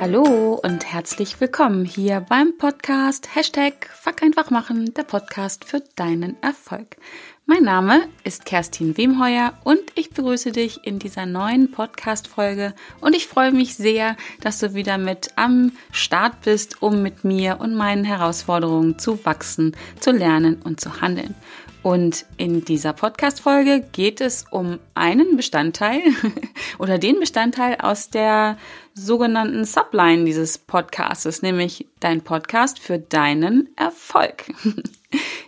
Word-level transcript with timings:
Hallo 0.00 0.58
und 0.64 0.90
herzlich 0.90 1.42
willkommen 1.42 1.84
hier 1.84 2.24
beim 2.26 2.56
Podcast 2.56 3.36
Hashtag 3.36 3.86
Fuck 3.92 4.22
einfach 4.22 4.48
machen, 4.48 4.94
der 4.94 5.02
Podcast 5.02 5.66
für 5.66 5.82
deinen 5.94 6.42
Erfolg. 6.42 6.96
Mein 7.44 7.64
Name 7.64 8.08
ist 8.24 8.46
Kerstin 8.46 8.96
Wemheuer 8.96 9.52
und 9.62 9.82
ich 9.96 10.08
begrüße 10.08 10.52
dich 10.52 10.86
in 10.86 11.00
dieser 11.00 11.26
neuen 11.26 11.70
Podcast-Folge 11.70 12.72
und 13.02 13.14
ich 13.14 13.26
freue 13.26 13.52
mich 13.52 13.74
sehr, 13.74 14.16
dass 14.40 14.58
du 14.58 14.72
wieder 14.72 14.96
mit 14.96 15.32
am 15.36 15.72
Start 15.92 16.40
bist, 16.46 16.80
um 16.80 17.02
mit 17.02 17.22
mir 17.24 17.60
und 17.60 17.74
meinen 17.74 18.04
Herausforderungen 18.04 18.98
zu 18.98 19.22
wachsen, 19.26 19.76
zu 20.00 20.12
lernen 20.12 20.62
und 20.64 20.80
zu 20.80 21.02
handeln. 21.02 21.34
Und 21.82 22.26
in 22.36 22.64
dieser 22.64 22.92
Podcast-Folge 22.92 23.82
geht 23.92 24.20
es 24.20 24.44
um 24.50 24.78
einen 24.94 25.36
Bestandteil 25.36 26.02
oder 26.78 26.98
den 26.98 27.18
Bestandteil 27.18 27.76
aus 27.80 28.10
der 28.10 28.58
sogenannten 28.94 29.64
Subline 29.64 30.24
dieses 30.24 30.58
Podcastes, 30.58 31.40
nämlich 31.40 31.86
dein 32.00 32.20
Podcast 32.20 32.78
für 32.78 32.98
deinen 32.98 33.68
Erfolg. 33.76 34.52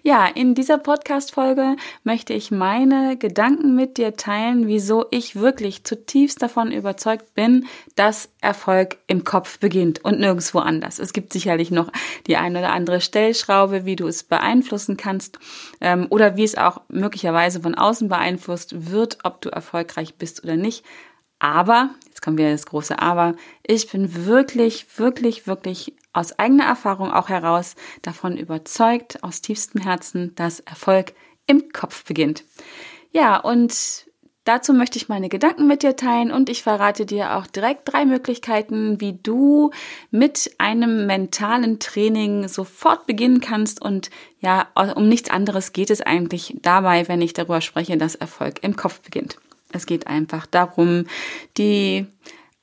Ja, 0.05 0.27
in 0.27 0.57
dieser 0.57 0.79
Podcast-Folge 0.79 1.77
möchte 2.02 2.33
ich 2.33 2.51
meine 2.51 3.16
Gedanken 3.16 3.77
mit 3.77 3.98
dir 3.98 4.16
teilen, 4.16 4.66
wieso 4.66 5.07
ich 5.12 5.37
wirklich 5.37 5.85
zutiefst 5.85 6.43
davon 6.43 6.73
überzeugt 6.73 7.35
bin, 7.35 7.66
dass 7.95 8.29
Erfolg 8.41 8.98
im 9.07 9.23
Kopf 9.23 9.61
beginnt 9.61 10.05
und 10.05 10.19
nirgendwo 10.19 10.59
anders. 10.59 10.98
Es 10.98 11.12
gibt 11.12 11.33
sicherlich 11.33 11.71
noch 11.71 11.93
die 12.27 12.37
eine 12.37 12.59
oder 12.59 12.73
andere 12.73 13.01
Stellschraube, 13.01 13.85
wie 13.85 13.95
du 13.95 14.09
es 14.09 14.25
beeinflussen 14.25 14.97
kannst 14.97 15.38
ähm, 15.80 16.09
oder 16.10 16.37
wie 16.37 16.45
es 16.45 16.59
auch 16.59 16.80
möglicherweise 16.88 17.60
von 17.60 17.77
außen 17.77 18.09
beeinflusst 18.09 18.91
wird, 18.91 19.19
ob 19.23 19.41
du 19.41 19.51
erfolgreich 19.51 20.16
bist 20.16 20.43
oder 20.43 20.57
nicht. 20.57 20.85
Aber, 21.38 21.90
jetzt 22.23 22.24
kommen 22.24 22.38
wir 22.38 22.51
das 22.51 22.66
große 22.66 22.98
Aber, 23.01 23.34
ich 23.66 23.90
bin 23.90 24.26
wirklich, 24.26 24.98
wirklich, 24.98 25.46
wirklich 25.46 25.95
aus 26.12 26.38
eigener 26.38 26.65
Erfahrung 26.65 27.10
auch 27.10 27.28
heraus 27.28 27.74
davon 28.02 28.37
überzeugt, 28.37 29.23
aus 29.24 29.40
tiefstem 29.40 29.82
Herzen, 29.82 30.34
dass 30.37 30.60
Erfolg 30.60 31.15
im 31.46 31.73
Kopf 31.73 32.04
beginnt. 32.04 32.45
Ja, 33.10 33.38
und 33.38 34.06
dazu 34.45 34.73
möchte 34.73 34.98
ich 34.98 35.09
meine 35.09 35.28
Gedanken 35.28 35.66
mit 35.66 35.82
dir 35.82 35.96
teilen 35.96 36.30
und 36.30 36.48
ich 36.48 36.62
verrate 36.62 37.06
dir 37.06 37.37
auch 37.37 37.46
direkt 37.46 37.93
drei 37.93 38.04
Möglichkeiten, 38.04 39.00
wie 39.00 39.15
du 39.15 39.70
mit 40.10 40.52
einem 40.59 41.06
mentalen 41.06 41.80
Training 41.80 42.46
sofort 42.46 43.06
beginnen 43.06 43.40
kannst 43.40 43.82
und 43.82 44.10
ja, 44.40 44.68
um 44.95 45.09
nichts 45.09 45.30
anderes 45.30 45.73
geht 45.73 45.90
es 45.90 46.00
eigentlich 46.00 46.56
dabei, 46.62 47.09
wenn 47.09 47.23
ich 47.23 47.32
darüber 47.32 47.60
spreche, 47.60 47.96
dass 47.96 48.15
Erfolg 48.15 48.62
im 48.62 48.76
Kopf 48.76 49.00
beginnt. 49.00 49.38
Es 49.73 49.87
geht 49.87 50.06
einfach 50.06 50.46
darum, 50.46 51.06
die 51.59 52.06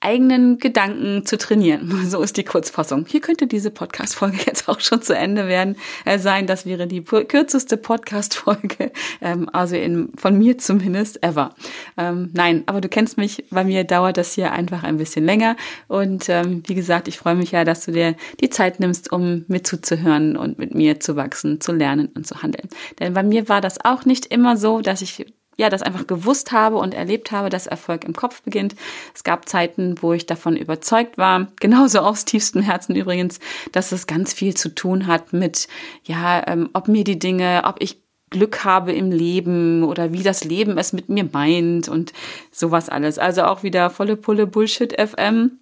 eigenen 0.01 0.59
Gedanken 0.59 1.25
zu 1.25 1.37
trainieren. 1.37 1.89
So 2.09 2.21
ist 2.23 2.37
die 2.37 2.43
Kurzfassung. 2.43 3.05
Hier 3.07 3.21
könnte 3.21 3.45
diese 3.45 3.69
Podcast-Folge 3.69 4.37
jetzt 4.45 4.67
auch 4.67 4.79
schon 4.79 5.01
zu 5.01 5.15
Ende 5.15 5.47
werden 5.47 5.75
äh, 6.05 6.17
sein. 6.17 6.47
Das 6.47 6.65
wäre 6.65 6.87
die 6.87 7.03
kürzeste 7.03 7.77
Podcast-Folge, 7.77 8.91
ähm, 9.21 9.49
also 9.51 9.75
in, 9.75 10.09
von 10.15 10.37
mir 10.37 10.57
zumindest 10.57 11.23
ever. 11.23 11.53
Ähm, 11.97 12.31
nein, 12.33 12.63
aber 12.65 12.81
du 12.81 12.89
kennst 12.89 13.17
mich. 13.17 13.45
Bei 13.51 13.63
mir 13.63 13.83
dauert 13.83 14.17
das 14.17 14.33
hier 14.33 14.53
einfach 14.53 14.83
ein 14.83 14.97
bisschen 14.97 15.25
länger. 15.25 15.55
Und 15.87 16.29
ähm, 16.29 16.63
wie 16.65 16.75
gesagt, 16.75 17.07
ich 17.07 17.17
freue 17.17 17.35
mich 17.35 17.51
ja, 17.51 17.63
dass 17.63 17.85
du 17.85 17.91
dir 17.91 18.15
die 18.39 18.49
Zeit 18.49 18.79
nimmst, 18.79 19.11
um 19.11 19.45
mit 19.47 19.67
zuzuhören 19.67 20.37
und 20.37 20.57
mit 20.57 20.73
mir 20.73 20.99
zu 20.99 21.15
wachsen, 21.15 21.61
zu 21.61 21.73
lernen 21.73 22.09
und 22.15 22.25
zu 22.25 22.41
handeln. 22.41 22.69
Denn 22.99 23.13
bei 23.13 23.23
mir 23.23 23.49
war 23.49 23.61
das 23.61 23.83
auch 23.83 24.05
nicht 24.05 24.27
immer 24.27 24.57
so, 24.57 24.81
dass 24.81 25.01
ich 25.01 25.25
ja, 25.59 25.69
das 25.69 25.81
einfach 25.81 26.07
gewusst 26.07 26.53
habe 26.53 26.77
und 26.77 26.93
erlebt 26.93 27.33
habe, 27.33 27.49
dass 27.49 27.67
Erfolg 27.67 28.05
im 28.05 28.13
Kopf 28.13 28.41
beginnt. 28.43 28.75
Es 29.13 29.25
gab 29.25 29.49
Zeiten, 29.49 29.95
wo 30.01 30.13
ich 30.13 30.25
davon 30.25 30.55
überzeugt 30.55 31.17
war, 31.17 31.47
genauso 31.59 31.99
aus 31.99 32.23
tiefstem 32.23 32.61
Herzen 32.61 32.95
übrigens, 32.95 33.41
dass 33.73 33.91
es 33.91 34.07
ganz 34.07 34.31
viel 34.31 34.55
zu 34.55 34.73
tun 34.73 35.05
hat 35.05 35.33
mit, 35.33 35.67
ja, 36.05 36.47
ähm, 36.47 36.69
ob 36.71 36.87
mir 36.87 37.03
die 37.03 37.19
Dinge, 37.19 37.63
ob 37.65 37.75
ich 37.79 38.01
Glück 38.29 38.63
habe 38.63 38.93
im 38.93 39.11
Leben 39.11 39.83
oder 39.83 40.13
wie 40.13 40.23
das 40.23 40.45
Leben 40.45 40.77
es 40.77 40.93
mit 40.93 41.09
mir 41.09 41.27
meint 41.29 41.89
und 41.89 42.13
sowas 42.51 42.87
alles. 42.87 43.19
Also 43.19 43.43
auch 43.43 43.61
wieder 43.61 43.89
volle 43.89 44.15
Pulle 44.15 44.47
Bullshit 44.47 44.93
FM. 44.93 45.59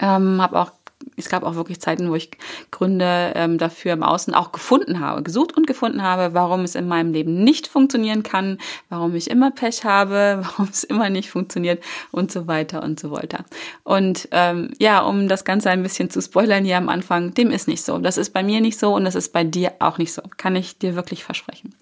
Ähm, 0.00 0.42
habe 0.42 0.58
auch 0.58 0.72
es 1.16 1.28
gab 1.28 1.42
auch 1.42 1.54
wirklich 1.54 1.80
Zeiten, 1.80 2.10
wo 2.10 2.14
ich 2.14 2.30
Gründe 2.70 3.32
ähm, 3.34 3.58
dafür 3.58 3.92
im 3.92 4.02
Außen 4.02 4.34
auch 4.34 4.52
gefunden 4.52 5.00
habe, 5.00 5.22
gesucht 5.22 5.56
und 5.56 5.66
gefunden 5.66 6.02
habe, 6.02 6.34
warum 6.34 6.62
es 6.62 6.74
in 6.74 6.88
meinem 6.88 7.12
Leben 7.12 7.44
nicht 7.44 7.66
funktionieren 7.66 8.22
kann, 8.22 8.58
warum 8.88 9.14
ich 9.14 9.30
immer 9.30 9.50
Pech 9.50 9.84
habe, 9.84 10.40
warum 10.42 10.68
es 10.70 10.84
immer 10.84 11.10
nicht 11.10 11.30
funktioniert 11.30 11.82
und 12.10 12.30
so 12.30 12.46
weiter 12.46 12.82
und 12.82 13.00
so 13.00 13.10
weiter. 13.10 13.44
Und 13.84 14.28
ähm, 14.32 14.70
ja, 14.78 15.00
um 15.00 15.28
das 15.28 15.44
Ganze 15.44 15.70
ein 15.70 15.82
bisschen 15.82 16.10
zu 16.10 16.20
spoilern 16.20 16.64
hier 16.64 16.76
am 16.76 16.88
Anfang, 16.88 17.34
dem 17.34 17.50
ist 17.50 17.68
nicht 17.68 17.84
so. 17.84 17.98
Das 17.98 18.18
ist 18.18 18.30
bei 18.30 18.42
mir 18.42 18.60
nicht 18.60 18.78
so 18.78 18.94
und 18.94 19.04
das 19.04 19.14
ist 19.14 19.32
bei 19.32 19.44
dir 19.44 19.72
auch 19.78 19.98
nicht 19.98 20.12
so. 20.12 20.22
Kann 20.36 20.56
ich 20.56 20.78
dir 20.78 20.94
wirklich 20.94 21.24
versprechen. 21.24 21.74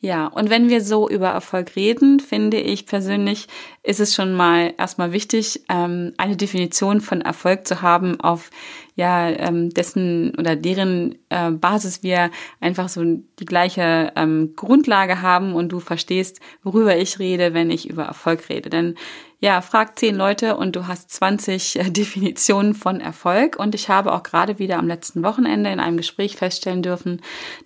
Ja, 0.00 0.26
und 0.26 0.50
wenn 0.50 0.68
wir 0.68 0.82
so 0.82 1.08
über 1.08 1.28
Erfolg 1.28 1.74
reden, 1.74 2.20
finde 2.20 2.58
ich 2.58 2.86
persönlich, 2.86 3.46
ist 3.82 3.98
es 3.98 4.14
schon 4.14 4.34
mal 4.34 4.74
erstmal 4.76 5.12
wichtig, 5.12 5.62
ähm, 5.70 6.12
eine 6.18 6.36
Definition 6.36 7.00
von 7.00 7.22
Erfolg 7.22 7.66
zu 7.66 7.80
haben, 7.80 8.20
auf 8.20 8.50
ja 8.94 9.28
ähm, 9.28 9.70
dessen 9.70 10.34
oder 10.38 10.54
deren 10.54 11.16
äh, 11.30 11.50
Basis 11.50 12.02
wir 12.02 12.30
einfach 12.60 12.88
so 12.88 13.02
die 13.04 13.44
gleiche 13.44 14.12
ähm, 14.16 14.52
Grundlage 14.54 15.22
haben 15.22 15.54
und 15.54 15.70
du 15.70 15.80
verstehst, 15.80 16.40
worüber 16.62 16.96
ich 16.96 17.18
rede, 17.18 17.54
wenn 17.54 17.70
ich 17.70 17.88
über 17.88 18.04
Erfolg 18.04 18.48
rede. 18.48 18.70
Denn 18.70 18.96
ja, 19.38 19.60
frag 19.60 19.98
zehn 19.98 20.16
Leute 20.16 20.56
und 20.56 20.76
du 20.76 20.86
hast 20.86 21.10
20 21.10 21.78
äh, 21.78 21.84
Definitionen 21.90 22.74
von 22.74 23.00
Erfolg. 23.00 23.58
Und 23.58 23.74
ich 23.74 23.88
habe 23.88 24.12
auch 24.12 24.22
gerade 24.22 24.58
wieder 24.58 24.78
am 24.78 24.88
letzten 24.88 25.22
Wochenende 25.22 25.70
in 25.70 25.78
einem 25.78 25.98
Gespräch 25.98 26.36
feststellen 26.36 26.82
dürfen, 26.82 27.20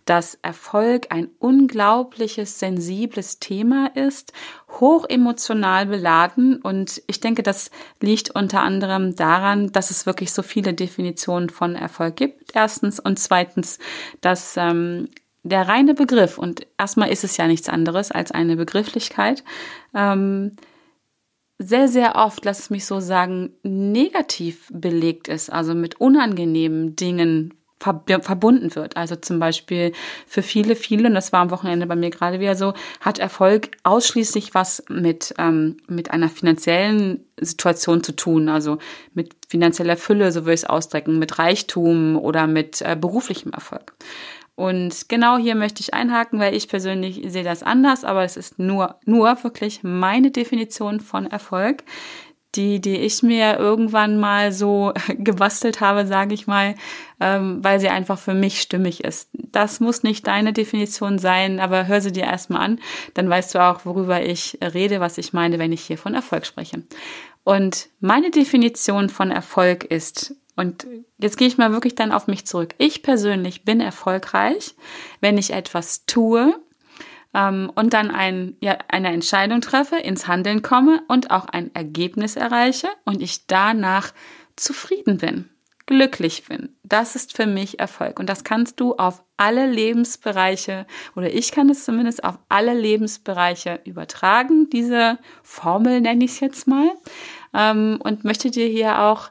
dass 0.04 0.34
Erfolg 0.42 1.06
ein 1.10 1.28
unglaubliches, 1.38 2.58
sensibles 2.58 3.38
Thema 3.38 3.90
ist, 3.94 4.32
hoch 4.80 5.04
emotional 5.08 5.86
beladen. 5.86 6.56
Und 6.56 7.02
ich 7.06 7.20
denke, 7.20 7.44
das 7.44 7.70
liegt 8.00 8.30
unter 8.30 8.62
anderem 8.62 9.14
daran, 9.14 9.70
dass 9.70 9.90
es 9.90 10.06
wirklich 10.06 10.32
so 10.32 10.42
viele 10.42 10.74
Definitionen 10.74 11.50
von 11.50 11.76
Erfolg 11.76 12.16
gibt. 12.16 12.50
Erstens 12.54 12.98
und 12.98 13.18
zweitens, 13.20 13.78
dass 14.20 14.56
ähm, 14.56 15.08
der 15.44 15.68
reine 15.68 15.94
Begriff, 15.94 16.36
und 16.36 16.66
erstmal 16.78 17.10
ist 17.10 17.24
es 17.24 17.36
ja 17.36 17.46
nichts 17.46 17.68
anderes 17.68 18.10
als 18.10 18.32
eine 18.32 18.56
Begrifflichkeit, 18.56 19.44
ähm, 19.94 20.56
sehr, 21.62 21.88
sehr 21.88 22.16
oft, 22.16 22.44
lass 22.46 22.58
es 22.58 22.70
mich 22.70 22.86
so 22.86 23.00
sagen, 23.00 23.50
negativ 23.62 24.68
belegt 24.72 25.28
ist, 25.28 25.52
also 25.52 25.74
mit 25.74 26.00
unangenehmen 26.00 26.96
Dingen 26.96 27.52
verbunden 27.78 28.74
wird. 28.74 28.96
Also 28.96 29.16
zum 29.16 29.38
Beispiel 29.38 29.92
für 30.26 30.42
viele, 30.42 30.74
viele, 30.74 31.08
und 31.08 31.14
das 31.14 31.32
war 31.32 31.40
am 31.40 31.50
Wochenende 31.50 31.86
bei 31.86 31.96
mir 31.96 32.10
gerade 32.10 32.40
wieder 32.40 32.54
so, 32.54 32.74
hat 33.00 33.18
Erfolg 33.18 33.70
ausschließlich 33.84 34.54
was 34.54 34.82
mit, 34.88 35.34
ähm, 35.38 35.78
mit 35.86 36.10
einer 36.10 36.28
finanziellen 36.28 37.24
Situation 37.38 38.02
zu 38.02 38.12
tun, 38.12 38.48
also 38.48 38.78
mit 39.14 39.34
finanzieller 39.48 39.96
Fülle, 39.96 40.32
so 40.32 40.42
würde 40.42 40.54
ich 40.54 40.60
es 40.60 40.68
ausdrücken, 40.68 41.18
mit 41.18 41.38
Reichtum 41.38 42.16
oder 42.16 42.46
mit 42.46 42.82
äh, 42.82 42.96
beruflichem 43.00 43.52
Erfolg. 43.52 43.94
Und 44.60 45.08
genau 45.08 45.38
hier 45.38 45.54
möchte 45.54 45.80
ich 45.80 45.94
einhaken, 45.94 46.38
weil 46.38 46.54
ich 46.54 46.68
persönlich 46.68 47.22
sehe 47.28 47.44
das 47.44 47.62
anders, 47.62 48.04
aber 48.04 48.24
es 48.24 48.36
ist 48.36 48.58
nur, 48.58 48.96
nur 49.06 49.42
wirklich 49.42 49.82
meine 49.82 50.30
Definition 50.30 51.00
von 51.00 51.24
Erfolg, 51.24 51.82
die, 52.54 52.78
die 52.78 52.96
ich 52.96 53.22
mir 53.22 53.58
irgendwann 53.58 54.20
mal 54.20 54.52
so 54.52 54.92
gebastelt 55.16 55.80
habe, 55.80 56.06
sage 56.06 56.34
ich 56.34 56.46
mal, 56.46 56.74
ähm, 57.20 57.64
weil 57.64 57.80
sie 57.80 57.88
einfach 57.88 58.18
für 58.18 58.34
mich 58.34 58.60
stimmig 58.60 59.02
ist. 59.02 59.30
Das 59.32 59.80
muss 59.80 60.02
nicht 60.02 60.26
deine 60.26 60.52
Definition 60.52 61.18
sein, 61.18 61.58
aber 61.58 61.86
hör 61.86 62.02
sie 62.02 62.12
dir 62.12 62.24
erstmal 62.24 62.60
an, 62.60 62.80
dann 63.14 63.30
weißt 63.30 63.54
du 63.54 63.60
auch, 63.60 63.86
worüber 63.86 64.20
ich 64.20 64.58
rede, 64.60 65.00
was 65.00 65.16
ich 65.16 65.32
meine, 65.32 65.58
wenn 65.58 65.72
ich 65.72 65.80
hier 65.80 65.96
von 65.96 66.12
Erfolg 66.12 66.44
spreche. 66.44 66.82
Und 67.44 67.88
meine 68.00 68.30
Definition 68.30 69.08
von 69.08 69.30
Erfolg 69.30 69.84
ist, 69.84 70.34
und 70.60 70.86
jetzt 71.16 71.38
gehe 71.38 71.48
ich 71.48 71.56
mal 71.56 71.72
wirklich 71.72 71.94
dann 71.94 72.12
auf 72.12 72.26
mich 72.26 72.46
zurück. 72.46 72.74
Ich 72.76 73.02
persönlich 73.02 73.64
bin 73.64 73.80
erfolgreich, 73.80 74.74
wenn 75.22 75.38
ich 75.38 75.54
etwas 75.54 76.04
tue 76.04 76.54
ähm, 77.32 77.72
und 77.74 77.94
dann 77.94 78.10
ein, 78.10 78.58
ja, 78.60 78.76
eine 78.88 79.08
Entscheidung 79.08 79.62
treffe, 79.62 79.96
ins 79.96 80.28
Handeln 80.28 80.60
komme 80.60 81.02
und 81.08 81.30
auch 81.30 81.46
ein 81.46 81.74
Ergebnis 81.74 82.36
erreiche 82.36 82.88
und 83.06 83.22
ich 83.22 83.46
danach 83.46 84.12
zufrieden 84.54 85.16
bin, 85.16 85.48
glücklich 85.86 86.44
bin. 86.44 86.76
Das 86.82 87.16
ist 87.16 87.34
für 87.34 87.46
mich 87.46 87.80
Erfolg. 87.80 88.20
Und 88.20 88.28
das 88.28 88.44
kannst 88.44 88.80
du 88.80 88.96
auf 88.96 89.24
alle 89.38 89.66
Lebensbereiche 89.66 90.86
oder 91.16 91.32
ich 91.32 91.52
kann 91.52 91.70
es 91.70 91.86
zumindest 91.86 92.22
auf 92.22 92.38
alle 92.50 92.74
Lebensbereiche 92.74 93.80
übertragen. 93.86 94.68
Diese 94.68 95.18
Formel 95.42 96.02
nenne 96.02 96.22
ich 96.22 96.32
es 96.32 96.40
jetzt 96.40 96.66
mal. 96.66 96.90
Ähm, 97.52 97.98
und 98.04 98.24
möchte 98.24 98.50
dir 98.50 98.66
hier 98.66 99.00
auch 99.00 99.30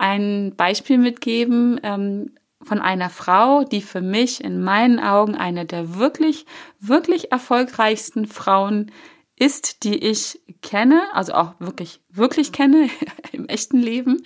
ein 0.00 0.54
Beispiel 0.56 0.96
mitgeben 0.96 1.78
ähm, 1.82 2.32
von 2.62 2.80
einer 2.80 3.10
Frau, 3.10 3.64
die 3.64 3.82
für 3.82 4.00
mich 4.00 4.42
in 4.42 4.62
meinen 4.62 4.98
Augen 4.98 5.34
eine 5.34 5.66
der 5.66 5.96
wirklich, 5.96 6.46
wirklich 6.78 7.32
erfolgreichsten 7.32 8.26
Frauen 8.26 8.92
ist, 9.36 9.84
die 9.84 9.96
ich 9.96 10.40
kenne, 10.62 11.02
also 11.12 11.34
auch 11.34 11.54
wirklich, 11.58 12.00
wirklich 12.08 12.52
kenne 12.52 12.88
im 13.32 13.46
echten 13.46 13.78
Leben. 13.78 14.22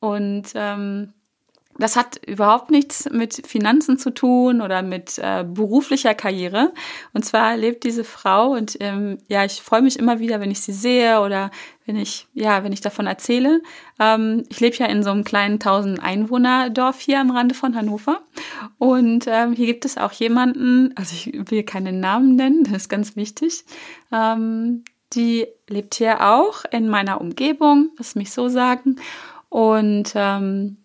Und 0.00 0.52
ähm, 0.54 1.12
das 1.78 1.96
hat 1.96 2.20
überhaupt 2.26 2.70
nichts 2.70 3.08
mit 3.10 3.46
Finanzen 3.46 3.98
zu 3.98 4.10
tun 4.10 4.60
oder 4.60 4.82
mit 4.82 5.18
äh, 5.18 5.44
beruflicher 5.46 6.14
Karriere. 6.14 6.72
Und 7.14 7.24
zwar 7.24 7.56
lebt 7.56 7.84
diese 7.84 8.04
Frau 8.04 8.52
und 8.52 8.76
ähm, 8.80 9.18
ja, 9.28 9.44
ich 9.44 9.62
freue 9.62 9.82
mich 9.82 9.98
immer 9.98 10.18
wieder, 10.18 10.40
wenn 10.40 10.50
ich 10.50 10.60
sie 10.60 10.72
sehe 10.72 11.20
oder 11.20 11.50
wenn 11.86 11.96
ich 11.96 12.26
ja, 12.34 12.62
wenn 12.62 12.72
ich 12.72 12.82
davon 12.82 13.06
erzähle. 13.06 13.62
Ähm, 13.98 14.44
ich 14.48 14.60
lebe 14.60 14.76
ja 14.76 14.86
in 14.86 15.02
so 15.02 15.10
einem 15.10 15.24
kleinen 15.24 15.54
1000 15.54 16.02
Einwohner 16.02 16.68
Dorf 16.70 17.00
hier 17.00 17.20
am 17.20 17.30
Rande 17.30 17.54
von 17.54 17.74
Hannover 17.74 18.20
und 18.78 19.24
ähm, 19.26 19.52
hier 19.54 19.66
gibt 19.66 19.84
es 19.84 19.96
auch 19.96 20.12
jemanden, 20.12 20.92
also 20.96 21.14
ich 21.14 21.50
will 21.50 21.62
keinen 21.62 22.00
Namen 22.00 22.36
nennen, 22.36 22.64
das 22.64 22.82
ist 22.82 22.88
ganz 22.88 23.16
wichtig. 23.16 23.64
Ähm, 24.12 24.84
die 25.14 25.46
lebt 25.68 25.94
hier 25.94 26.26
auch 26.26 26.64
in 26.70 26.88
meiner 26.88 27.20
Umgebung, 27.20 27.90
lass 27.98 28.14
mich 28.14 28.30
so 28.30 28.48
sagen. 28.48 28.96
Und 29.48 30.12
ähm, 30.14 30.78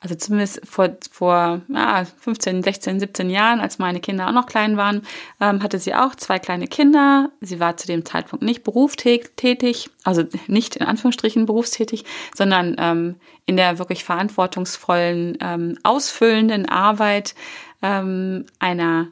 also 0.00 0.14
zumindest 0.14 0.60
vor, 0.64 0.96
vor 1.10 1.62
ja, 1.68 2.04
15, 2.04 2.62
16, 2.62 3.00
17 3.00 3.30
Jahren, 3.30 3.60
als 3.60 3.80
meine 3.80 3.98
Kinder 3.98 4.28
auch 4.28 4.32
noch 4.32 4.46
klein 4.46 4.76
waren, 4.76 5.02
ähm, 5.40 5.62
hatte 5.62 5.80
sie 5.80 5.94
auch 5.94 6.14
zwei 6.14 6.38
kleine 6.38 6.68
Kinder. 6.68 7.30
Sie 7.40 7.58
war 7.58 7.76
zu 7.76 7.88
dem 7.88 8.04
Zeitpunkt 8.04 8.44
nicht 8.44 8.62
berufstätig, 8.62 9.90
also 10.04 10.22
nicht 10.46 10.76
in 10.76 10.86
Anführungsstrichen 10.86 11.46
berufstätig, 11.46 12.04
sondern 12.36 12.76
ähm, 12.78 13.16
in 13.44 13.56
der 13.56 13.80
wirklich 13.80 14.04
verantwortungsvollen, 14.04 15.38
ähm, 15.40 15.78
ausfüllenden 15.82 16.68
Arbeit 16.68 17.34
ähm, 17.82 18.46
einer 18.60 19.08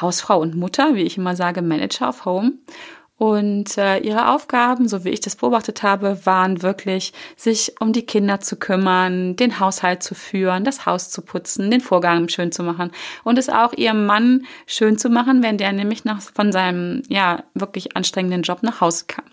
Hausfrau 0.00 0.38
und 0.38 0.54
Mutter, 0.54 0.94
wie 0.94 1.02
ich 1.02 1.16
immer 1.16 1.34
sage, 1.34 1.62
Manager 1.62 2.10
of 2.10 2.24
Home. 2.26 2.52
Und 3.20 3.76
äh, 3.76 3.98
ihre 3.98 4.28
Aufgaben, 4.28 4.88
so 4.88 5.04
wie 5.04 5.10
ich 5.10 5.20
das 5.20 5.36
beobachtet 5.36 5.82
habe, 5.82 6.24
waren 6.24 6.62
wirklich, 6.62 7.12
sich 7.36 7.74
um 7.78 7.92
die 7.92 8.06
Kinder 8.06 8.40
zu 8.40 8.56
kümmern, 8.56 9.36
den 9.36 9.60
Haushalt 9.60 10.02
zu 10.02 10.14
führen, 10.14 10.64
das 10.64 10.86
Haus 10.86 11.10
zu 11.10 11.20
putzen, 11.20 11.70
den 11.70 11.82
Vorgang 11.82 12.30
schön 12.30 12.50
zu 12.50 12.62
machen 12.62 12.90
und 13.22 13.36
es 13.36 13.50
auch 13.50 13.74
ihrem 13.74 14.06
Mann 14.06 14.46
schön 14.66 14.96
zu 14.96 15.10
machen, 15.10 15.42
wenn 15.42 15.58
der 15.58 15.74
nämlich 15.74 16.06
nach, 16.06 16.22
von 16.22 16.50
seinem, 16.50 17.02
ja, 17.10 17.44
wirklich 17.52 17.94
anstrengenden 17.94 18.40
Job 18.40 18.62
nach 18.62 18.80
Hause 18.80 19.04
kam. 19.06 19.26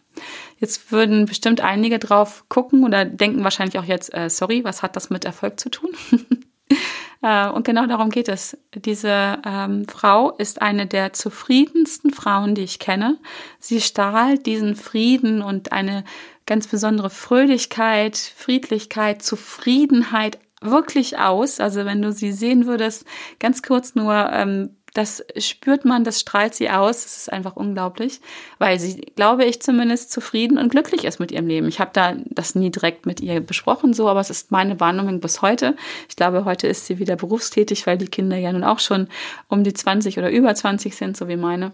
Jetzt 0.59 0.91
würden 0.91 1.25
bestimmt 1.25 1.61
einige 1.61 1.97
drauf 1.97 2.43
gucken 2.49 2.83
oder 2.83 3.05
denken 3.05 3.45
wahrscheinlich 3.45 3.79
auch 3.79 3.85
jetzt, 3.85 4.13
äh, 4.13 4.29
sorry, 4.29 4.65
was 4.65 4.83
hat 4.83 4.97
das 4.97 5.09
mit 5.09 5.23
Erfolg 5.23 5.61
zu 5.61 5.69
tun? 5.69 5.91
Äh, 7.23 7.49
und 7.49 7.65
genau 7.65 7.87
darum 7.87 8.11
geht 8.11 8.29
es. 8.29 8.57
Diese 8.75 9.39
ähm, 9.43 9.87
Frau 9.87 10.31
ist 10.33 10.61
eine 10.61 10.85
der 10.85 11.13
zufriedensten 11.13 12.11
Frauen, 12.11 12.53
die 12.53 12.61
ich 12.61 12.77
kenne. 12.77 13.17
Sie 13.59 13.81
strahlt 13.81 14.45
diesen 14.45 14.75
Frieden 14.75 15.41
und 15.41 15.71
eine 15.71 16.03
ganz 16.45 16.67
besondere 16.67 17.09
Fröhlichkeit, 17.09 18.17
Friedlichkeit, 18.17 19.23
Zufriedenheit 19.23 20.37
wirklich 20.61 21.17
aus. 21.17 21.59
Also 21.59 21.85
wenn 21.85 22.01
du 22.01 22.11
sie 22.11 22.31
sehen 22.31 22.67
würdest, 22.67 23.05
ganz 23.39 23.63
kurz 23.63 23.95
nur 23.95 24.29
ähm, 24.31 24.76
das 24.97 25.23
spürt 25.37 25.85
man, 25.85 26.03
das 26.03 26.19
strahlt 26.19 26.55
sie 26.55 26.71
aus. 26.71 27.05
Es 27.05 27.17
ist 27.17 27.31
einfach 27.31 27.55
unglaublich, 27.55 28.19
weil 28.57 28.79
sie, 28.79 28.95
glaube 29.15 29.45
ich, 29.45 29.61
zumindest 29.61 30.11
zufrieden 30.11 30.57
und 30.57 30.69
glücklich 30.69 31.03
ist 31.03 31.19
mit 31.19 31.31
ihrem 31.31 31.45
Leben. 31.45 31.67
Ich 31.67 31.79
habe 31.79 31.91
da 31.93 32.15
das 32.25 32.55
nie 32.55 32.71
direkt 32.71 33.05
mit 33.05 33.21
ihr 33.21 33.39
besprochen, 33.39 33.93
so, 33.93 34.09
aber 34.09 34.21
es 34.21 34.31
ist 34.31 34.51
meine 34.51 34.79
Wahrnehmung 34.79 35.19
bis 35.19 35.43
heute. 35.43 35.75
Ich 36.09 36.15
glaube, 36.15 36.45
heute 36.45 36.67
ist 36.67 36.87
sie 36.87 36.97
wieder 36.97 37.15
berufstätig, 37.15 37.85
weil 37.85 37.99
die 37.99 38.07
Kinder 38.07 38.37
ja 38.37 38.51
nun 38.51 38.63
auch 38.63 38.79
schon 38.79 39.07
um 39.49 39.63
die 39.63 39.73
20 39.73 40.17
oder 40.17 40.31
über 40.31 40.55
20 40.55 40.95
sind, 40.95 41.15
so 41.15 41.27
wie 41.27 41.37
meine. 41.37 41.73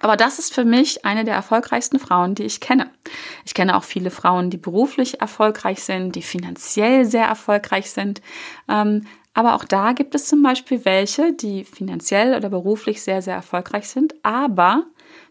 Aber 0.00 0.16
das 0.16 0.38
ist 0.38 0.54
für 0.54 0.64
mich 0.64 1.04
eine 1.04 1.24
der 1.24 1.34
erfolgreichsten 1.34 1.98
Frauen, 1.98 2.36
die 2.36 2.44
ich 2.44 2.60
kenne. 2.60 2.88
Ich 3.44 3.54
kenne 3.54 3.76
auch 3.76 3.82
viele 3.82 4.10
Frauen, 4.10 4.50
die 4.50 4.58
beruflich 4.58 5.20
erfolgreich 5.20 5.82
sind, 5.82 6.14
die 6.14 6.22
finanziell 6.22 7.04
sehr 7.04 7.24
erfolgreich 7.24 7.90
sind. 7.90 8.22
Ähm, 8.68 9.06
aber 9.34 9.54
auch 9.54 9.64
da 9.64 9.92
gibt 9.92 10.14
es 10.14 10.26
zum 10.26 10.42
Beispiel 10.42 10.84
welche, 10.84 11.32
die 11.32 11.64
finanziell 11.64 12.34
oder 12.36 12.48
beruflich 12.48 13.02
sehr, 13.02 13.22
sehr 13.22 13.34
erfolgreich 13.34 13.88
sind, 13.88 14.14
aber 14.22 14.84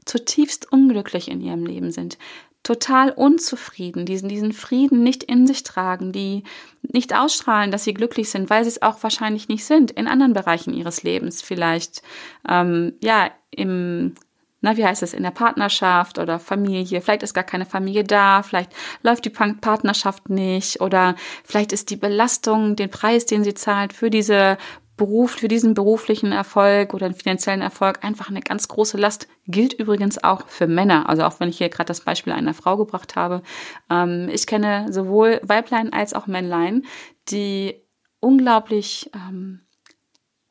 zutiefst 0.06 0.72
unglücklich 0.72 1.30
in 1.30 1.42
ihrem 1.42 1.66
Leben 1.66 1.92
sind, 1.92 2.18
total 2.64 3.12
unzufrieden, 3.12 4.06
diesen, 4.06 4.28
diesen 4.28 4.52
Frieden 4.52 5.02
nicht 5.02 5.24
in 5.24 5.48
sich 5.48 5.64
tragen, 5.64 6.12
die 6.12 6.44
nicht 6.82 7.16
ausstrahlen, 7.16 7.72
dass 7.72 7.86
sie 7.86 7.94
glücklich 7.94 8.30
sind, 8.30 8.50
weil 8.50 8.64
sie 8.64 8.70
es 8.70 8.82
auch 8.82 9.02
wahrscheinlich 9.04 9.48
nicht 9.48 9.64
sind, 9.64 9.92
in 9.92 10.08
anderen 10.08 10.34
Bereichen 10.34 10.74
ihres 10.74 11.04
Lebens, 11.04 11.42
vielleicht 11.42 12.02
ähm, 12.48 12.94
ja 13.02 13.30
im 13.52 14.16
na, 14.62 14.76
wie 14.76 14.86
heißt 14.86 15.04
es, 15.04 15.14
in 15.14 15.24
der 15.24 15.32
Partnerschaft 15.32 16.18
oder 16.18 16.40
Familie, 16.40 17.02
vielleicht 17.02 17.24
ist 17.24 17.34
gar 17.34 17.44
keine 17.44 17.66
Familie 17.66 18.04
da, 18.04 18.42
vielleicht 18.42 18.72
läuft 19.04 19.26
die 19.26 19.30
Partnerschaft 19.30 20.30
nicht 20.30 20.82
oder 20.82 21.16
vielleicht 21.44 21.72
ist 21.74 21.90
die 21.92 21.96
Belastung, 21.96 22.76
den 22.76 22.90
Preis, 22.90 23.26
den 23.26 23.44
sie 23.44 23.54
zahlt 23.54 23.94
für 23.94 24.10
diese 24.10 24.58
Beruf, 24.98 25.34
für 25.34 25.48
diesen 25.48 25.76
beruflichen 25.76 26.32
Erfolg 26.32 26.96
oder 26.96 27.08
den 27.08 27.16
finanziellen 27.16 27.62
Erfolg 27.62 28.04
einfach 28.04 28.30
eine 28.30 28.42
ganz 28.42 28.68
große 28.68 28.98
Last. 28.98 29.28
Gilt 29.46 29.74
übrigens 29.74 30.24
auch 30.24 30.48
für 30.48 30.66
Männer. 30.66 31.08
Also 31.08 31.24
auch 31.24 31.40
wenn 31.40 31.50
ich 31.50 31.60
hier 31.60 31.70
gerade 31.70 31.88
das 31.90 32.02
Beispiel 32.02 32.34
einer 32.34 32.56
Frau 32.56 32.78
gebracht 32.78 33.16
habe. 33.16 33.44
Ähm, 33.92 34.28
ich 34.34 34.48
kenne 34.48 34.92
sowohl 34.92 35.40
Weiblein 35.44 35.94
als 35.94 36.16
auch 36.16 36.26
Männlein, 36.26 36.84
die 37.30 37.76
unglaublich 38.20 39.12
ähm, 39.14 39.68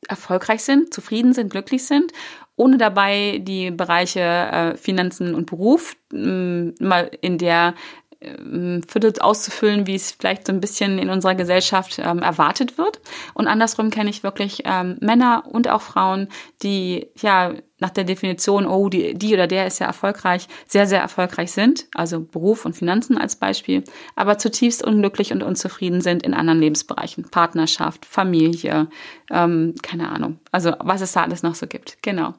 erfolgreich 0.07 0.63
sind, 0.63 0.93
zufrieden 0.93 1.33
sind, 1.33 1.49
glücklich 1.49 1.85
sind 1.85 2.13
ohne 2.57 2.77
dabei 2.77 3.39
die 3.41 3.71
Bereiche 3.71 4.19
äh, 4.19 4.77
Finanzen 4.77 5.33
und 5.33 5.45
Beruf 5.45 5.95
mal 6.11 7.11
in 7.21 7.37
der 7.37 7.75
ähm, 8.21 8.81
Viertel 8.87 9.13
auszufüllen, 9.19 9.87
wie 9.87 9.95
es 9.95 10.11
vielleicht 10.11 10.47
so 10.47 10.53
ein 10.53 10.61
bisschen 10.61 10.97
in 10.99 11.09
unserer 11.09 11.35
Gesellschaft 11.35 11.99
ähm, 11.99 12.19
erwartet 12.19 12.77
wird. 12.77 12.99
Und 13.33 13.47
andersrum 13.47 13.89
kenne 13.89 14.09
ich 14.09 14.23
wirklich 14.23 14.63
ähm, 14.65 14.97
Männer 15.01 15.43
und 15.49 15.67
auch 15.69 15.81
Frauen, 15.81 16.27
die 16.63 17.07
ja 17.15 17.53
nach 17.79 17.91
der 17.91 18.05
Definition, 18.05 18.65
oh, 18.65 18.89
die, 18.89 19.13
die 19.13 19.33
oder 19.33 19.45
der 19.45 19.67
ist 19.67 19.79
ja 19.79 19.85
erfolgreich, 19.85 20.47
sehr, 20.67 20.87
sehr 20.87 20.99
erfolgreich 20.99 21.51
sind, 21.51 21.85
also 21.93 22.21
Beruf 22.21 22.65
und 22.65 22.75
Finanzen 22.75 23.17
als 23.17 23.35
Beispiel, 23.35 23.83
aber 24.15 24.39
zutiefst 24.39 24.83
unglücklich 24.83 25.31
und 25.31 25.43
unzufrieden 25.43 26.01
sind 26.01 26.23
in 26.23 26.33
anderen 26.33 26.59
Lebensbereichen, 26.59 27.29
Partnerschaft, 27.29 28.05
Familie, 28.05 28.87
ähm, 29.29 29.75
keine 29.83 30.09
Ahnung, 30.09 30.39
also 30.51 30.73
was 30.79 31.01
es 31.01 31.11
da 31.11 31.21
alles 31.21 31.43
noch 31.43 31.55
so 31.55 31.67
gibt. 31.67 32.01
Genau. 32.01 32.33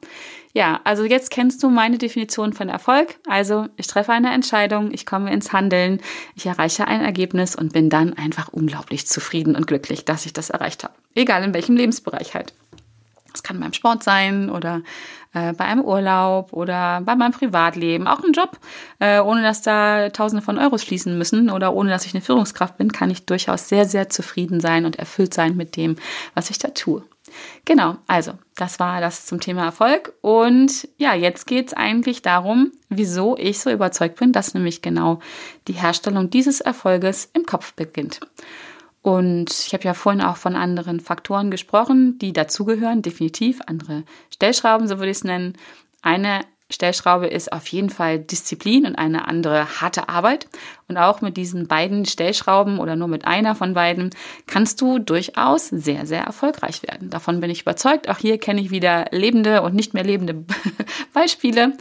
Ja, 0.53 0.79
also 0.83 1.03
jetzt 1.03 1.29
kennst 1.29 1.61
du 1.61 1.69
meine 1.69 1.99
Definition 1.99 2.53
von 2.53 2.69
Erfolg. 2.69 3.19
Also 3.27 3.67
ich 3.77 3.87
treffe 3.87 4.11
eine 4.11 4.33
Entscheidung, 4.33 4.91
ich 4.91 5.05
komme 5.05 5.31
ins 5.31 5.53
Handeln, 5.53 6.01
ich 6.35 6.47
erreiche 6.47 6.87
ein 6.87 7.01
Ergebnis 7.01 7.55
und 7.55 7.71
bin 7.71 7.89
dann 7.89 8.13
einfach 8.13 8.47
unglaublich 8.49 9.05
zufrieden 9.07 9.55
und 9.55 9.67
glücklich, 9.67 10.05
dass 10.05 10.25
ich 10.25 10.33
das 10.33 10.49
erreicht 10.49 10.83
habe. 10.83 10.93
Egal 11.13 11.43
in 11.43 11.53
welchem 11.53 11.75
Lebensbereich 11.75 12.33
halt. 12.33 12.53
Es 13.31 13.43
kann 13.43 13.59
beim 13.59 13.73
Sport 13.73 14.03
sein 14.03 14.49
oder 14.49 14.81
äh, 15.33 15.53
bei 15.53 15.65
einem 15.65 15.83
Urlaub 15.83 16.51
oder 16.51 17.01
bei 17.01 17.15
meinem 17.15 17.31
Privatleben, 17.31 18.07
auch 18.07 18.23
ein 18.23 18.33
Job. 18.33 18.57
Äh, 18.99 19.19
ohne 19.19 19.43
dass 19.43 19.61
da 19.61 20.09
Tausende 20.09 20.41
von 20.43 20.57
Euros 20.57 20.83
fließen 20.83 21.15
müssen 21.15 21.51
oder 21.51 21.73
ohne 21.75 21.91
dass 21.91 22.05
ich 22.05 22.15
eine 22.15 22.21
Führungskraft 22.21 22.77
bin, 22.77 22.91
kann 22.91 23.11
ich 23.11 23.27
durchaus 23.27 23.69
sehr, 23.69 23.85
sehr 23.85 24.09
zufrieden 24.09 24.59
sein 24.59 24.85
und 24.85 24.97
erfüllt 24.97 25.35
sein 25.35 25.55
mit 25.55 25.75
dem, 25.75 25.97
was 26.33 26.49
ich 26.49 26.57
da 26.57 26.69
tue. 26.69 27.03
Genau, 27.65 27.97
also 28.07 28.33
das 28.59 28.79
war 28.79 29.01
das 29.01 29.25
zum 29.25 29.39
Thema 29.39 29.65
Erfolg. 29.65 30.13
Und 30.21 30.87
ja, 30.97 31.13
jetzt 31.13 31.47
geht 31.47 31.67
es 31.67 31.73
eigentlich 31.73 32.21
darum, 32.21 32.71
wieso 32.89 33.37
ich 33.37 33.59
so 33.59 33.71
überzeugt 33.71 34.19
bin, 34.19 34.31
dass 34.31 34.53
nämlich 34.53 34.81
genau 34.81 35.19
die 35.67 35.73
Herstellung 35.73 36.29
dieses 36.29 36.61
Erfolges 36.61 37.29
im 37.33 37.45
Kopf 37.45 37.73
beginnt. 37.73 38.19
Und 39.01 39.49
ich 39.65 39.73
habe 39.73 39.85
ja 39.85 39.93
vorhin 39.93 40.21
auch 40.21 40.35
von 40.35 40.55
anderen 40.55 40.99
Faktoren 40.99 41.51
gesprochen, 41.51 42.19
die 42.19 42.33
dazugehören, 42.33 43.01
definitiv. 43.01 43.61
Andere 43.65 44.03
Stellschrauben, 44.33 44.87
so 44.87 44.97
würde 44.97 45.11
ich 45.11 45.17
es 45.17 45.23
nennen. 45.23 45.53
Eine 46.01 46.41
Stellschraube 46.71 47.27
ist 47.27 47.51
auf 47.51 47.67
jeden 47.67 47.89
Fall 47.89 48.19
Disziplin 48.19 48.85
und 48.85 48.95
eine 48.95 49.27
andere 49.27 49.81
harte 49.81 50.07
Arbeit. 50.07 50.47
Und 50.87 50.97
auch 50.97 51.21
mit 51.21 51.35
diesen 51.35 51.67
beiden 51.67 52.05
Stellschrauben 52.05 52.79
oder 52.79 52.95
nur 52.95 53.07
mit 53.07 53.25
einer 53.25 53.55
von 53.55 53.73
beiden 53.73 54.11
kannst 54.45 54.79
du 54.81 54.99
durchaus 54.99 55.67
sehr, 55.67 56.05
sehr 56.05 56.23
erfolgreich 56.23 56.83
werden. 56.83 57.09
Davon 57.09 57.39
bin 57.39 57.49
ich 57.49 57.61
überzeugt. 57.61 58.07
Auch 58.09 58.19
hier 58.19 58.37
kenne 58.37 58.61
ich 58.61 58.71
wieder 58.71 59.05
lebende 59.11 59.61
und 59.63 59.73
nicht 59.73 59.93
mehr 59.93 60.03
lebende 60.03 60.45
Beispiele. 61.13 61.73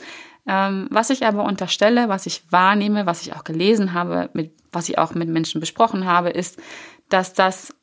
Ähm, 0.46 0.88
was 0.90 1.10
ich 1.10 1.26
aber 1.26 1.44
unterstelle, 1.44 2.08
was 2.08 2.24
ich 2.24 2.42
wahrnehme, 2.50 3.04
was 3.04 3.20
ich 3.20 3.34
auch 3.34 3.44
gelesen 3.44 3.92
habe, 3.92 4.30
mit, 4.32 4.52
was 4.72 4.88
ich 4.88 4.98
auch 4.98 5.14
mit 5.14 5.28
Menschen 5.28 5.60
besprochen 5.60 6.06
habe, 6.06 6.30
ist, 6.30 6.58
dass 7.10 7.34
das 7.34 7.74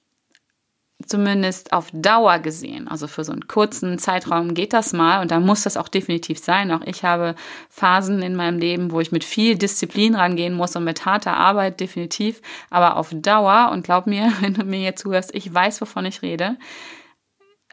zumindest 1.06 1.74
auf 1.74 1.90
Dauer 1.92 2.40
gesehen, 2.40 2.88
also 2.88 3.08
für 3.08 3.24
so 3.24 3.32
einen 3.32 3.48
kurzen 3.48 4.00
Zeitraum 4.00 4.54
geht 4.54 4.74
das 4.74 4.94
mal 4.94 5.22
und 5.22 5.30
da 5.30 5.40
muss 5.40 5.64
das 5.64 5.78
auch 5.78 5.90
definitiv 5.90 6.40
sein. 6.40 6.72
Auch 6.72 6.82
ich 6.86 7.04
habe 7.04 7.36
Phasen 7.70 8.22
in 8.22 8.36
meinem 8.36 8.60
Leben, 8.60 8.92
wo 8.92 9.02
ich 9.02 9.12
mit 9.12 9.24
viel 9.24 9.58
Disziplin 9.58 10.16
rangehen 10.16 10.54
muss 10.54 10.76
und 10.76 10.86
mit 10.86 11.06
harter 11.06 11.36
Arbeit 11.36 11.80
definitiv, 11.80 12.42
aber 12.70 12.96
auf 12.96 13.10
Dauer 13.12 13.72
und 13.72 13.84
glaub 13.84 14.08
mir, 14.08 14.32
wenn 14.40 14.54
du 14.54 14.64
mir 14.64 14.80
jetzt 14.80 15.02
zuhörst, 15.02 15.36
ich 15.36 15.54
weiß, 15.54 15.82
wovon 15.82 16.06
ich 16.06 16.22
rede. 16.22 16.58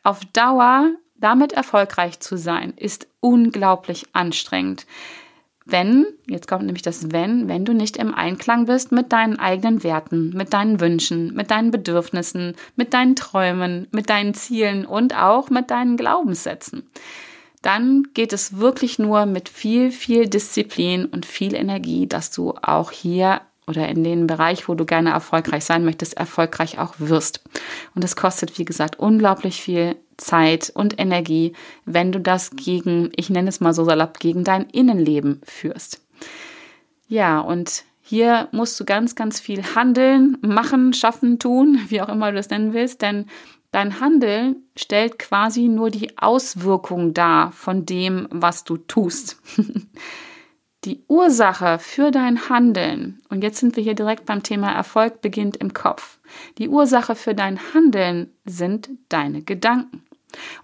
Auf 0.03 0.25
Dauer 0.33 0.91
damit 1.15 1.53
erfolgreich 1.53 2.19
zu 2.19 2.37
sein, 2.37 2.75
ist 2.77 3.07
unglaublich 3.21 4.07
anstrengend 4.13 4.87
wenn, 5.73 6.07
jetzt 6.29 6.47
kommt 6.47 6.65
nämlich 6.65 6.83
das 6.83 7.11
Wenn, 7.11 7.49
wenn 7.49 7.65
du 7.65 7.73
nicht 7.73 7.97
im 7.97 8.15
Einklang 8.15 8.67
bist 8.67 8.93
mit 8.93 9.13
deinen 9.13 9.39
eigenen 9.39 9.83
Werten, 9.83 10.31
mit 10.37 10.53
deinen 10.53 10.81
Wünschen, 10.81 11.35
mit 11.35 11.51
deinen 11.51 11.71
Bedürfnissen, 11.71 12.55
mit 12.77 12.95
deinen 12.95 13.17
Träumen, 13.17 13.89
mit 13.91 14.11
deinen 14.11 14.35
Zielen 14.35 14.85
und 14.85 15.17
auch 15.17 15.51
mit 15.51 15.71
deinen 15.71 15.97
Glaubenssätzen, 15.97 16.85
dann 17.63 18.09
geht 18.15 18.33
es 18.33 18.59
wirklich 18.59 18.99
nur 18.99 19.27
mit 19.27 19.49
viel, 19.49 19.91
viel 19.91 20.29
Disziplin 20.29 21.07
und 21.07 21.25
viel 21.27 21.55
Energie, 21.55 22.07
dass 22.07 22.31
du 22.31 22.55
auch 22.61 22.91
hier 22.91 23.41
oder 23.67 23.89
in 23.89 24.03
den 24.03 24.27
Bereich, 24.27 24.69
wo 24.69 24.75
du 24.75 24.85
gerne 24.85 25.11
erfolgreich 25.11 25.65
sein 25.65 25.85
möchtest, 25.85 26.17
erfolgreich 26.17 26.79
auch 26.79 26.95
wirst. 26.99 27.43
Und 27.95 28.05
es 28.05 28.17
kostet, 28.17 28.59
wie 28.59 28.65
gesagt, 28.65 28.99
unglaublich 28.99 29.63
viel 29.63 29.97
Zeit 30.17 30.71
und 30.75 30.99
Energie, 30.99 31.53
wenn 31.85 32.13
du 32.13 32.21
das 32.21 32.51
gegen, 32.51 33.11
ich 33.17 33.31
nenne 33.31 33.49
es 33.49 33.61
mal 33.61 33.75
so 33.75 33.85
salopp, 33.85 34.19
gegen 34.19 34.45
dein 34.45 34.65
Innenleben 34.71 35.41
führst. 35.45 36.01
Ja, 37.09 37.41
und 37.41 37.85
hier 38.01 38.49
musst 38.53 38.79
du 38.81 38.85
ganz, 38.85 39.15
ganz 39.15 39.41
viel 39.41 39.63
handeln, 39.75 40.37
machen, 40.43 40.93
schaffen, 40.93 41.39
tun, 41.39 41.81
wie 41.89 42.03
auch 42.03 42.09
immer 42.09 42.31
du 42.31 42.37
das 42.37 42.51
nennen 42.51 42.73
willst, 42.73 43.03
denn 43.03 43.27
dein 43.71 44.01
Handeln 44.01 44.57
stellt 44.77 45.19
quasi 45.19 45.69
nur 45.69 45.91
die 45.91 46.19
Auswirkung 46.19 47.15
dar 47.15 47.53
von 47.53 47.87
dem, 47.87 48.29
was 48.31 48.65
du 48.65 48.77
tust. 48.77 49.41
Die 50.85 51.05
Ursache 51.07 51.79
für 51.79 52.11
dein 52.11 52.49
Handeln, 52.49 53.23
und 53.29 53.45
jetzt 53.45 53.59
sind 53.59 53.77
wir 53.77 53.85
hier 53.85 53.95
direkt 53.95 54.27
beim 54.27 54.43
Thema 54.43 54.73
Erfolg 54.73 55.21
beginnt 55.21 55.57
im 55.59 55.73
Kopf. 55.73 56.19
Die 56.59 56.69
Ursache 56.69 57.15
für 57.15 57.35
dein 57.35 57.61
Handeln 57.73 58.33
sind 58.45 58.91
deine 59.09 59.43
Gedanken. 59.43 60.03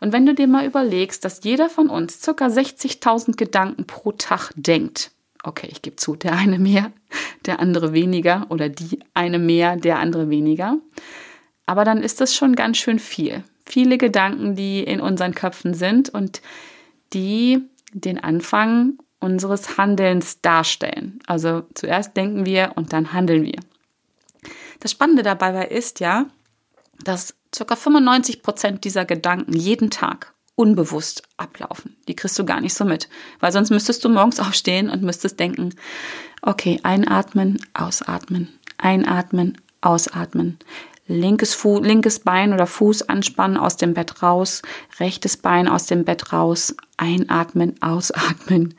Und 0.01 0.13
wenn 0.13 0.27
du 0.27 0.35
dir 0.35 0.49
mal 0.49 0.67
überlegst, 0.67 1.25
dass 1.25 1.45
jeder 1.45 1.69
von 1.69 1.89
uns 1.89 2.21
ca. 2.21 2.33
60.000 2.33 3.37
Gedanken 3.37 3.87
pro 3.87 4.11
Tag 4.13 4.51
denkt, 4.57 5.13
okay, 5.45 5.69
ich 5.71 5.83
gebe 5.83 5.97
zu, 5.97 6.17
der 6.17 6.33
eine 6.33 6.59
mehr, 6.59 6.91
der 7.47 7.61
andere 7.61 7.93
weniger 7.93 8.47
oder 8.49 8.69
die 8.69 8.99
eine 9.15 9.39
mehr, 9.39 9.77
der 9.77 10.01
andere 10.01 10.31
weniger, 10.31 10.79
aber 11.67 11.85
dann 11.85 12.03
ist 12.03 12.21
das 12.21 12.35
schon 12.35 12.57
ganz 12.57 12.79
schön 12.79 12.99
viel. 12.99 13.45
Viele 13.67 13.99
Gedanken, 13.99 14.57
die 14.57 14.83
in 14.83 15.01
unseren 15.01 15.35
Köpfen 15.35 15.75
sind 15.75 16.09
und 16.09 16.41
die 17.13 17.61
den 17.93 18.19
Anfang 18.19 18.99
unseres 19.21 19.79
Handelns 19.79 20.41
darstellen. 20.41 21.19
Also 21.27 21.63
zuerst 21.75 22.17
denken 22.17 22.47
wir 22.47 22.73
und 22.77 22.93
dann 22.93 23.13
handeln 23.13 23.45
wir. 23.45 23.59
Das 24.81 24.93
Spannende 24.93 25.23
dabei 25.23 25.67
ist 25.67 26.01
ja, 26.01 26.27
dass 27.03 27.35
ca. 27.57 27.77
95 27.77 28.43
Prozent 28.43 28.85
dieser 28.85 29.05
Gedanken 29.05 29.53
jeden 29.53 29.91
Tag 29.91 30.35
unbewusst 30.55 31.23
ablaufen. 31.37 31.97
Die 32.09 32.17
kriegst 32.17 32.39
du 32.39 32.45
gar 32.45 32.61
nicht 32.61 32.75
so 32.75 32.85
mit, 32.85 33.09
weil 33.41 33.53
sonst 33.53 33.71
müsstest 33.71 34.05
du 34.05 34.09
morgens 34.09 34.41
aufstehen 34.49 34.91
und 34.91 35.03
müsstest 35.03 35.39
denken, 35.39 35.75
okay, 36.43 36.81
einatmen, 36.83 37.59
ausatmen, 37.75 38.49
einatmen, 38.77 39.59
ausatmen. 39.81 40.59
Linkes, 41.09 41.55
Fu 41.55 41.81
linkes 41.81 42.21
Bein 42.21 42.53
oder 42.53 42.67
Fuß 42.67 43.09
anspannen 43.09 43.57
aus 43.57 43.77
dem 43.77 43.95
Bett 43.95 44.23
raus, 44.23 44.63
rechtes 45.01 45.37
Bein 45.37 45.67
aus 45.67 45.87
dem 45.87 46.05
Bett 46.05 46.33
raus, 46.33 46.77
einatmen, 46.97 47.75
ausatmen 47.83 48.75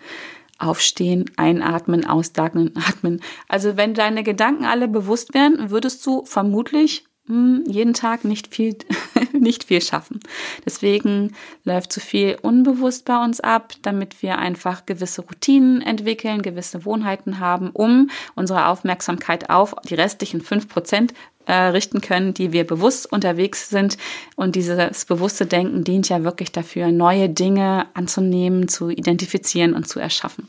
aufstehen, 0.59 1.31
einatmen, 1.37 2.05
ausatmen, 2.05 2.73
atmen. 2.75 3.21
Also 3.47 3.77
wenn 3.77 3.93
deine 3.93 4.23
Gedanken 4.23 4.65
alle 4.65 4.87
bewusst 4.87 5.33
wären, 5.33 5.71
würdest 5.71 6.05
du 6.05 6.25
vermutlich 6.25 7.05
hm, 7.27 7.63
jeden 7.67 7.93
Tag 7.93 8.25
nicht 8.25 8.53
viel, 8.53 8.75
nicht 9.33 9.63
viel 9.63 9.81
schaffen. 9.81 10.19
Deswegen 10.65 11.35
läuft 11.63 11.93
zu 11.93 11.99
viel 11.99 12.37
unbewusst 12.41 13.05
bei 13.05 13.23
uns 13.23 13.39
ab, 13.39 13.73
damit 13.83 14.21
wir 14.21 14.39
einfach 14.39 14.85
gewisse 14.85 15.21
Routinen 15.21 15.81
entwickeln, 15.81 16.41
gewisse 16.41 16.85
Wohnheiten 16.85 17.39
haben, 17.39 17.69
um 17.69 18.09
unsere 18.35 18.67
Aufmerksamkeit 18.67 19.49
auf 19.49 19.75
die 19.87 19.95
restlichen 19.95 20.41
fünf 20.41 20.67
Prozent 20.67 21.13
äh, 21.49 21.69
richten 21.69 21.99
können, 21.99 22.35
die 22.35 22.51
wir 22.51 22.63
bewusst 22.63 23.11
unterwegs 23.11 23.69
sind. 23.69 23.97
Und 24.35 24.55
dieses 24.55 25.05
bewusste 25.05 25.47
Denken 25.47 25.83
dient 25.83 26.07
ja 26.07 26.23
wirklich 26.23 26.51
dafür, 26.51 26.91
neue 26.91 27.27
Dinge 27.27 27.87
anzunehmen, 27.95 28.67
zu 28.67 28.89
identifizieren 28.89 29.73
und 29.73 29.87
zu 29.87 29.99
erschaffen. 29.99 30.47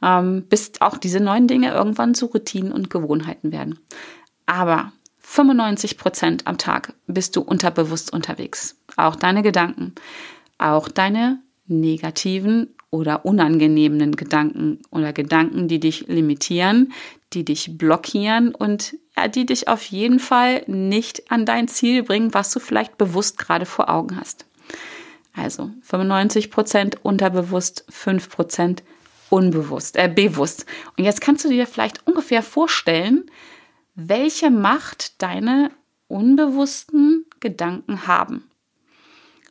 Ähm, 0.00 0.44
bis 0.48 0.72
auch 0.80 0.96
diese 0.96 1.20
neuen 1.20 1.48
Dinge 1.48 1.72
irgendwann 1.72 2.14
zu 2.14 2.26
Routinen 2.26 2.72
und 2.72 2.88
Gewohnheiten 2.88 3.52
werden. 3.52 3.78
Aber 4.46 4.92
95 5.18 5.98
Prozent 5.98 6.46
am 6.46 6.56
Tag 6.56 6.94
bist 7.06 7.36
du 7.36 7.42
unterbewusst 7.42 8.10
unterwegs. 8.10 8.76
Auch 8.96 9.16
deine 9.16 9.42
Gedanken, 9.42 9.94
auch 10.56 10.88
deine 10.88 11.40
negativen 11.66 12.74
oder 12.90 13.26
unangenehmen 13.26 14.16
Gedanken 14.16 14.80
oder 14.90 15.12
Gedanken, 15.12 15.68
die 15.68 15.78
dich 15.78 16.06
limitieren, 16.08 16.92
die 17.34 17.44
dich 17.44 17.76
blockieren 17.76 18.54
und 18.54 18.94
die 19.34 19.46
dich 19.46 19.68
auf 19.68 19.82
jeden 19.84 20.18
Fall 20.18 20.64
nicht 20.66 21.30
an 21.30 21.44
dein 21.44 21.68
Ziel 21.68 22.02
bringen, 22.02 22.34
was 22.34 22.50
du 22.50 22.60
vielleicht 22.60 22.98
bewusst 22.98 23.38
gerade 23.38 23.66
vor 23.66 23.88
Augen 23.88 24.18
hast. 24.18 24.46
Also 25.34 25.70
95 25.82 26.50
Prozent 26.50 27.04
unterbewusst, 27.04 27.84
5 27.88 28.28
Prozent 28.28 28.82
unbewusst, 29.30 29.96
äh, 29.96 30.08
bewusst. 30.08 30.66
Und 30.96 31.04
jetzt 31.04 31.20
kannst 31.20 31.44
du 31.44 31.48
dir 31.48 31.66
vielleicht 31.66 32.06
ungefähr 32.06 32.42
vorstellen, 32.42 33.30
welche 33.94 34.50
Macht 34.50 35.22
deine 35.22 35.70
unbewussten 36.08 37.24
Gedanken 37.40 38.06
haben. 38.06 38.44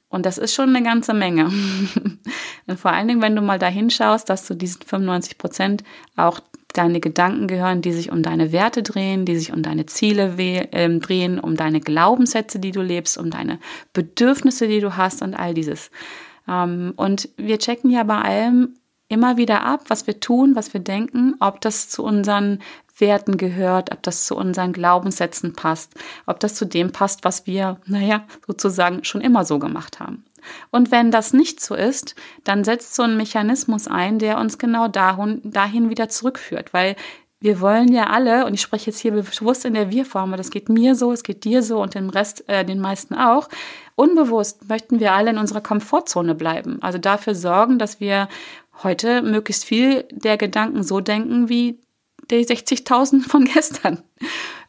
Und 0.07 0.25
das 0.25 0.37
ist 0.37 0.53
schon 0.53 0.75
eine 0.75 0.83
ganze 0.83 1.13
Menge. 1.13 1.45
Und 2.67 2.79
vor 2.79 2.91
allen 2.91 3.07
Dingen, 3.07 3.21
wenn 3.21 3.35
du 3.35 3.41
mal 3.41 3.59
da 3.59 3.67
hinschaust, 3.67 4.29
dass 4.29 4.45
zu 4.45 4.55
diesen 4.55 4.81
95 4.83 5.37
Prozent 5.37 5.83
auch 6.15 6.41
deine 6.73 6.99
Gedanken 6.99 7.47
gehören, 7.47 7.81
die 7.81 7.91
sich 7.91 8.11
um 8.11 8.23
deine 8.23 8.51
Werte 8.51 8.83
drehen, 8.83 9.25
die 9.25 9.37
sich 9.37 9.51
um 9.53 9.63
deine 9.63 9.85
Ziele 9.85 10.35
äh, 10.37 10.99
drehen, 10.99 11.39
um 11.39 11.55
deine 11.55 11.79
Glaubenssätze, 11.79 12.59
die 12.59 12.71
du 12.71 12.81
lebst, 12.81 13.17
um 13.17 13.29
deine 13.29 13.59
Bedürfnisse, 13.93 14.67
die 14.67 14.79
du 14.79 14.97
hast 14.97 15.21
und 15.21 15.33
all 15.33 15.53
dieses. 15.53 15.91
Ähm, 16.47 16.93
und 16.95 17.29
wir 17.37 17.59
checken 17.59 17.91
ja 17.91 18.03
bei 18.03 18.19
allem 18.19 18.75
immer 19.07 19.35
wieder 19.37 19.63
ab, 19.63 19.85
was 19.89 20.07
wir 20.07 20.19
tun, 20.19 20.55
was 20.55 20.73
wir 20.73 20.79
denken, 20.79 21.35
ob 21.39 21.59
das 21.61 21.89
zu 21.89 22.03
unseren 22.03 22.59
Werten 22.97 23.37
gehört, 23.37 23.91
ob 23.91 24.03
das 24.03 24.25
zu 24.25 24.37
unseren 24.37 24.71
Glaubenssätzen 24.71 25.53
passt, 25.53 25.95
ob 26.25 26.39
das 26.39 26.55
zu 26.55 26.65
dem 26.65 26.91
passt, 26.91 27.25
was 27.25 27.45
wir, 27.47 27.81
naja, 27.85 28.25
sozusagen 28.47 29.03
schon 29.03 29.21
immer 29.21 29.43
so 29.43 29.59
gemacht 29.59 29.99
haben. 29.99 30.23
Und 30.69 30.91
wenn 30.91 31.11
das 31.11 31.33
nicht 31.33 31.59
so 31.59 31.75
ist, 31.75 32.15
dann 32.43 32.63
setzt 32.63 32.95
so 32.95 33.03
ein 33.03 33.17
Mechanismus 33.17 33.87
ein, 33.87 34.19
der 34.19 34.37
uns 34.37 34.57
genau 34.57 34.87
dahin, 34.87 35.41
dahin 35.43 35.89
wieder 35.89 36.09
zurückführt, 36.09 36.73
weil 36.73 36.95
wir 37.41 37.59
wollen 37.59 37.91
ja 37.91 38.05
alle, 38.05 38.45
und 38.45 38.53
ich 38.53 38.61
spreche 38.61 38.91
jetzt 38.91 38.99
hier 38.99 39.11
bewusst 39.11 39.65
in 39.65 39.73
der 39.73 39.89
Wir-Form, 39.89 40.29
weil 40.29 40.37
das 40.37 40.51
geht 40.51 40.69
mir 40.69 40.93
so, 40.93 41.11
es 41.11 41.23
geht 41.23 41.43
dir 41.43 41.63
so 41.63 41.81
und 41.81 41.95
dem 41.95 42.09
Rest, 42.09 42.47
äh, 42.47 42.63
den 42.63 42.79
meisten 42.79 43.15
auch. 43.15 43.49
Unbewusst 43.95 44.69
möchten 44.69 44.99
wir 44.99 45.13
alle 45.13 45.31
in 45.31 45.39
unserer 45.39 45.61
Komfortzone 45.61 46.35
bleiben. 46.35 46.77
Also 46.81 46.99
dafür 46.99 47.33
sorgen, 47.33 47.79
dass 47.79 47.99
wir 47.99 48.29
heute 48.83 49.23
möglichst 49.23 49.65
viel 49.65 50.05
der 50.11 50.37
Gedanken 50.37 50.83
so 50.83 51.01
denken 51.01 51.49
wie 51.49 51.79
die 52.29 52.45
60.000 52.45 53.27
von 53.27 53.45
gestern. 53.53 54.03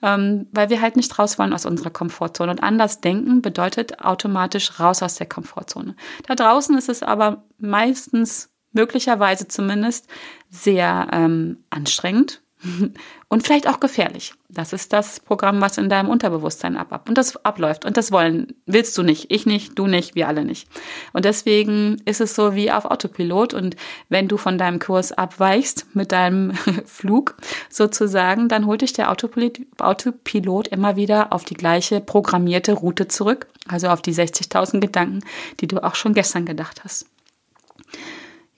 Ähm, 0.03 0.49
weil 0.53 0.69
wir 0.69 0.81
halt 0.81 0.97
nicht 0.97 1.19
raus 1.19 1.39
wollen 1.39 1.53
aus 1.53 1.65
unserer 1.65 1.91
Komfortzone. 1.91 2.51
Und 2.51 2.63
anders 2.63 3.01
denken 3.01 3.41
bedeutet 3.41 4.01
automatisch 4.01 4.81
raus 4.81 5.03
aus 5.03 5.15
der 5.15 5.29
Komfortzone. 5.29 5.95
Da 6.27 6.35
draußen 6.35 6.77
ist 6.77 6.89
es 6.89 7.03
aber 7.03 7.45
meistens, 7.59 8.51
möglicherweise 8.73 9.49
zumindest, 9.49 10.09
sehr 10.51 11.09
ähm, 11.13 11.65
anstrengend 11.71 12.43
und 13.29 13.43
vielleicht 13.43 13.69
auch 13.69 13.81
gefährlich. 13.81 14.35
Das 14.49 14.73
ist 14.73 14.93
das 14.93 15.21
Programm, 15.21 15.61
was 15.61 15.79
in 15.79 15.89
deinem 15.89 16.09
Unterbewusstsein 16.09 16.77
ab, 16.77 16.93
ab 16.93 17.09
und 17.09 17.19
das 17.19 17.43
abläuft. 17.45 17.85
Und 17.85 17.97
das 17.97 18.13
wollen, 18.13 18.55
willst 18.67 18.97
du 18.99 19.03
nicht, 19.03 19.31
ich 19.31 19.47
nicht, 19.47 19.79
du 19.79 19.87
nicht, 19.87 20.15
wir 20.15 20.29
alle 20.29 20.45
nicht. 20.45 20.69
Und 21.13 21.25
deswegen 21.25 22.01
ist 22.05 22.21
es 22.21 22.35
so 22.35 22.55
wie 22.55 22.71
auf 22.71 22.85
Autopilot. 22.85 23.55
Und 23.55 23.77
wenn 24.09 24.29
du 24.29 24.37
von 24.37 24.59
deinem 24.59 24.79
Kurs 24.79 25.13
abweichst 25.13 25.87
mit 25.95 26.13
deinem 26.13 26.53
Flug 26.85 27.37
sozusagen, 27.69 28.49
dann 28.49 28.67
holt 28.67 28.83
dich 28.83 28.93
der 28.93 29.11
Autopilot, 29.11 29.61
Autopilot 29.79 30.69
immer 30.69 30.97
wieder 30.97 31.33
auf 31.33 31.45
die 31.45 31.55
gleiche 31.55 32.01
programmierte 32.01 32.75
Route 32.75 33.09
zurück. 33.09 33.47
Also 33.69 33.89
auf 33.89 34.03
die 34.03 34.15
60.000 34.15 34.81
Gedanken, 34.81 35.21
die 35.61 35.67
du 35.67 35.83
auch 35.83 35.95
schon 35.95 36.15
gestern 36.15 36.45
gedacht 36.45 36.85
hast. 36.85 37.07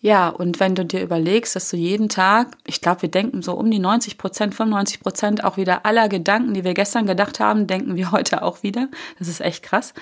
Ja, 0.05 0.29
und 0.29 0.61
wenn 0.61 0.75
du 0.75 0.85
dir 0.85 1.03
überlegst, 1.03 1.57
dass 1.57 1.71
du 1.71 1.79
jeden 1.79 2.11
Tag, 2.11 2.59
ich 2.67 2.83
glaube, 2.83 3.01
wir 3.01 3.11
denken 3.11 3.41
so 3.41 3.55
um 3.55 3.71
die 3.71 3.79
90 3.79 4.19
Prozent, 4.19 4.55
95 4.55 5.01
Prozent 5.01 5.45
auch 5.45 5.57
wieder 5.57 5.87
aller 5.87 6.11
Gedanken, 6.11 6.53
die 6.53 6.63
wir 6.63 6.75
gestern 6.75 7.07
gedacht 7.07 7.41
haben, 7.41 7.67
denken 7.67 7.97
wir 7.97 8.13
heute 8.13 8.43
auch 8.43 8.63
wieder. 8.63 8.91
Das 9.19 9.29
ist 9.29 9.41
echt 9.41 9.63
krass. 9.63 9.95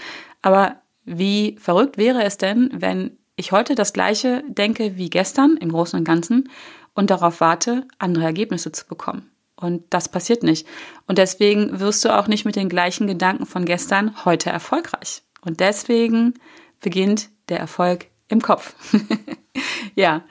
Aber 0.43 0.75
wie 1.05 1.57
verrückt 1.61 1.99
wäre 1.99 2.25
es 2.25 2.37
denn, 2.37 2.69
wenn 2.75 3.17
ich 3.37 3.53
heute 3.53 3.77
das 3.77 3.93
gleiche 3.93 4.43
denke 4.49 4.97
wie 4.97 5.09
gestern 5.09 5.57
im 5.57 5.71
Großen 5.71 5.97
und 5.97 6.05
Ganzen 6.05 6.51
und 6.95 7.11
darauf 7.11 7.41
warte, 7.41 7.87
andere 8.01 8.25
Ergebnisse 8.25 8.73
zu 8.73 8.89
bekommen? 8.89 9.31
Und 9.55 9.85
das 9.91 10.09
passiert 10.09 10.43
nicht. 10.43 10.67
Und 11.07 11.19
deswegen 11.19 11.79
wirst 11.79 12.05
du 12.05 12.09
auch 12.09 12.27
nicht 12.27 12.45
mit 12.45 12.57
den 12.57 12.69
gleichen 12.69 13.07
Gedanken 13.07 13.47
von 13.47 13.65
gestern 13.65 14.25
heute 14.25 14.51
erfolgreich. 14.51 15.23
Und 15.43 15.61
deswegen 15.61 16.35
beginnt 16.81 17.29
der 17.49 17.61
Erfolg 17.61 18.07
im 18.33 18.41
Kopf. 18.41 18.75
ja. 19.95 20.25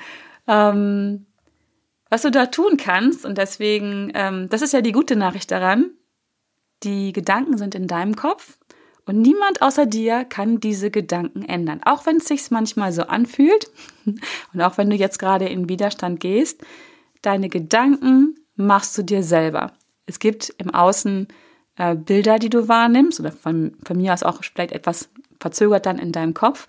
Ähm, 0.48 1.28
Was 2.10 2.24
du 2.24 2.32
da 2.32 2.48
tun 2.48 2.76
kannst, 2.76 3.26
und 3.26 3.38
deswegen, 3.38 4.12
ähm, 4.16 4.50
das 4.50 4.62
ist 4.62 4.74
ja 4.74 4.82
die 4.82 4.92
gute 4.92 5.16
Nachricht 5.16 5.52
daran, 5.52 5.92
die 6.84 7.14
Gedanken 7.14 7.58
sind 7.58 7.76
in 7.76 7.88
deinem 7.88 8.16
Kopf 8.16 8.58
und 9.06 9.22
niemand 9.22 9.62
außer 9.62 9.86
dir 9.86 10.26
kann 10.26 10.60
diese 10.60 10.90
Gedanken 10.90 11.44
ändern. 11.44 11.82
Auch 11.86 12.06
wenn 12.06 12.18
es 12.18 12.26
sich 12.26 12.50
manchmal 12.50 12.92
so 12.92 13.04
anfühlt 13.04 13.72
und 14.54 14.62
auch 14.62 14.78
wenn 14.78 14.90
du 14.90 14.96
jetzt 14.96 15.20
gerade 15.20 15.48
in 15.48 15.70
Widerstand 15.70 16.20
gehst, 16.20 16.62
deine 17.22 17.50
Gedanken 17.50 18.36
machst 18.56 18.98
du 18.98 19.04
dir 19.04 19.24
selber. 19.24 19.74
Es 20.08 20.18
gibt 20.20 20.54
im 20.58 20.74
Außen 20.74 21.28
äh, 21.78 21.96
Bilder, 21.96 22.40
die 22.40 22.50
du 22.50 22.68
wahrnimmst 22.68 23.20
oder 23.20 23.32
von, 23.32 23.78
von 23.86 23.98
mir 23.98 24.14
aus 24.14 24.24
auch 24.24 24.44
vielleicht 24.44 24.72
etwas 24.72 25.10
verzögert 25.40 25.86
dann 25.86 26.00
in 26.00 26.12
deinem 26.12 26.34
Kopf, 26.34 26.68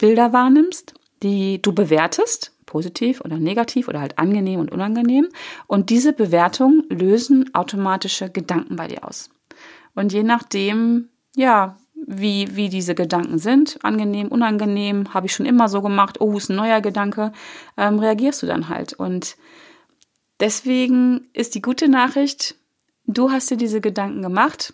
Bilder 0.00 0.32
wahrnimmst, 0.32 0.94
die 1.22 1.60
du 1.60 1.72
bewertest, 1.72 2.52
positiv 2.64 3.20
oder 3.20 3.38
negativ 3.38 3.88
oder 3.88 4.00
halt 4.00 4.18
angenehm 4.18 4.60
und 4.60 4.72
unangenehm. 4.72 5.28
Und 5.66 5.90
diese 5.90 6.12
Bewertungen 6.12 6.84
lösen 6.88 7.54
automatische 7.54 8.30
Gedanken 8.30 8.76
bei 8.76 8.88
dir 8.88 9.04
aus. 9.06 9.30
Und 9.94 10.12
je 10.12 10.22
nachdem, 10.22 11.08
ja, 11.36 11.76
wie, 12.06 12.56
wie 12.56 12.70
diese 12.70 12.94
Gedanken 12.94 13.38
sind, 13.38 13.78
angenehm, 13.82 14.28
unangenehm, 14.28 15.12
habe 15.12 15.26
ich 15.26 15.34
schon 15.34 15.46
immer 15.46 15.68
so 15.68 15.82
gemacht, 15.82 16.20
oh, 16.20 16.36
ist 16.36 16.48
ein 16.48 16.56
neuer 16.56 16.80
Gedanke, 16.80 17.32
ähm, 17.76 17.98
reagierst 17.98 18.42
du 18.42 18.46
dann 18.46 18.68
halt. 18.68 18.94
Und 18.94 19.36
deswegen 20.40 21.28
ist 21.34 21.54
die 21.54 21.62
gute 21.62 21.88
Nachricht, 21.88 22.56
du 23.06 23.30
hast 23.30 23.50
dir 23.50 23.58
diese 23.58 23.82
Gedanken 23.82 24.22
gemacht 24.22 24.72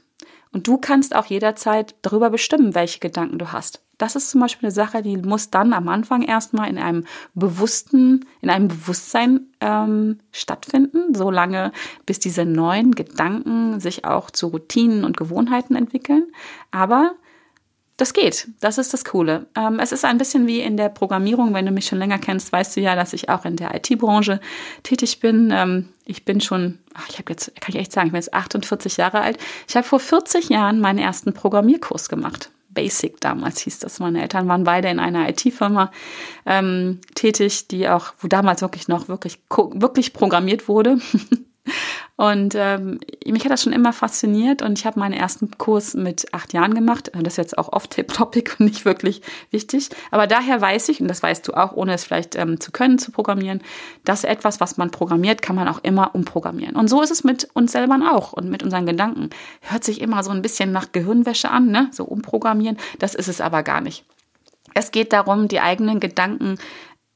und 0.53 0.67
du 0.67 0.79
kannst 0.79 1.15
auch 1.15 1.26
jederzeit 1.26 1.95
darüber 2.03 2.31
bestimmen, 2.31 2.75
welche 2.75 3.00
Gedanken 3.00 3.38
du 3.38 3.53
hast. 3.53 3.83
Das 3.99 4.15
ist 4.15 4.31
zum 4.31 4.41
Beispiel 4.43 4.67
eine 4.67 4.75
Sache, 4.75 5.03
die 5.03 5.17
muss 5.17 5.50
dann 5.50 5.73
am 5.73 5.88
Anfang 5.88 6.23
erstmal 6.23 6.69
in 6.69 6.79
einem 6.79 7.05
bewussten, 7.35 8.26
in 8.43 8.50
einem 8.50 8.69
Bewusstsein 8.69 9.47
ähm, 9.61 10.19
stattfinden, 10.33 11.15
solange 11.15 11.73
bis 12.05 12.19
diese 12.19 12.45
neuen 12.45 12.95
Gedanken 12.95 13.81
sich 13.81 14.05
auch 14.05 14.31
zu 14.31 14.49
Routinen 14.49 15.05
und 15.05 15.17
Gewohnheiten 15.17 15.76
entwickeln. 15.76 16.26
Aber 16.71 17.15
das 17.97 18.12
geht. 18.12 18.49
Das 18.61 18.76
ist 18.76 18.93
das 18.93 19.05
Coole. 19.05 19.47
Ähm, 19.57 19.79
es 19.81 19.91
ist 19.91 20.05
ein 20.05 20.19
bisschen 20.19 20.47
wie 20.47 20.61
in 20.61 20.76
der 20.76 20.91
Programmierung. 20.91 21.55
Wenn 21.55 21.65
du 21.65 21.73
mich 21.73 21.87
schon 21.87 21.99
länger 21.99 22.19
kennst, 22.19 22.53
weißt 22.53 22.76
du 22.76 22.81
ja, 22.81 22.95
dass 22.95 23.15
ich 23.15 23.31
auch 23.31 23.45
in 23.45 23.57
der 23.57 23.75
IT-Branche 23.75 24.41
tätig 24.83 25.21
bin. 25.21 25.50
Ähm, 25.55 25.88
ich 26.05 26.25
bin 26.25 26.41
schon, 26.41 26.79
ach, 26.95 27.09
ich 27.09 27.19
habe 27.19 27.33
jetzt, 27.33 27.59
kann 27.61 27.75
ich 27.75 27.81
echt 27.81 27.93
sagen, 27.93 28.09
ich 28.09 28.12
bin 28.12 28.21
jetzt 28.21 28.35
48 28.35 28.99
Jahre 28.99 29.21
alt. 29.21 29.38
Ich 29.67 29.76
habe 29.76 29.87
vor 29.87 30.00
40 30.00 30.50
Jahren 30.50 30.81
meinen 30.81 30.99
ersten 30.99 31.33
Programmierkurs 31.33 32.11
gemacht. 32.11 32.50
Basic 32.69 33.19
damals 33.23 33.61
hieß 33.61 33.79
das. 33.79 33.99
Meine 33.99 34.21
Eltern 34.21 34.47
waren 34.47 34.65
beide 34.65 34.88
in 34.88 35.00
einer 35.00 35.29
IT-Firma 35.31 35.91
ähm, 36.45 37.00
tätig, 37.15 37.69
die 37.69 37.88
auch, 37.88 38.12
wo 38.21 38.29
damals 38.29 38.61
wirklich 38.61 38.88
noch 38.88 39.09
wirklich, 39.09 39.41
wirklich 39.49 40.12
programmiert 40.12 40.69
wurde. 40.69 40.99
Und 42.16 42.54
ähm, 42.54 42.99
mich 43.26 43.44
hat 43.44 43.52
das 43.52 43.62
schon 43.62 43.75
immer 43.75 43.92
fasziniert 43.92 44.62
und 44.62 44.78
ich 44.78 44.87
habe 44.87 44.99
meinen 44.99 45.12
ersten 45.12 45.50
Kurs 45.58 45.92
mit 45.92 46.32
acht 46.32 46.54
Jahren 46.54 46.75
gemacht. 46.75 47.11
Das 47.12 47.35
ist 47.35 47.37
jetzt 47.37 47.58
auch 47.58 47.73
oft 47.73 47.94
Topic 48.08 48.52
und 48.58 48.64
nicht 48.64 48.87
wirklich 48.87 49.20
wichtig. 49.50 49.90
Aber 50.11 50.26
daher 50.26 50.61
weiß 50.61 50.88
ich, 50.88 51.02
und 51.02 51.08
das 51.08 51.23
weißt 51.23 51.46
du 51.46 51.52
auch, 51.52 51.73
ohne 51.73 51.92
es 51.92 52.04
vielleicht 52.04 52.35
ähm, 52.35 52.58
zu 52.58 52.73
können, 52.73 52.99
zu 52.99 53.12
programmieren, 53.12 53.61
dass 54.04 54.25
etwas, 54.25 54.61
was 54.61 54.78
man 54.78 54.90
programmiert, 54.90 55.42
kann 55.42 55.56
man 55.56 55.68
auch 55.68 55.80
immer 55.85 56.14
umprogrammieren. 56.14 56.75
Und 56.75 56.88
so 56.88 57.02
ist 57.02 57.11
es 57.11 57.23
mit 57.23 57.49
uns 57.52 57.73
selber 57.73 57.96
auch 58.11 58.32
und 58.32 58.49
mit 58.49 58.62
unseren 58.62 58.87
Gedanken. 58.87 59.28
Hört 59.61 59.85
sich 59.85 60.00
immer 60.00 60.23
so 60.23 60.30
ein 60.30 60.42
bisschen 60.42 60.73
nach 60.73 60.92
Gehirnwäsche 60.92 61.50
an, 61.50 61.68
ne? 61.68 61.88
So 61.92 62.04
umprogrammieren. 62.04 62.78
Das 62.99 63.14
ist 63.14 63.28
es 63.28 63.42
aber 63.42 63.62
gar 63.62 63.82
nicht. 63.82 64.04
Es 64.73 64.90
geht 64.90 65.12
darum, 65.12 65.49
die 65.49 65.61
eigenen 65.61 66.00
Gedanken 66.00 66.58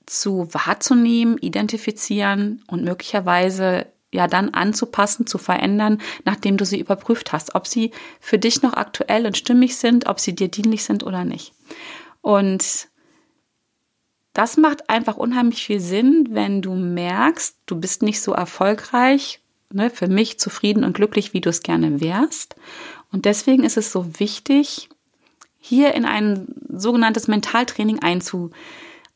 zu 0.05 0.49
wahrzunehmen, 0.53 1.39
identifizieren 1.39 2.63
und 2.67 2.85
möglicherweise 2.85 3.87
ja 4.13 4.27
dann 4.27 4.51
anzupassen, 4.51 5.27
zu 5.27 5.39
verändern, 5.39 6.01
nachdem 6.25 6.57
du 6.57 6.65
sie 6.65 6.81
überprüft 6.81 7.33
hast, 7.33 7.55
ob 7.55 7.67
sie 7.67 7.93
für 8.21 8.39
dich 8.39 8.63
noch 8.63 8.75
aktuell 8.75 9.27
und 9.27 9.37
stimmig 9.37 9.77
sind, 9.77 10.07
ob 10.07 10.21
sie 10.21 10.35
dir 10.35 10.49
dienlich 10.49 10.85
sind 10.85 11.05
oder 11.05 11.25
nicht. 11.25 11.53
Und 12.21 12.89
das 14.33 14.57
macht 14.57 14.89
einfach 14.89 15.17
unheimlich 15.17 15.65
viel 15.65 15.81
Sinn, 15.81 16.29
wenn 16.31 16.63
du 16.63 16.75
merkst, 16.75 17.57
du 17.67 17.79
bist 17.79 18.03
nicht 18.03 18.21
so 18.21 18.33
erfolgreich, 18.33 19.41
ne, 19.73 19.91
für 19.91 20.09
mich 20.09 20.39
zufrieden 20.39 20.85
und 20.85 20.95
glücklich, 20.95 21.33
wie 21.33 21.41
du 21.41 21.51
es 21.51 21.63
gerne 21.63 22.01
wärst. 22.01 22.57
Und 23.13 23.25
deswegen 23.25 23.65
ist 23.65 23.77
es 23.77 23.91
so 23.91 24.19
wichtig, 24.21 24.89
hier 25.59 25.95
in 25.95 26.05
ein 26.05 26.47
sogenanntes 26.69 27.29
Mentaltraining 27.29 28.01
einzu, 28.01 28.51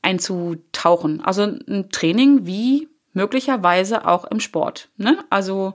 einzutauchen. 0.02 1.20
Also 1.20 1.42
ein 1.42 1.88
Training 1.90 2.46
wie 2.46 2.88
möglicherweise 3.14 4.07
auch 4.07 4.24
im 4.27 4.40
Sport. 4.40 4.90
Ne? 4.96 5.24
Also 5.31 5.74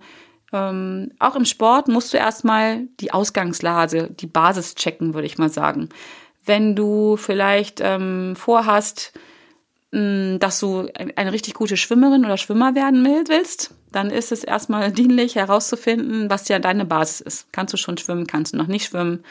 ähm, 0.53 1.11
auch 1.19 1.35
im 1.35 1.45
Sport 1.45 1.87
musst 1.87 2.13
du 2.13 2.17
erstmal 2.17 2.87
die 2.99 3.11
Ausgangslage, 3.11 4.09
die 4.11 4.27
Basis 4.27 4.75
checken, 4.75 5.13
würde 5.13 5.27
ich 5.27 5.37
mal 5.37 5.49
sagen. 5.49 5.89
Wenn 6.45 6.75
du 6.75 7.17
vielleicht 7.17 7.79
ähm, 7.81 8.35
vorhast, 8.35 9.13
mh, 9.91 9.99
hm, 9.99 10.39
dass 10.39 10.59
du 10.59 10.87
eine 11.15 11.31
richtig 11.31 11.53
gute 11.53 11.77
Schwimmerin 11.77 12.25
oder 12.25 12.37
Schwimmer 12.37 12.75
werden 12.75 13.05
willst, 13.27 13.73
dann 13.91 14.11
ist 14.11 14.31
es 14.31 14.43
erstmal 14.43 14.91
dienlich 14.91 15.35
herauszufinden, 15.35 16.29
was 16.29 16.47
ja 16.47 16.59
deine 16.59 16.85
Basis 16.85 17.21
ist. 17.21 17.53
Kannst 17.53 17.73
du 17.73 17.77
schon 17.77 17.97
schwimmen, 17.97 18.27
kannst 18.27 18.53
du 18.53 18.57
noch 18.57 18.67
nicht 18.67 18.85
schwimmen? 18.85 19.23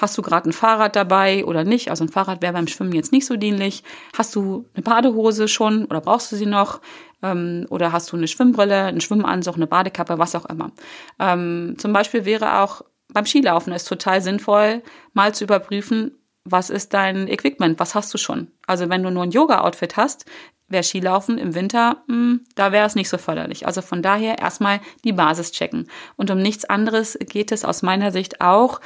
Hast 0.00 0.16
du 0.16 0.22
gerade 0.22 0.48
ein 0.48 0.54
Fahrrad 0.54 0.96
dabei 0.96 1.44
oder 1.44 1.62
nicht? 1.62 1.90
Also 1.90 2.04
ein 2.04 2.08
Fahrrad 2.08 2.40
wäre 2.40 2.54
beim 2.54 2.66
Schwimmen 2.66 2.94
jetzt 2.94 3.12
nicht 3.12 3.26
so 3.26 3.36
dienlich. 3.36 3.84
Hast 4.16 4.34
du 4.34 4.64
eine 4.74 4.82
Badehose 4.82 5.46
schon 5.46 5.84
oder 5.84 6.00
brauchst 6.00 6.32
du 6.32 6.36
sie 6.36 6.46
noch? 6.46 6.80
Ähm, 7.22 7.66
oder 7.68 7.92
hast 7.92 8.10
du 8.10 8.16
eine 8.16 8.26
Schwimmbrille, 8.26 8.84
einen 8.84 9.02
Schwimmanzug, 9.02 9.56
eine 9.56 9.66
Badekappe, 9.66 10.18
was 10.18 10.34
auch 10.34 10.46
immer. 10.46 10.72
Ähm, 11.18 11.74
zum 11.76 11.92
Beispiel 11.92 12.24
wäre 12.24 12.60
auch 12.60 12.80
beim 13.12 13.26
Skilaufen 13.26 13.74
es 13.74 13.84
total 13.84 14.22
sinnvoll, 14.22 14.82
mal 15.12 15.34
zu 15.34 15.44
überprüfen, 15.44 16.12
was 16.44 16.70
ist 16.70 16.94
dein 16.94 17.28
Equipment, 17.28 17.78
was 17.78 17.94
hast 17.94 18.14
du 18.14 18.18
schon. 18.18 18.48
Also 18.66 18.88
wenn 18.88 19.02
du 19.02 19.10
nur 19.10 19.24
ein 19.24 19.32
Yoga-Outfit 19.32 19.98
hast, 19.98 20.24
wäre 20.68 20.84
Skilaufen 20.84 21.36
im 21.36 21.54
Winter, 21.54 22.02
mh, 22.06 22.14
hm, 22.14 22.40
da 22.54 22.72
wäre 22.72 22.86
es 22.86 22.94
nicht 22.94 23.10
so 23.10 23.18
förderlich. 23.18 23.66
Also 23.66 23.82
von 23.82 24.00
daher 24.00 24.38
erstmal 24.38 24.80
die 25.04 25.12
Basis 25.12 25.52
checken. 25.52 25.88
Und 26.16 26.30
um 26.30 26.40
nichts 26.40 26.64
anderes 26.64 27.18
geht 27.20 27.52
es 27.52 27.66
aus 27.66 27.82
meiner 27.82 28.12
Sicht 28.12 28.40
auch, 28.40 28.80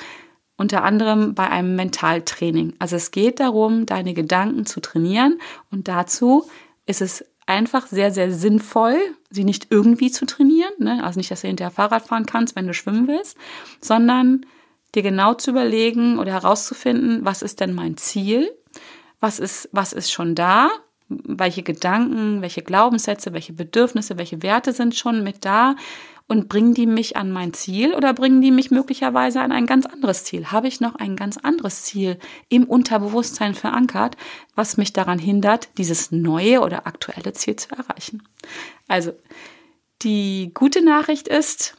unter 0.56 0.84
anderem 0.84 1.34
bei 1.34 1.48
einem 1.48 1.76
Mentaltraining. 1.76 2.74
Also 2.78 2.96
es 2.96 3.10
geht 3.10 3.40
darum, 3.40 3.86
deine 3.86 4.14
Gedanken 4.14 4.66
zu 4.66 4.80
trainieren 4.80 5.40
und 5.70 5.88
dazu 5.88 6.48
ist 6.86 7.00
es 7.00 7.24
einfach 7.46 7.86
sehr, 7.86 8.10
sehr 8.10 8.32
sinnvoll, 8.32 8.96
sie 9.30 9.44
nicht 9.44 9.68
irgendwie 9.70 10.10
zu 10.10 10.26
trainieren. 10.26 10.72
Ne? 10.78 11.02
Also 11.04 11.18
nicht, 11.18 11.30
dass 11.30 11.42
du 11.42 11.48
hinterher 11.48 11.70
Fahrrad 11.70 12.06
fahren 12.06 12.26
kannst, 12.26 12.56
wenn 12.56 12.66
du 12.66 12.74
schwimmen 12.74 13.08
willst, 13.08 13.36
sondern 13.80 14.46
dir 14.94 15.02
genau 15.02 15.34
zu 15.34 15.50
überlegen 15.50 16.18
oder 16.18 16.32
herauszufinden, 16.32 17.24
was 17.24 17.42
ist 17.42 17.60
denn 17.60 17.74
mein 17.74 17.96
Ziel? 17.96 18.50
Was 19.20 19.38
ist, 19.38 19.68
was 19.72 19.92
ist 19.92 20.12
schon 20.12 20.34
da? 20.34 20.70
Welche 21.08 21.62
Gedanken, 21.62 22.40
welche 22.40 22.62
Glaubenssätze, 22.62 23.32
welche 23.32 23.52
Bedürfnisse, 23.52 24.16
welche 24.16 24.42
Werte 24.42 24.72
sind 24.72 24.94
schon 24.94 25.22
mit 25.22 25.44
da? 25.44 25.76
Und 26.26 26.48
bringen 26.48 26.72
die 26.72 26.86
mich 26.86 27.16
an 27.18 27.30
mein 27.30 27.52
Ziel 27.52 27.94
oder 27.94 28.14
bringen 28.14 28.40
die 28.40 28.50
mich 28.50 28.70
möglicherweise 28.70 29.42
an 29.42 29.52
ein 29.52 29.66
ganz 29.66 29.84
anderes 29.84 30.24
Ziel? 30.24 30.46
Habe 30.46 30.68
ich 30.68 30.80
noch 30.80 30.94
ein 30.94 31.16
ganz 31.16 31.36
anderes 31.36 31.82
Ziel 31.82 32.18
im 32.48 32.64
Unterbewusstsein 32.64 33.54
verankert, 33.54 34.16
was 34.54 34.78
mich 34.78 34.94
daran 34.94 35.18
hindert, 35.18 35.68
dieses 35.76 36.12
neue 36.12 36.60
oder 36.60 36.86
aktuelle 36.86 37.34
Ziel 37.34 37.56
zu 37.56 37.68
erreichen? 37.76 38.22
Also, 38.88 39.12
die 40.00 40.50
gute 40.54 40.82
Nachricht 40.82 41.28
ist, 41.28 41.76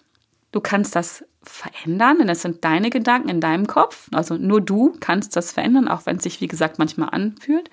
du 0.51 0.61
kannst 0.61 0.95
das 0.95 1.25
verändern, 1.41 2.17
denn 2.19 2.29
es 2.29 2.41
sind 2.41 2.63
deine 2.63 2.89
Gedanken 2.89 3.29
in 3.29 3.41
deinem 3.41 3.67
Kopf. 3.67 4.09
Also 4.13 4.35
nur 4.35 4.61
du 4.61 4.95
kannst 4.99 5.35
das 5.35 5.51
verändern, 5.51 5.87
auch 5.87 6.05
wenn 6.05 6.17
es 6.17 6.23
sich, 6.23 6.41
wie 6.41 6.47
gesagt, 6.47 6.79
manchmal 6.79 7.09
anfühlt. 7.11 7.69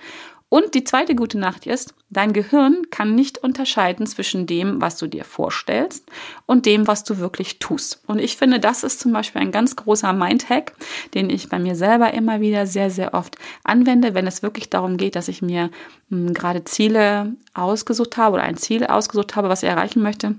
Und 0.52 0.74
die 0.74 0.84
zweite 0.84 1.14
gute 1.14 1.38
Nachricht 1.38 1.66
ist, 1.66 1.94
dein 2.10 2.34
Gehirn 2.34 2.82
kann 2.90 3.14
nicht 3.14 3.38
unterscheiden 3.38 4.06
zwischen 4.06 4.46
dem, 4.46 4.82
was 4.82 4.98
du 4.98 5.06
dir 5.06 5.24
vorstellst 5.24 6.04
und 6.44 6.66
dem, 6.66 6.86
was 6.86 7.04
du 7.04 7.16
wirklich 7.16 7.58
tust. 7.58 8.02
Und 8.06 8.18
ich 8.18 8.36
finde, 8.36 8.60
das 8.60 8.84
ist 8.84 9.00
zum 9.00 9.14
Beispiel 9.14 9.40
ein 9.40 9.50
ganz 9.50 9.76
großer 9.76 10.12
Mindhack, 10.12 10.74
den 11.14 11.30
ich 11.30 11.48
bei 11.48 11.58
mir 11.58 11.74
selber 11.74 12.12
immer 12.12 12.42
wieder 12.42 12.66
sehr, 12.66 12.90
sehr 12.90 13.14
oft 13.14 13.38
anwende, 13.64 14.12
wenn 14.12 14.26
es 14.26 14.42
wirklich 14.42 14.68
darum 14.68 14.98
geht, 14.98 15.16
dass 15.16 15.28
ich 15.28 15.40
mir 15.40 15.70
mh, 16.10 16.26
hm, 16.26 16.34
gerade 16.34 16.64
Ziele 16.64 17.32
ausgesucht 17.54 18.18
habe 18.18 18.34
oder 18.34 18.42
ein 18.42 18.58
Ziel 18.58 18.84
ausgesucht 18.84 19.36
habe, 19.36 19.48
was 19.48 19.62
ich 19.62 19.70
erreichen 19.70 20.02
möchte 20.02 20.34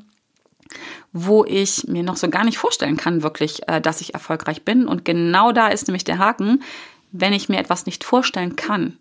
wo 1.11 1.45
ich 1.45 1.87
mir 1.87 2.01
noch 2.01 2.17
so 2.17 2.29
gar 2.29 2.43
nicht 2.43 2.57
vorstellen 2.57 2.97
kann, 2.97 3.21
wirklich, 3.21 3.67
äh, 3.67 3.79
dass 3.79 4.01
ich 4.01 4.15
erfolgreich 4.15 4.63
bin. 4.63 4.87
Und 4.87 5.05
genau 5.05 5.51
da 5.51 5.67
ist 5.67 5.87
nämlich 5.87 6.03
der 6.03 6.17
Haken, 6.17 6.63
wenn 7.11 7.33
ich 7.33 7.47
mir 7.47 7.59
etwas 7.59 7.85
nicht 7.85 8.03
vorstellen 8.03 8.55
kann, 8.55 8.97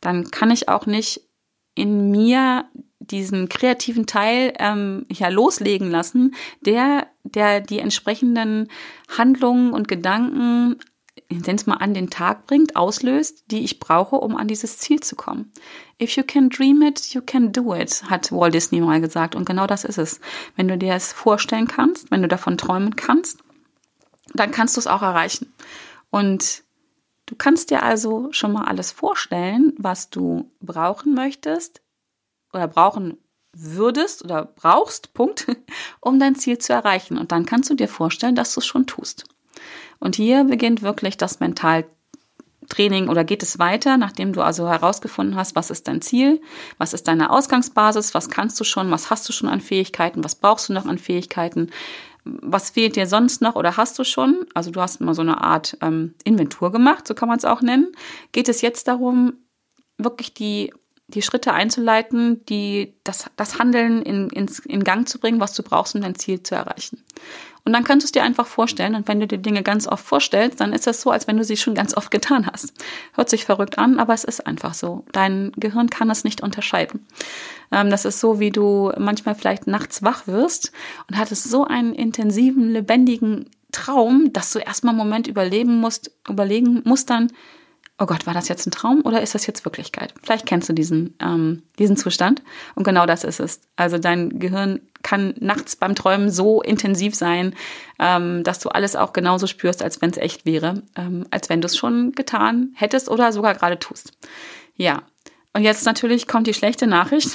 dann 0.00 0.30
kann 0.30 0.50
ich 0.50 0.68
auch 0.68 0.86
nicht 0.86 1.22
in 1.74 2.10
mir 2.10 2.68
diesen 2.98 3.48
kreativen 3.48 4.06
Teil 4.06 4.52
ähm, 4.58 5.06
ja 5.10 5.28
loslegen 5.28 5.90
lassen, 5.90 6.34
der 6.60 7.06
der 7.24 7.60
die 7.60 7.78
entsprechenden 7.78 8.68
Handlungen 9.16 9.72
und 9.72 9.88
Gedanken 9.88 10.76
ich 11.28 11.66
mal 11.66 11.74
an 11.74 11.94
den 11.94 12.10
Tag 12.10 12.46
bringt, 12.46 12.76
auslöst, 12.76 13.44
die 13.50 13.64
ich 13.64 13.80
brauche, 13.80 14.16
um 14.16 14.36
an 14.36 14.48
dieses 14.48 14.78
Ziel 14.78 15.00
zu 15.00 15.14
kommen. 15.14 15.52
If 16.00 16.16
you 16.16 16.22
can 16.22 16.48
dream 16.48 16.80
it, 16.82 17.12
you 17.12 17.20
can 17.20 17.52
do 17.52 17.74
it, 17.74 18.04
hat 18.08 18.32
Walt 18.32 18.54
Disney 18.54 18.80
mal 18.80 19.00
gesagt. 19.00 19.34
Und 19.34 19.44
genau 19.44 19.66
das 19.66 19.84
ist 19.84 19.98
es. 19.98 20.20
Wenn 20.56 20.68
du 20.68 20.78
dir 20.78 20.94
es 20.94 21.12
vorstellen 21.12 21.68
kannst, 21.68 22.10
wenn 22.10 22.22
du 22.22 22.28
davon 22.28 22.56
träumen 22.56 22.96
kannst, 22.96 23.38
dann 24.34 24.50
kannst 24.50 24.76
du 24.76 24.80
es 24.80 24.86
auch 24.86 25.02
erreichen. 25.02 25.52
Und 26.10 26.62
du 27.28 27.36
kannst 27.36 27.70
dir 27.70 27.82
also 27.82 28.28
schon 28.32 28.52
mal 28.52 28.64
alles 28.64 28.90
vorstellen, 28.90 29.74
was 29.76 30.10
du 30.10 30.50
brauchen 30.60 31.14
möchtest 31.14 31.82
oder 32.52 32.66
brauchen 32.66 33.18
würdest 33.52 34.24
oder 34.24 34.46
brauchst, 34.46 35.14
Punkt, 35.14 35.46
um 36.00 36.18
dein 36.18 36.34
Ziel 36.34 36.58
zu 36.58 36.72
erreichen. 36.72 37.18
Und 37.18 37.30
dann 37.30 37.46
kannst 37.46 37.70
du 37.70 37.74
dir 37.74 37.88
vorstellen, 37.88 38.34
dass 38.34 38.54
du 38.54 38.60
es 38.60 38.66
schon 38.66 38.86
tust. 38.86 39.24
Und 40.00 40.16
hier 40.16 40.44
beginnt 40.44 40.82
wirklich 40.82 41.16
das 41.16 41.40
Mentaltraining 41.40 43.08
oder 43.08 43.24
geht 43.24 43.42
es 43.42 43.58
weiter, 43.58 43.96
nachdem 43.96 44.32
du 44.32 44.40
also 44.40 44.68
herausgefunden 44.68 45.36
hast, 45.36 45.56
was 45.56 45.70
ist 45.70 45.88
dein 45.88 46.00
Ziel, 46.00 46.40
was 46.78 46.94
ist 46.94 47.08
deine 47.08 47.30
Ausgangsbasis, 47.30 48.14
was 48.14 48.30
kannst 48.30 48.58
du 48.60 48.64
schon, 48.64 48.90
was 48.90 49.10
hast 49.10 49.28
du 49.28 49.32
schon 49.32 49.48
an 49.48 49.60
Fähigkeiten, 49.60 50.24
was 50.24 50.36
brauchst 50.36 50.68
du 50.68 50.72
noch 50.72 50.86
an 50.86 50.98
Fähigkeiten, 50.98 51.70
was 52.42 52.70
fehlt 52.70 52.96
dir 52.96 53.06
sonst 53.06 53.42
noch 53.42 53.56
oder 53.56 53.76
hast 53.76 53.98
du 53.98 54.04
schon? 54.04 54.46
Also 54.54 54.70
du 54.70 54.80
hast 54.80 55.00
mal 55.00 55.14
so 55.14 55.22
eine 55.22 55.40
Art 55.40 55.76
ähm, 55.80 56.14
Inventur 56.24 56.72
gemacht, 56.72 57.06
so 57.06 57.14
kann 57.14 57.28
man 57.28 57.38
es 57.38 57.44
auch 57.44 57.62
nennen. 57.62 57.92
Geht 58.32 58.48
es 58.48 58.60
jetzt 58.60 58.88
darum, 58.88 59.34
wirklich 59.98 60.34
die 60.34 60.72
die 61.08 61.22
Schritte 61.22 61.54
einzuleiten, 61.54 62.44
die 62.46 62.94
das, 63.02 63.30
das 63.36 63.58
Handeln 63.58 64.02
in, 64.02 64.28
in, 64.28 64.46
in 64.66 64.84
Gang 64.84 65.08
zu 65.08 65.18
bringen, 65.18 65.40
was 65.40 65.54
du 65.54 65.62
brauchst, 65.62 65.94
um 65.94 66.02
dein 66.02 66.14
Ziel 66.14 66.42
zu 66.42 66.54
erreichen. 66.54 67.02
Und 67.68 67.74
dann 67.74 67.84
kannst 67.84 68.02
du 68.02 68.06
es 68.06 68.12
dir 68.12 68.22
einfach 68.22 68.46
vorstellen. 68.46 68.94
Und 68.94 69.08
wenn 69.08 69.20
du 69.20 69.26
dir 69.26 69.36
Dinge 69.36 69.62
ganz 69.62 69.86
oft 69.86 70.02
vorstellst, 70.02 70.58
dann 70.58 70.72
ist 70.72 70.86
das 70.86 71.02
so, 71.02 71.10
als 71.10 71.28
wenn 71.28 71.36
du 71.36 71.44
sie 71.44 71.58
schon 71.58 71.74
ganz 71.74 71.94
oft 71.94 72.10
getan 72.10 72.46
hast. 72.46 72.72
Hört 73.12 73.28
sich 73.28 73.44
verrückt 73.44 73.76
an, 73.76 73.98
aber 73.98 74.14
es 74.14 74.24
ist 74.24 74.46
einfach 74.46 74.72
so. 74.72 75.04
Dein 75.12 75.52
Gehirn 75.54 75.90
kann 75.90 76.08
es 76.08 76.24
nicht 76.24 76.40
unterscheiden. 76.40 77.06
Ähm, 77.70 77.90
das 77.90 78.06
ist 78.06 78.20
so, 78.20 78.40
wie 78.40 78.48
du 78.48 78.90
manchmal 78.96 79.34
vielleicht 79.34 79.66
nachts 79.66 80.02
wach 80.02 80.26
wirst 80.26 80.72
und 81.10 81.18
hattest 81.18 81.44
so 81.44 81.64
einen 81.64 81.92
intensiven, 81.92 82.70
lebendigen 82.70 83.50
Traum, 83.70 84.32
dass 84.32 84.50
du 84.50 84.60
erstmal 84.60 84.92
einen 84.92 84.98
Moment 84.98 85.26
überleben 85.26 85.78
musst, 85.78 86.10
überlegen 86.26 86.80
musst 86.86 87.10
dann, 87.10 87.30
oh 87.98 88.06
Gott, 88.06 88.26
war 88.26 88.34
das 88.34 88.48
jetzt 88.48 88.66
ein 88.66 88.70
Traum 88.70 89.02
oder 89.02 89.20
ist 89.22 89.34
das 89.34 89.46
jetzt 89.46 89.64
Wirklichkeit? 89.64 90.14
Vielleicht 90.22 90.46
kennst 90.46 90.68
du 90.68 90.72
diesen, 90.72 91.16
ähm, 91.20 91.62
diesen 91.78 91.96
Zustand. 91.96 92.42
Und 92.76 92.84
genau 92.84 93.06
das 93.06 93.24
ist 93.24 93.40
es. 93.40 93.60
Also 93.76 93.98
dein 93.98 94.38
Gehirn 94.38 94.80
kann 95.02 95.34
nachts 95.40 95.74
beim 95.74 95.96
Träumen 95.96 96.30
so 96.30 96.62
intensiv 96.62 97.14
sein, 97.14 97.54
ähm, 97.98 98.44
dass 98.44 98.60
du 98.60 98.68
alles 98.68 98.94
auch 98.94 99.12
genauso 99.12 99.46
spürst, 99.46 99.82
als 99.82 100.00
wenn 100.00 100.10
es 100.10 100.16
echt 100.16 100.46
wäre, 100.46 100.82
ähm, 100.96 101.26
als 101.30 101.48
wenn 101.48 101.60
du 101.60 101.66
es 101.66 101.76
schon 101.76 102.12
getan 102.12 102.72
hättest 102.74 103.08
oder 103.08 103.32
sogar 103.32 103.54
gerade 103.54 103.78
tust. 103.78 104.12
Ja. 104.76 105.02
Und 105.52 105.64
jetzt 105.64 105.84
natürlich 105.84 106.28
kommt 106.28 106.46
die 106.46 106.54
schlechte 106.54 106.86
Nachricht. 106.86 107.30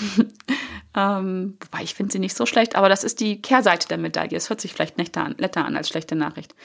ähm, 0.95 1.57
wobei 1.59 1.83
ich 1.83 1.93
finde 1.93 2.13
sie 2.13 2.19
nicht 2.19 2.37
so 2.37 2.45
schlecht, 2.45 2.75
aber 2.75 2.87
das 2.87 3.03
ist 3.03 3.19
die 3.19 3.41
Kehrseite 3.41 3.89
der 3.89 3.97
Medaille. 3.97 4.37
Es 4.37 4.49
hört 4.49 4.61
sich 4.61 4.71
vielleicht 4.71 4.97
netter 4.97 5.25
an, 5.25 5.35
an 5.39 5.75
als 5.75 5.89
schlechte 5.89 6.15
Nachricht. 6.15 6.55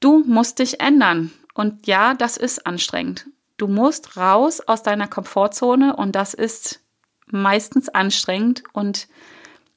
Du 0.00 0.24
musst 0.26 0.58
dich 0.58 0.80
ändern. 0.80 1.30
Und 1.54 1.86
ja, 1.86 2.14
das 2.14 2.36
ist 2.36 2.66
anstrengend. 2.66 3.26
Du 3.56 3.68
musst 3.68 4.16
raus 4.16 4.60
aus 4.60 4.82
deiner 4.82 5.08
Komfortzone 5.08 5.94
und 5.94 6.16
das 6.16 6.34
ist 6.34 6.80
meistens 7.26 7.88
anstrengend 7.88 8.62
und 8.72 9.08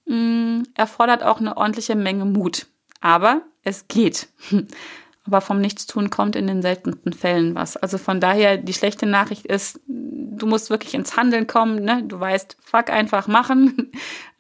mh, 0.06 0.16
mm, 0.16 0.64
erfordert 0.76 1.24
auch 1.24 1.40
eine 1.40 1.58
ordentliche 1.58 1.96
Menge 1.96 2.26
Mut. 2.26 2.68
Aber 3.02 3.42
es 3.64 3.88
geht. 3.88 4.30
Aber 5.28 5.42
vom 5.42 5.60
Nichtstun 5.60 6.12
kommt 6.12 6.36
in 6.36 6.46
den 6.46 6.62
seltensten 6.62 7.12
Fällen 7.12 7.56
was. 7.56 7.78
Also 7.78 7.98
von 7.98 8.20
daher, 8.20 8.58
die 8.58 8.74
schlechte 8.74 9.08
Nachricht 9.08 9.48
ist, 9.48 9.80
du 9.88 10.46
musst 10.46 10.70
wirklich 10.70 10.94
ins 10.94 11.18
Handeln 11.18 11.48
kommen. 11.48 11.84
Ne? 11.84 12.04
Du 12.04 12.20
weißt, 12.20 12.58
fuck 12.62 12.92
einfach 12.92 13.28
machen. 13.28 13.92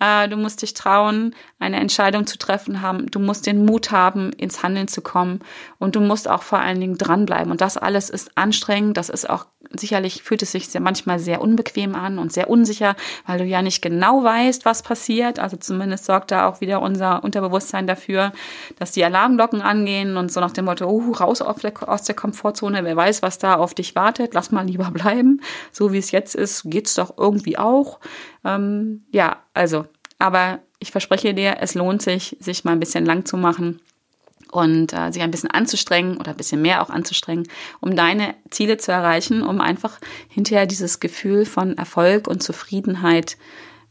Äh, 0.05 0.29
du 0.29 0.37
musst 0.37 0.61
dich 0.61 0.73
trauen, 0.73 1.33
eine 1.57 1.79
Entscheidung 1.79 2.27
zu 2.27 2.37
treffen 2.37 2.81
haben. 2.81 3.07
Du 3.09 3.19
musst 3.19 3.47
den 3.47 3.65
Mut 3.65 3.91
haben, 3.91 4.31
ins 4.33 4.61
Handeln 4.61 4.87
zu 4.87 5.01
kommen. 5.01 5.39
Und 5.79 5.95
du 5.95 5.99
musst 5.99 6.29
auch 6.29 6.43
vor 6.43 6.59
allen 6.59 6.79
Dingen 6.79 6.97
dranbleiben. 6.97 7.51
Und 7.51 7.61
das 7.61 7.77
alles 7.77 8.09
ist 8.09 8.37
anstrengend. 8.37 8.97
Das 8.97 9.09
ist 9.09 9.27
auch, 9.27 9.47
sicherlich 9.75 10.21
fühlt 10.21 10.43
es 10.43 10.51
sich 10.51 10.67
sehr, 10.69 10.81
manchmal 10.81 11.17
sehr 11.17 11.41
unbequem 11.41 11.95
an 11.95 12.19
und 12.19 12.31
sehr 12.31 12.49
unsicher, 12.49 12.95
weil 13.25 13.39
du 13.39 13.45
ja 13.45 13.63
nicht 13.63 13.81
genau 13.81 14.23
weißt, 14.23 14.65
was 14.65 14.83
passiert. 14.83 15.39
Also 15.39 15.57
zumindest 15.57 16.05
sorgt 16.05 16.29
da 16.31 16.47
auch 16.47 16.61
wieder 16.61 16.81
unser 16.81 17.23
Unterbewusstsein 17.23 17.87
dafür, 17.87 18.31
dass 18.77 18.91
die 18.91 19.03
Alarmglocken 19.03 19.61
angehen 19.61 20.17
und 20.17 20.31
so 20.31 20.39
nach 20.39 20.51
dem 20.51 20.65
Motto, 20.65 20.87
oh, 20.87 21.13
raus 21.13 21.39
der, 21.39 21.89
aus 21.89 22.03
der 22.03 22.15
Komfortzone. 22.15 22.83
Wer 22.83 22.95
weiß, 22.95 23.23
was 23.23 23.39
da 23.39 23.55
auf 23.55 23.73
dich 23.73 23.95
wartet. 23.95 24.35
Lass 24.35 24.51
mal 24.51 24.67
lieber 24.67 24.91
bleiben. 24.91 25.41
So 25.71 25.93
wie 25.93 25.97
es 25.97 26.11
jetzt 26.11 26.35
ist, 26.35 26.63
geht's 26.65 26.93
doch 26.93 27.17
irgendwie 27.17 27.57
auch. 27.57 27.99
Ähm, 28.43 29.05
ja, 29.11 29.37
also, 29.53 29.85
aber 30.19 30.59
ich 30.79 30.91
verspreche 30.91 31.33
dir, 31.33 31.57
es 31.59 31.73
lohnt 31.73 32.01
sich, 32.01 32.37
sich 32.39 32.63
mal 32.63 32.73
ein 32.73 32.79
bisschen 32.79 33.05
lang 33.05 33.25
zu 33.25 33.37
machen 33.37 33.81
und 34.51 34.93
äh, 34.93 35.11
sich 35.11 35.21
ein 35.21 35.31
bisschen 35.31 35.51
anzustrengen 35.51 36.17
oder 36.17 36.31
ein 36.31 36.37
bisschen 36.37 36.61
mehr 36.61 36.81
auch 36.81 36.89
anzustrengen, 36.89 37.47
um 37.81 37.95
deine 37.95 38.35
Ziele 38.49 38.77
zu 38.77 38.91
erreichen, 38.91 39.43
um 39.43 39.61
einfach 39.61 39.99
hinterher 40.29 40.65
dieses 40.65 40.99
Gefühl 40.99 41.45
von 41.45 41.77
Erfolg 41.77 42.27
und 42.27 42.41
Zufriedenheit 42.41 43.37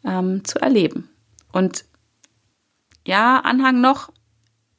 ähm, 0.04 0.44
zu 0.44 0.60
erleben. 0.60 1.10
Und 1.52 1.84
ja, 3.06 3.40
Anhang 3.40 3.80
noch, 3.80 4.10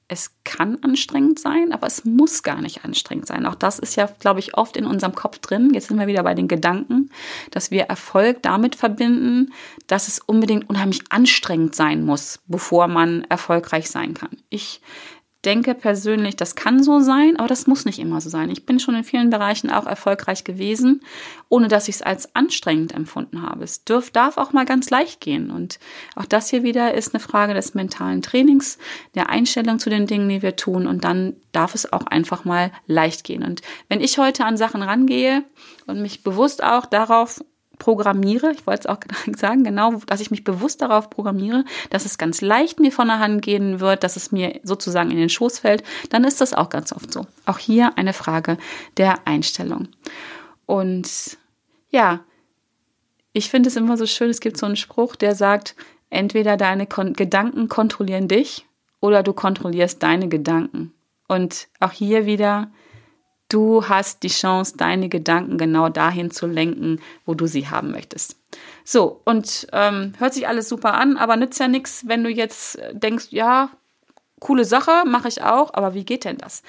es 0.07 0.35
kann 0.43 0.77
anstrengend 0.83 1.39
sein, 1.39 1.71
aber 1.71 1.87
es 1.87 2.05
muss 2.05 2.43
gar 2.43 2.61
nicht 2.61 2.85
anstrengend 2.85 3.25
sein. 3.25 3.45
Auch 3.47 3.55
das 3.55 3.79
ist 3.79 3.95
ja, 3.95 4.07
glaube 4.19 4.39
ich, 4.39 4.55
oft 4.55 4.77
in 4.77 4.85
unserem 4.85 5.15
Kopf 5.15 5.39
drin. 5.39 5.71
Jetzt 5.73 5.87
sind 5.87 5.97
wir 5.97 6.05
wieder 6.05 6.21
bei 6.21 6.35
den 6.35 6.47
Gedanken, 6.47 7.09
dass 7.49 7.71
wir 7.71 7.83
Erfolg 7.83 8.43
damit 8.43 8.75
verbinden, 8.75 9.51
dass 9.87 10.07
es 10.07 10.19
unbedingt 10.19 10.69
unheimlich 10.69 11.01
anstrengend 11.09 11.75
sein 11.75 12.05
muss, 12.05 12.39
bevor 12.45 12.87
man 12.87 13.23
erfolgreich 13.29 13.89
sein 13.89 14.13
kann. 14.13 14.37
Ich 14.49 14.81
denke 15.45 15.75
persönlich, 15.75 16.35
das 16.35 16.55
kann 16.55 16.83
so 16.83 16.99
sein, 16.99 17.37
aber 17.37 17.47
das 17.47 17.67
muss 17.67 17.85
nicht 17.85 17.99
immer 17.99 18.19
so 18.19 18.29
sein. 18.29 18.49
Ich 18.49 18.65
bin 18.65 18.79
schon 18.79 18.95
in 18.95 19.03
vielen 19.03 19.29
Bereichen 19.29 19.69
auch 19.69 19.85
erfolgreich 19.85 20.43
gewesen, 20.43 21.01
ohne 21.49 21.67
dass 21.67 21.87
ich 21.87 21.95
es 21.95 22.01
als 22.01 22.35
anstrengend 22.35 22.93
empfunden 22.93 23.41
habe. 23.41 23.63
Es 23.63 23.83
dürf, 23.83 24.11
darf 24.11 24.37
auch 24.37 24.53
mal 24.53 24.65
ganz 24.65 24.89
leicht 24.89 25.21
gehen. 25.21 25.51
Und 25.51 25.79
auch 26.15 26.25
das 26.25 26.49
hier 26.49 26.63
wieder 26.63 26.93
ist 26.93 27.13
eine 27.13 27.19
Frage 27.19 27.53
des 27.53 27.75
mentalen 27.75 28.21
Trainings, 28.21 28.77
der 29.13 29.29
Einstellung 29.29 29.79
zu 29.79 29.89
den 29.89 30.07
Dingen, 30.07 30.27
die 30.27 30.41
wir 30.41 30.55
tun. 30.55 30.87
Und 30.87 31.03
dann 31.03 31.35
darf 31.51 31.75
es 31.75 31.91
auch 31.93 32.07
einfach 32.07 32.45
mal 32.45 32.71
leicht 32.87 33.23
gehen. 33.23 33.43
Und 33.43 33.61
wenn 33.87 34.01
ich 34.01 34.17
heute 34.17 34.45
an 34.45 34.57
Sachen 34.57 34.81
rangehe 34.81 35.43
und 35.85 36.01
mich 36.01 36.23
bewusst 36.23 36.63
auch 36.63 36.85
darauf 36.85 37.43
programmiere, 37.79 38.51
ich 38.51 38.65
wollte 38.67 38.81
es 38.81 38.85
auch 38.87 38.99
sagen, 39.37 39.63
genau, 39.63 40.01
dass 40.07 40.21
ich 40.21 40.31
mich 40.31 40.43
bewusst 40.43 40.81
darauf 40.81 41.09
programmiere, 41.09 41.65
dass 41.89 42.05
es 42.05 42.17
ganz 42.17 42.41
leicht 42.41 42.79
mir 42.79 42.91
von 42.91 43.07
der 43.07 43.19
Hand 43.19 43.41
gehen 43.41 43.79
wird, 43.79 44.03
dass 44.03 44.15
es 44.15 44.31
mir 44.31 44.59
sozusagen 44.63 45.11
in 45.11 45.17
den 45.17 45.29
Schoß 45.29 45.59
fällt, 45.59 45.83
dann 46.09 46.23
ist 46.23 46.41
das 46.41 46.53
auch 46.53 46.69
ganz 46.69 46.91
oft 46.91 47.11
so. 47.11 47.25
Auch 47.45 47.59
hier 47.59 47.97
eine 47.97 48.13
Frage 48.13 48.57
der 48.97 49.27
Einstellung. 49.27 49.87
Und 50.65 51.37
ja, 51.89 52.21
ich 53.33 53.49
finde 53.49 53.69
es 53.69 53.75
immer 53.75 53.97
so 53.97 54.05
schön, 54.05 54.29
es 54.29 54.39
gibt 54.39 54.57
so 54.57 54.65
einen 54.65 54.75
Spruch, 54.75 55.15
der 55.15 55.35
sagt, 55.35 55.75
entweder 56.09 56.57
deine 56.57 56.87
Kon 56.87 57.13
Gedanken 57.13 57.67
kontrollieren 57.67 58.27
dich 58.27 58.65
oder 59.01 59.23
du 59.23 59.33
kontrollierst 59.33 60.01
deine 60.01 60.29
Gedanken. 60.29 60.93
Und 61.27 61.67
auch 61.79 61.91
hier 61.91 62.25
wieder, 62.25 62.71
Du 63.49 63.87
hast 63.87 64.23
die 64.23 64.29
Chance, 64.29 64.75
deine 64.75 65.07
Gedanken 65.07 65.57
genau 65.57 65.89
dahin 65.89 66.31
zu 66.31 66.47
lenken, 66.47 66.99
wo 67.25 67.35
du 67.35 67.45
sie 67.45 67.67
haben 67.69 67.91
möchtest. 67.91 68.37
So, 68.83 69.21
und 69.25 69.67
ähm, 69.71 70.13
hört 70.17 70.33
sich 70.33 70.47
alles 70.47 70.67
super 70.67 70.95
an, 70.95 71.17
aber 71.17 71.35
nützt 71.37 71.59
ja 71.59 71.67
nichts, 71.67 72.05
wenn 72.07 72.23
du 72.23 72.29
jetzt 72.29 72.79
denkst, 72.93 73.27
ja, 73.29 73.69
coole 74.39 74.65
Sache, 74.65 75.03
mache 75.05 75.27
ich 75.27 75.43
auch, 75.43 75.73
aber 75.73 75.93
wie 75.93 76.05
geht 76.05 76.25
denn 76.25 76.37
das? 76.37 76.63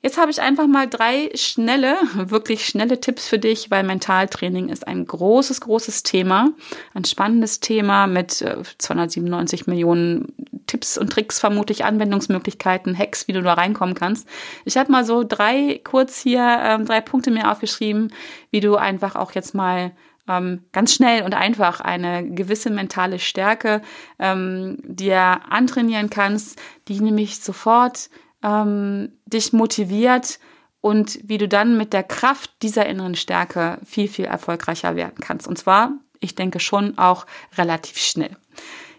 Jetzt 0.00 0.16
habe 0.16 0.30
ich 0.30 0.40
einfach 0.40 0.68
mal 0.68 0.88
drei 0.88 1.30
schnelle, 1.34 1.96
wirklich 2.14 2.66
schnelle 2.66 3.00
Tipps 3.00 3.26
für 3.26 3.38
dich, 3.38 3.70
weil 3.70 3.82
Mentaltraining 3.82 4.68
ist 4.68 4.86
ein 4.86 5.04
großes, 5.04 5.60
großes 5.60 6.04
Thema, 6.04 6.50
ein 6.94 7.04
spannendes 7.04 7.60
Thema 7.60 8.06
mit 8.06 8.32
297 8.32 9.66
äh, 9.66 9.70
Millionen 9.70 10.32
Tipps 10.68 10.96
und 10.96 11.10
Tricks, 11.10 11.40
vermutlich 11.40 11.84
Anwendungsmöglichkeiten, 11.84 12.96
Hacks, 12.96 13.26
wie 13.26 13.32
du 13.32 13.42
da 13.42 13.54
reinkommen 13.54 13.96
kannst. 13.96 14.28
Ich 14.64 14.76
habe 14.76 14.92
mal 14.92 15.04
so 15.04 15.24
drei 15.24 15.80
kurz 15.82 16.20
hier, 16.20 16.60
ähm, 16.62 16.84
drei 16.84 17.00
Punkte 17.00 17.32
mir 17.32 17.50
aufgeschrieben, 17.50 18.12
wie 18.52 18.60
du 18.60 18.76
einfach 18.76 19.16
auch 19.16 19.32
jetzt 19.32 19.54
mal 19.54 19.92
ähm, 20.28 20.64
ganz 20.72 20.94
schnell 20.94 21.22
und 21.22 21.34
einfach 21.34 21.80
eine 21.80 22.28
gewisse 22.28 22.70
mentale 22.70 23.18
Stärke 23.18 23.82
ähm, 24.18 24.78
dir 24.84 25.40
antrainieren 25.48 26.10
kannst, 26.10 26.60
die 26.86 27.00
nämlich 27.00 27.40
sofort 27.40 28.10
ähm, 28.42 29.12
dich 29.26 29.52
motiviert 29.52 30.38
und 30.80 31.18
wie 31.24 31.38
du 31.38 31.48
dann 31.48 31.76
mit 31.76 31.92
der 31.92 32.04
Kraft 32.04 32.62
dieser 32.62 32.86
inneren 32.86 33.16
Stärke 33.16 33.78
viel, 33.84 34.08
viel 34.08 34.26
erfolgreicher 34.26 34.94
werden 34.94 35.18
kannst. 35.20 35.48
Und 35.48 35.58
zwar, 35.58 35.92
ich 36.20 36.34
denke 36.34 36.60
schon 36.60 36.98
auch 36.98 37.26
relativ 37.56 37.98
schnell. 37.98 38.36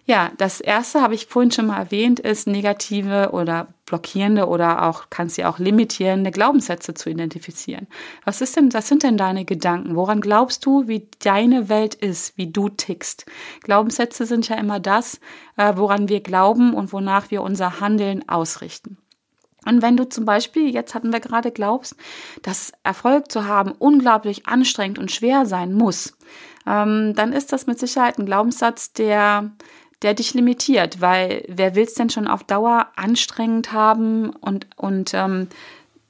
Ja, 0.09 0.31
das 0.39 0.59
erste 0.59 1.03
habe 1.03 1.13
ich 1.13 1.27
vorhin 1.27 1.51
schon 1.51 1.67
mal 1.67 1.77
erwähnt, 1.77 2.19
ist 2.19 2.47
negative 2.47 3.29
oder 3.31 3.67
blockierende 3.85 4.47
oder 4.47 4.87
auch, 4.87 5.03
kannst 5.11 5.37
du 5.37 5.47
auch 5.47 5.59
limitierende 5.59 6.31
Glaubenssätze 6.31 6.95
zu 6.95 7.11
identifizieren. 7.11 7.85
Was 8.25 8.41
ist 8.41 8.55
denn, 8.55 8.73
was 8.73 8.87
sind 8.87 9.03
denn 9.03 9.17
deine 9.17 9.45
Gedanken? 9.45 9.95
Woran 9.95 10.19
glaubst 10.19 10.65
du, 10.65 10.87
wie 10.87 11.07
deine 11.19 11.69
Welt 11.69 11.93
ist, 11.93 12.35
wie 12.39 12.51
du 12.51 12.69
tickst? 12.69 13.27
Glaubenssätze 13.61 14.25
sind 14.25 14.49
ja 14.49 14.55
immer 14.55 14.79
das, 14.79 15.19
äh, 15.57 15.73
woran 15.75 16.09
wir 16.09 16.21
glauben 16.21 16.73
und 16.73 16.91
wonach 16.91 17.29
wir 17.29 17.43
unser 17.43 17.79
Handeln 17.79 18.27
ausrichten. 18.27 18.97
Und 19.67 19.83
wenn 19.83 19.95
du 19.95 20.09
zum 20.09 20.25
Beispiel, 20.25 20.73
jetzt 20.73 20.95
hatten 20.95 21.13
wir 21.13 21.19
gerade 21.19 21.51
glaubst, 21.51 21.95
dass 22.41 22.71
Erfolg 22.81 23.31
zu 23.31 23.45
haben 23.45 23.73
unglaublich 23.73 24.47
anstrengend 24.47 24.97
und 24.97 25.11
schwer 25.11 25.45
sein 25.45 25.71
muss, 25.71 26.17
ähm, 26.65 27.13
dann 27.13 27.31
ist 27.31 27.53
das 27.53 27.67
mit 27.67 27.77
Sicherheit 27.77 28.17
ein 28.17 28.25
Glaubenssatz, 28.25 28.91
der 28.93 29.51
der 30.01 30.13
dich 30.13 30.33
limitiert, 30.33 31.01
weil 31.01 31.43
wer 31.47 31.75
will 31.75 31.83
es 31.83 31.93
denn 31.93 32.09
schon 32.09 32.27
auf 32.27 32.43
Dauer 32.43 32.87
anstrengend 32.95 33.73
haben 33.73 34.29
und, 34.29 34.67
und 34.77 35.13
ähm, 35.13 35.47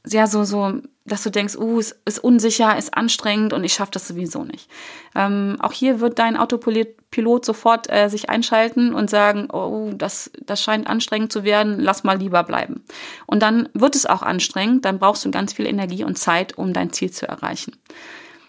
ja, 0.08 0.28
so, 0.28 0.44
so, 0.44 0.82
dass 1.06 1.24
du 1.24 1.30
denkst, 1.30 1.56
uh, 1.58 1.80
es 1.80 1.96
ist 2.06 2.20
unsicher, 2.20 2.78
ist 2.78 2.96
anstrengend 2.96 3.54
und 3.54 3.64
ich 3.64 3.74
schaffe 3.74 3.92
das 3.92 4.08
sowieso 4.08 4.44
nicht. 4.44 4.70
Ähm, 5.16 5.58
auch 5.60 5.74
hier 5.74 6.00
wird 6.00 6.20
dein 6.20 6.38
Autopilot 6.38 7.46
sofort 7.46 7.92
äh, 7.92 8.10
sich 8.10 8.30
einschalten 8.30 8.94
und 8.94 9.10
sagen, 9.10 9.50
oh, 9.52 9.92
das, 9.94 10.32
das 10.40 10.62
scheint 10.62 10.88
anstrengend 10.88 11.34
zu 11.34 11.44
werden, 11.44 11.80
lass 11.80 12.04
mal 12.04 12.18
lieber 12.18 12.44
bleiben. 12.44 12.84
Und 13.26 13.42
dann 13.42 13.70
wird 13.74 13.96
es 13.96 14.06
auch 14.06 14.22
anstrengend, 14.22 14.86
dann 14.86 15.00
brauchst 15.00 15.26
du 15.26 15.32
ganz 15.32 15.54
viel 15.54 15.66
Energie 15.66 16.04
und 16.04 16.18
Zeit, 16.18 16.58
um 16.58 16.74
dein 16.74 16.94
Ziel 16.94 17.12
zu 17.12 17.28
erreichen. 17.28 17.76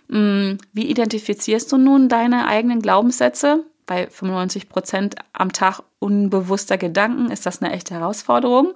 Mm, 0.09 0.53
wie 0.73 0.87
identifizierst 0.87 1.71
du 1.73 1.79
nun 1.79 2.09
deine 2.09 2.47
eigenen 2.47 2.83
Glaubenssätze? 2.83 3.65
Bei 3.91 4.07
95 4.07 4.69
Prozent 4.69 5.17
am 5.33 5.53
Tag 5.53 5.81
unbewusster 5.99 6.79
Gedanken 6.79 7.33
ist 7.33 7.45
das 7.45 7.61
eine 7.61 7.73
echte 7.73 7.95
Herausforderung. 7.95 8.75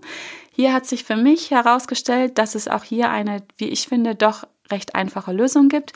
Hier 0.50 0.72
hat 0.72 0.87
sich 0.87 1.05
für 1.05 1.14
mich 1.14 1.53
herausgestellt, 1.53 2.37
dass 2.37 2.57
es 2.57 2.66
auch 2.66 2.83
hier 2.83 3.11
eine, 3.11 3.44
wie 3.57 3.68
ich 3.68 3.87
finde, 3.87 4.16
doch 4.16 4.42
recht 4.72 4.96
einfache 4.96 5.33
Lösung 5.33 5.68
gibt. 5.68 5.92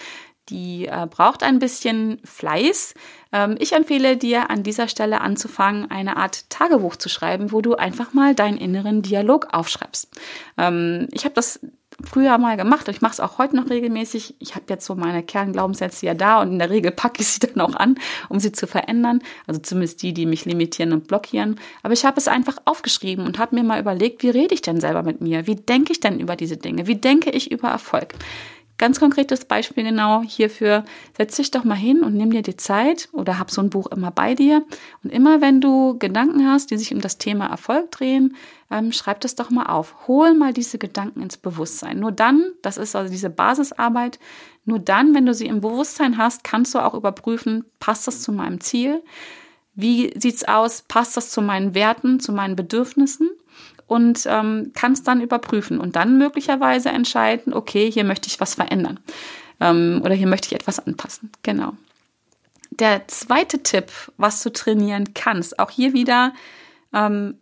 Die 0.51 0.87
äh, 0.87 1.09
braucht 1.11 1.43
ein 1.43 1.59
bisschen 1.59 2.21
Fleiß. 2.23 2.95
Ähm, 3.33 3.57
ich 3.59 3.73
empfehle 3.73 4.17
dir 4.17 4.51
an 4.51 4.63
dieser 4.63 4.87
Stelle 4.87 5.21
anzufangen, 5.21 5.91
eine 5.91 6.17
Art 6.17 6.49
Tagebuch 6.49 6.95
zu 6.95 7.09
schreiben, 7.09 7.51
wo 7.51 7.61
du 7.61 7.75
einfach 7.75 8.15
mal 8.15 8.37
deinen 8.37 8.57
inneren 8.57 9.03
Dialog 9.03 9.49
aufschreibst. 9.53 10.17
Ähm, 10.57 11.09
ich 11.11 11.25
habe 11.25 11.35
das 11.35 11.59
früher 12.05 12.39
mal 12.39 12.57
gemacht. 12.57 12.89
Ich 12.89 13.01
mache 13.01 13.15
es 13.15 13.21
auch 13.21 13.39
heute 13.39 13.57
noch 13.57 13.71
regelmäßig. 13.71 14.37
Ich 14.39 14.55
habe 14.55 14.67
jetzt 14.69 14.87
so 14.87 14.95
meine 14.95 15.23
Kernglaubenssätze 15.23 16.07
ja 16.07 16.15
da 16.15 16.41
und 16.41 16.53
in 16.53 16.59
der 16.59 16.71
Regel 16.71 16.93
packe 16.93 17.23
ich 17.23 17.29
sie 17.29 17.41
dann 17.47 17.61
auch 17.61 17.75
an, 17.75 17.99
um 18.29 18.39
sie 18.39 18.53
zu 18.53 18.67
verändern. 18.67 19.21
Also 19.47 19.61
zumindest 19.61 20.03
die, 20.03 20.13
die 20.13 20.27
mich 20.27 20.45
limitieren 20.45 20.93
und 20.93 21.09
blockieren. 21.09 21.59
Aber 21.83 21.93
ich 21.93 22.05
habe 22.05 22.19
es 22.19 22.29
einfach 22.29 22.59
aufgeschrieben 22.65 23.27
und 23.27 23.39
habe 23.39 23.57
mir 23.57 23.65
mal 23.65 23.81
überlegt, 23.81 24.23
wie 24.23 24.31
rede 24.31 24.55
ich 24.55 24.63
denn 24.63 24.81
selber 24.81 25.03
mit 25.03 25.21
mir? 25.21 25.47
Wie 25.47 25.57
denke 25.57 25.93
ich 25.93 26.01
denn 26.01 26.21
über 26.21 26.37
diese 26.37 26.57
Dinge? 26.57 26.87
Wie 26.87 26.97
denke 26.97 27.31
ich 27.31 27.51
über 27.51 27.69
Erfolg? 27.69 28.15
Ganz 28.79 29.01
konkretes 29.01 29.45
Beispiel 29.45 29.83
genau 29.83 30.23
hierfür. 30.23 30.85
Setz 31.17 31.35
dich 31.35 31.51
doch 31.51 31.65
mal 31.65 31.75
hin 31.75 32.05
und 32.05 32.15
nimm 32.15 32.31
dir 32.31 32.43
die 32.43 32.57
Zeit 32.57 33.09
oder 33.13 33.39
hab 33.39 33.51
so 33.51 33.61
ein 33.61 33.71
Buch 33.71 33.89
immer 33.89 34.13
bei 34.13 34.37
dir. 34.37 34.65
Und 35.03 35.13
immer 35.13 35.41
wenn 35.41 35.61
du 35.61 35.99
Gedanken 35.99 36.49
hast, 36.49 36.71
die 36.71 36.79
sich 36.79 36.95
um 36.95 37.01
das 37.01 37.19
Thema 37.19 37.47
Erfolg 37.47 37.91
drehen, 37.91 38.37
ähm, 38.71 38.93
schreib 38.93 39.21
das 39.21 39.35
doch 39.35 39.51
mal 39.51 39.67
auf. 39.67 40.07
Hol 40.07 40.33
mal 40.35 40.53
diese 40.53 40.79
Gedanken 40.79 41.23
ins 41.23 41.37
Bewusstsein. 41.37 41.99
Nur 41.99 42.13
dann, 42.13 42.53
das 42.63 42.77
ist 42.77 42.95
also 42.95 43.11
diese 43.11 43.31
Basisarbeit, 43.31 44.21
nur 44.65 44.79
dann, 44.79 45.13
wenn 45.15 45.27
du 45.27 45.35
sie 45.35 45.47
im 45.47 45.61
Bewusstsein 45.61 46.17
hast, 46.17 46.45
kannst 46.45 46.75
du 46.75 46.79
auch 46.79 46.95
überprüfen, 46.95 47.65
passt 47.81 48.07
das 48.07 48.23
zu 48.23 48.31
meinem 48.31 48.61
Ziel? 48.61 49.03
Wie 49.75 50.13
sieht's 50.17 50.47
aus? 50.47 50.85
Passt 50.87 51.17
das 51.17 51.31
zu 51.31 51.41
meinen 51.41 51.75
Werten, 51.75 52.21
zu 52.21 52.33
meinen 52.33 52.55
Bedürfnissen? 52.55 53.31
Und 53.89 54.25
ähm, 54.27 54.71
kannst 54.75 55.09
dann 55.09 55.21
überprüfen 55.21 55.81
und 55.81 55.97
dann 55.97 56.19
möglicherweise 56.19 56.91
entscheiden, 56.91 57.53
okay, 57.53 57.91
hier 57.91 58.05
möchte 58.05 58.29
ich 58.29 58.39
was 58.39 58.55
verändern 58.55 59.01
ähm, 59.61 60.01
oder 60.05 60.15
hier 60.15 60.29
möchte 60.29 60.47
ich 60.47 60.55
etwas 60.55 60.79
anpassen. 60.79 61.33
Genau. 61.43 61.73
Der 62.71 63.09
zweite 63.09 63.63
Tipp, 63.63 63.91
was 64.19 64.43
du 64.43 64.53
trainieren 64.53 65.15
kannst, 65.15 65.59
auch 65.59 65.71
hier 65.71 65.95
wieder 65.95 66.33
ähm, 66.93 67.35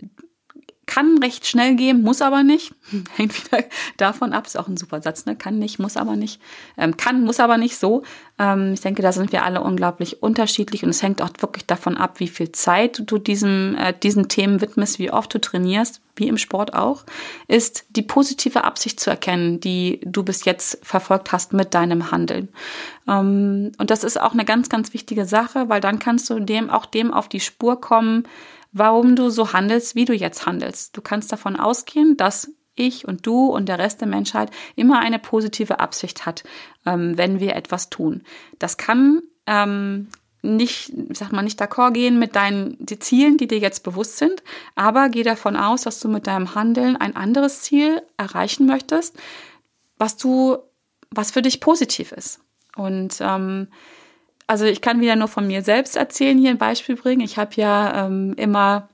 kann 0.86 1.18
recht 1.18 1.46
schnell 1.46 1.74
gehen, 1.74 2.02
muss 2.02 2.22
aber 2.22 2.44
nicht. 2.44 2.72
Hängt 3.16 3.44
wieder 3.44 3.64
davon 3.96 4.32
ab, 4.32 4.46
ist 4.46 4.56
auch 4.56 4.68
ein 4.68 4.76
super 4.76 5.02
Satz, 5.02 5.26
ne? 5.26 5.34
Kann 5.34 5.58
nicht, 5.58 5.80
muss 5.80 5.96
aber 5.96 6.14
nicht. 6.14 6.40
Ähm, 6.78 6.96
kann, 6.96 7.24
muss 7.24 7.40
aber 7.40 7.58
nicht 7.58 7.76
so. 7.76 8.02
Ähm, 8.38 8.72
ich 8.72 8.80
denke, 8.82 9.02
da 9.02 9.10
sind 9.10 9.32
wir 9.32 9.44
alle 9.44 9.62
unglaublich 9.62 10.22
unterschiedlich 10.22 10.84
und 10.84 10.90
es 10.90 11.02
hängt 11.02 11.20
auch 11.20 11.30
wirklich 11.40 11.66
davon 11.66 11.96
ab, 11.96 12.20
wie 12.20 12.28
viel 12.28 12.52
Zeit 12.52 13.02
du 13.04 13.18
diesem, 13.18 13.76
äh, 13.76 13.92
diesen 14.00 14.28
Themen 14.28 14.60
widmest, 14.60 15.00
wie 15.00 15.10
oft 15.10 15.34
du 15.34 15.40
trainierst, 15.40 16.00
wie 16.16 16.28
im 16.28 16.38
Sport 16.38 16.74
auch, 16.74 17.04
ist 17.48 17.86
die 17.90 18.02
positive 18.02 18.64
Absicht 18.64 19.00
zu 19.00 19.10
erkennen, 19.10 19.60
die 19.60 20.00
du 20.04 20.22
bis 20.22 20.44
jetzt 20.44 20.78
verfolgt 20.82 21.32
hast 21.32 21.52
mit 21.52 21.74
deinem 21.74 22.10
Handeln. 22.10 22.48
Ähm, 23.08 23.72
und 23.78 23.90
das 23.90 24.04
ist 24.04 24.20
auch 24.20 24.32
eine 24.32 24.44
ganz, 24.44 24.68
ganz 24.68 24.92
wichtige 24.92 25.24
Sache, 25.24 25.68
weil 25.68 25.80
dann 25.80 25.98
kannst 25.98 26.28
du 26.30 26.40
dem 26.40 26.70
auch 26.70 26.86
dem 26.86 27.12
auf 27.12 27.28
die 27.28 27.40
Spur 27.40 27.80
kommen, 27.80 28.24
warum 28.72 29.16
du 29.16 29.30
so 29.30 29.52
handelst, 29.52 29.94
wie 29.94 30.04
du 30.04 30.14
jetzt 30.14 30.46
handelst. 30.46 30.96
Du 30.96 31.00
kannst 31.00 31.32
davon 31.32 31.56
ausgehen, 31.56 32.16
dass 32.16 32.50
ich 32.74 33.08
und 33.08 33.26
du 33.26 33.46
und 33.46 33.68
der 33.68 33.78
Rest 33.78 34.00
der 34.00 34.08
Menschheit 34.08 34.50
immer 34.76 35.00
eine 35.00 35.18
positive 35.18 35.80
Absicht 35.80 36.26
hat, 36.26 36.44
ähm, 36.84 37.16
wenn 37.16 37.40
wir 37.40 37.56
etwas 37.56 37.90
tun. 37.90 38.22
Das 38.58 38.76
kann 38.76 39.22
ähm, 39.46 40.08
nicht, 40.54 40.92
sag 41.10 41.32
mal, 41.32 41.42
nicht 41.42 41.60
d'accord 41.60 41.92
gehen 41.92 42.18
mit 42.18 42.36
deinen 42.36 42.76
die 42.78 42.98
Zielen, 42.98 43.36
die 43.36 43.48
dir 43.48 43.58
jetzt 43.58 43.82
bewusst 43.82 44.18
sind, 44.18 44.42
aber 44.74 45.08
geh 45.08 45.22
davon 45.22 45.56
aus, 45.56 45.82
dass 45.82 46.00
du 46.00 46.08
mit 46.08 46.26
deinem 46.26 46.54
Handeln 46.54 46.96
ein 46.96 47.16
anderes 47.16 47.62
Ziel 47.62 48.02
erreichen 48.16 48.66
möchtest, 48.66 49.16
was 49.98 50.16
du, 50.16 50.58
was 51.10 51.30
für 51.30 51.42
dich 51.42 51.60
positiv 51.60 52.12
ist. 52.12 52.40
Und 52.76 53.18
ähm, 53.20 53.68
also 54.46 54.64
ich 54.64 54.80
kann 54.80 55.00
wieder 55.00 55.16
nur 55.16 55.28
von 55.28 55.46
mir 55.46 55.62
selbst 55.62 55.96
erzählen, 55.96 56.38
hier 56.38 56.50
ein 56.50 56.58
Beispiel 56.58 56.96
bringen. 56.96 57.22
Ich 57.22 57.36
habe 57.38 57.50
ja 57.56 58.06
ähm, 58.06 58.34
immer 58.36 58.88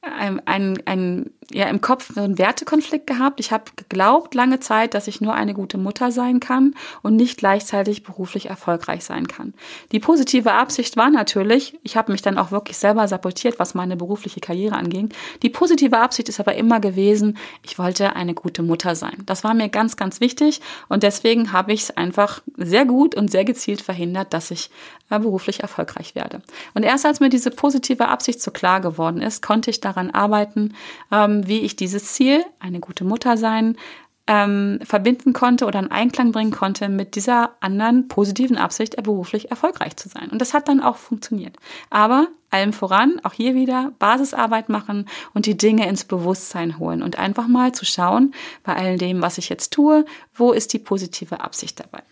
ein, 0.00 0.40
ein, 0.46 0.82
ein, 0.86 1.30
ja, 1.52 1.66
im 1.66 1.80
Kopf 1.80 2.12
so 2.14 2.20
einen 2.20 2.38
Wertekonflikt 2.38 3.06
gehabt. 3.06 3.40
Ich 3.40 3.52
habe 3.52 3.64
geglaubt 3.76 4.34
lange 4.34 4.60
Zeit, 4.60 4.94
dass 4.94 5.08
ich 5.08 5.20
nur 5.20 5.34
eine 5.34 5.54
gute 5.54 5.78
Mutter 5.78 6.10
sein 6.10 6.40
kann 6.40 6.74
und 7.02 7.16
nicht 7.16 7.38
gleichzeitig 7.38 8.02
beruflich 8.02 8.46
erfolgreich 8.46 9.04
sein 9.04 9.28
kann. 9.28 9.54
Die 9.92 10.00
positive 10.00 10.52
Absicht 10.52 10.96
war 10.96 11.10
natürlich, 11.10 11.78
ich 11.82 11.96
habe 11.96 12.12
mich 12.12 12.22
dann 12.22 12.38
auch 12.38 12.50
wirklich 12.50 12.78
selber 12.78 13.06
sabotiert, 13.08 13.58
was 13.58 13.74
meine 13.74 13.96
berufliche 13.96 14.40
Karriere 14.40 14.76
anging. 14.76 15.10
Die 15.42 15.50
positive 15.50 15.98
Absicht 15.98 16.28
ist 16.28 16.40
aber 16.40 16.54
immer 16.54 16.80
gewesen, 16.80 17.36
ich 17.62 17.78
wollte 17.78 18.16
eine 18.16 18.34
gute 18.34 18.62
Mutter 18.62 18.94
sein. 18.94 19.22
Das 19.26 19.44
war 19.44 19.54
mir 19.54 19.68
ganz, 19.68 19.96
ganz 19.96 20.20
wichtig 20.20 20.60
und 20.88 21.02
deswegen 21.02 21.52
habe 21.52 21.72
ich 21.72 21.82
es 21.82 21.96
einfach 21.96 22.42
sehr 22.56 22.84
gut 22.84 23.14
und 23.14 23.30
sehr 23.30 23.44
gezielt 23.44 23.82
verhindert, 23.82 24.32
dass 24.32 24.50
ich 24.50 24.70
äh, 25.10 25.18
beruflich 25.18 25.60
erfolgreich 25.60 26.14
werde. 26.14 26.40
Und 26.74 26.82
erst 26.82 27.04
als 27.04 27.20
mir 27.20 27.28
diese 27.28 27.50
positive 27.50 28.08
Absicht 28.08 28.40
so 28.40 28.50
klar 28.50 28.80
geworden 28.80 29.20
ist, 29.20 29.42
konnte 29.42 29.70
ich 29.70 29.80
daran 29.80 30.10
arbeiten, 30.10 30.74
ähm, 31.12 31.33
wie 31.46 31.60
ich 31.60 31.76
dieses 31.76 32.12
Ziel, 32.12 32.44
eine 32.60 32.80
gute 32.80 33.04
Mutter 33.04 33.36
sein, 33.36 33.76
ähm, 34.26 34.78
verbinden 34.82 35.34
konnte 35.34 35.66
oder 35.66 35.78
in 35.80 35.90
Einklang 35.90 36.32
bringen 36.32 36.50
konnte 36.50 36.88
mit 36.88 37.14
dieser 37.14 37.56
anderen 37.60 38.08
positiven 38.08 38.56
Absicht, 38.56 38.96
beruflich 39.02 39.50
erfolgreich 39.50 39.96
zu 39.96 40.08
sein. 40.08 40.30
Und 40.30 40.40
das 40.40 40.54
hat 40.54 40.68
dann 40.68 40.80
auch 40.80 40.96
funktioniert. 40.96 41.56
Aber 41.90 42.28
allem 42.50 42.72
voran, 42.72 43.20
auch 43.22 43.32
hier 43.34 43.54
wieder 43.54 43.92
Basisarbeit 43.98 44.68
machen 44.68 45.06
und 45.34 45.46
die 45.46 45.56
Dinge 45.56 45.88
ins 45.88 46.04
Bewusstsein 46.04 46.78
holen 46.78 47.02
und 47.02 47.18
einfach 47.18 47.48
mal 47.48 47.72
zu 47.72 47.84
schauen, 47.84 48.32
bei 48.62 48.74
all 48.74 48.96
dem, 48.96 49.20
was 49.20 49.38
ich 49.38 49.48
jetzt 49.48 49.72
tue, 49.72 50.06
wo 50.34 50.52
ist 50.52 50.72
die 50.72 50.78
positive 50.78 51.40
Absicht 51.40 51.80
dabei. 51.80 52.02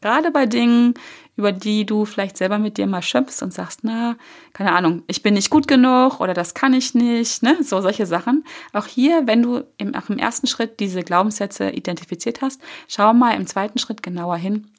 Gerade 0.00 0.30
bei 0.30 0.46
Dingen, 0.46 0.94
über 1.36 1.52
die 1.52 1.86
du 1.86 2.04
vielleicht 2.04 2.36
selber 2.36 2.58
mit 2.58 2.78
dir 2.78 2.86
mal 2.86 3.02
schöpfst 3.02 3.42
und 3.42 3.52
sagst, 3.52 3.80
na, 3.82 4.16
keine 4.52 4.72
Ahnung, 4.72 5.02
ich 5.06 5.22
bin 5.22 5.34
nicht 5.34 5.50
gut 5.50 5.68
genug 5.68 6.20
oder 6.20 6.34
das 6.34 6.54
kann 6.54 6.74
ich 6.74 6.94
nicht, 6.94 7.42
ne, 7.42 7.58
so 7.62 7.80
solche 7.80 8.06
Sachen. 8.06 8.44
Auch 8.72 8.86
hier, 8.86 9.26
wenn 9.26 9.42
du 9.42 9.64
im, 9.78 9.94
auch 9.94 10.08
im 10.08 10.18
ersten 10.18 10.46
Schritt 10.46 10.80
diese 10.80 11.02
Glaubenssätze 11.02 11.70
identifiziert 11.70 12.42
hast, 12.42 12.60
schau 12.88 13.12
mal 13.14 13.34
im 13.34 13.46
zweiten 13.46 13.78
Schritt 13.78 14.02
genauer 14.02 14.36
hin, 14.36 14.70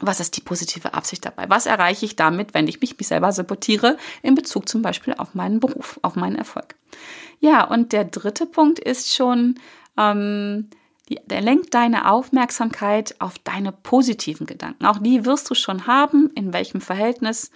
was 0.00 0.20
ist 0.20 0.36
die 0.36 0.40
positive 0.40 0.94
Absicht 0.94 1.24
dabei? 1.24 1.48
Was 1.48 1.66
erreiche 1.66 2.06
ich 2.06 2.16
damit, 2.16 2.54
wenn 2.54 2.66
ich 2.66 2.80
mich, 2.80 2.96
mich 2.98 3.08
selber 3.08 3.30
sabotiere 3.30 3.98
in 4.22 4.34
Bezug 4.34 4.68
zum 4.68 4.82
Beispiel 4.82 5.14
auf 5.14 5.34
meinen 5.34 5.60
Beruf, 5.60 6.00
auf 6.02 6.16
meinen 6.16 6.36
Erfolg? 6.36 6.74
Ja, 7.40 7.64
und 7.64 7.92
der 7.92 8.04
dritte 8.04 8.46
Punkt 8.46 8.78
ist 8.78 9.14
schon, 9.14 9.56
ähm, 9.98 10.70
der 11.08 11.40
lenkt 11.40 11.74
deine 11.74 12.10
Aufmerksamkeit 12.10 13.16
auf 13.18 13.38
deine 13.38 13.72
positiven 13.72 14.46
Gedanken. 14.46 14.86
Auch 14.86 14.98
die 14.98 15.24
wirst 15.24 15.50
du 15.50 15.54
schon 15.54 15.86
haben. 15.86 16.30
In 16.34 16.52
welchem 16.52 16.80
Verhältnis, 16.80 17.50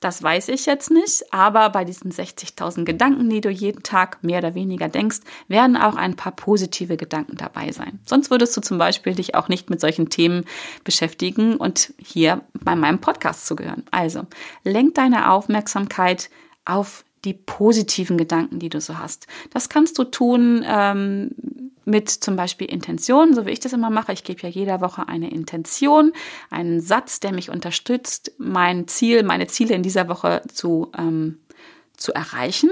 das 0.00 0.22
weiß 0.22 0.48
ich 0.48 0.66
jetzt 0.66 0.90
nicht. 0.90 1.32
Aber 1.32 1.70
bei 1.70 1.84
diesen 1.84 2.10
60.000 2.10 2.84
Gedanken, 2.84 3.28
die 3.28 3.40
du 3.40 3.50
jeden 3.50 3.82
Tag 3.82 4.22
mehr 4.22 4.38
oder 4.38 4.54
weniger 4.54 4.88
denkst, 4.88 5.20
werden 5.48 5.76
auch 5.76 5.96
ein 5.96 6.16
paar 6.16 6.32
positive 6.32 6.96
Gedanken 6.96 7.36
dabei 7.36 7.70
sein. 7.72 8.00
Sonst 8.04 8.30
würdest 8.30 8.56
du 8.56 8.60
zum 8.60 8.78
Beispiel 8.78 9.14
dich 9.14 9.34
auch 9.34 9.48
nicht 9.48 9.70
mit 9.70 9.80
solchen 9.80 10.08
Themen 10.08 10.44
beschäftigen 10.84 11.56
und 11.56 11.92
hier 11.98 12.42
bei 12.54 12.74
meinem 12.74 13.00
Podcast 13.00 13.46
zugehören. 13.46 13.84
Also, 13.90 14.26
lenk 14.64 14.94
deine 14.94 15.30
Aufmerksamkeit 15.30 16.30
auf 16.64 17.04
die 17.26 17.34
positiven 17.34 18.16
Gedanken, 18.16 18.58
die 18.58 18.70
du 18.70 18.80
so 18.80 18.98
hast. 18.98 19.26
Das 19.52 19.68
kannst 19.68 19.98
du 19.98 20.04
tun 20.04 20.64
ähm, 20.66 21.30
mit 21.84 22.08
zum 22.08 22.36
Beispiel 22.36 22.70
Intentionen, 22.70 23.34
so 23.34 23.46
wie 23.46 23.50
ich 23.50 23.60
das 23.60 23.72
immer 23.72 23.90
mache. 23.90 24.12
Ich 24.12 24.24
gebe 24.24 24.42
ja 24.42 24.48
jede 24.48 24.80
Woche 24.80 25.08
eine 25.08 25.30
Intention, 25.30 26.12
einen 26.50 26.80
Satz, 26.80 27.20
der 27.20 27.32
mich 27.32 27.50
unterstützt, 27.50 28.32
mein 28.38 28.88
Ziel, 28.88 29.22
meine 29.24 29.46
Ziele 29.48 29.74
in 29.74 29.82
dieser 29.82 30.08
Woche 30.08 30.42
zu, 30.52 30.90
ähm, 30.96 31.38
zu 31.96 32.12
erreichen. 32.12 32.70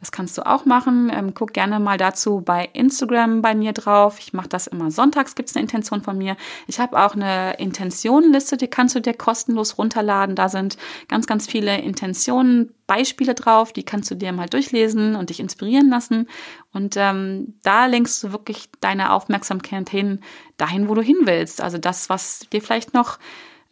Das 0.00 0.12
kannst 0.12 0.36
du 0.38 0.46
auch 0.46 0.64
machen. 0.64 1.12
Ähm, 1.14 1.34
guck 1.34 1.52
gerne 1.52 1.78
mal 1.78 1.98
dazu 1.98 2.40
bei 2.40 2.70
Instagram 2.72 3.42
bei 3.42 3.54
mir 3.54 3.72
drauf. 3.72 4.18
Ich 4.18 4.32
mache 4.32 4.48
das 4.48 4.66
immer 4.66 4.90
sonntags, 4.90 5.34
gibt 5.34 5.50
es 5.50 5.56
eine 5.56 5.62
Intention 5.62 6.02
von 6.02 6.16
mir. 6.16 6.36
Ich 6.66 6.80
habe 6.80 6.98
auch 6.98 7.14
eine 7.14 7.58
Intentionenliste, 7.58 8.56
die 8.56 8.68
kannst 8.68 8.94
du 8.94 9.00
dir 9.00 9.12
kostenlos 9.12 9.76
runterladen. 9.76 10.36
Da 10.36 10.48
sind 10.48 10.78
ganz, 11.08 11.26
ganz 11.26 11.46
viele 11.46 11.78
Intentionen, 11.78 12.72
Beispiele 12.86 13.34
drauf, 13.34 13.72
die 13.72 13.84
kannst 13.84 14.10
du 14.10 14.16
dir 14.16 14.32
mal 14.32 14.48
durchlesen 14.48 15.14
und 15.14 15.30
dich 15.30 15.38
inspirieren 15.38 15.90
lassen. 15.90 16.28
Und 16.72 16.96
ähm, 16.96 17.54
da 17.62 17.86
lenkst 17.86 18.24
du 18.24 18.32
wirklich 18.32 18.68
deine 18.80 19.12
Aufmerksamkeit 19.12 19.90
hin, 19.90 20.20
dahin, 20.56 20.88
wo 20.88 20.94
du 20.94 21.02
hin 21.02 21.18
willst. 21.20 21.60
Also 21.60 21.78
das, 21.78 22.08
was 22.08 22.46
dir 22.52 22.62
vielleicht 22.62 22.94
noch 22.94 23.18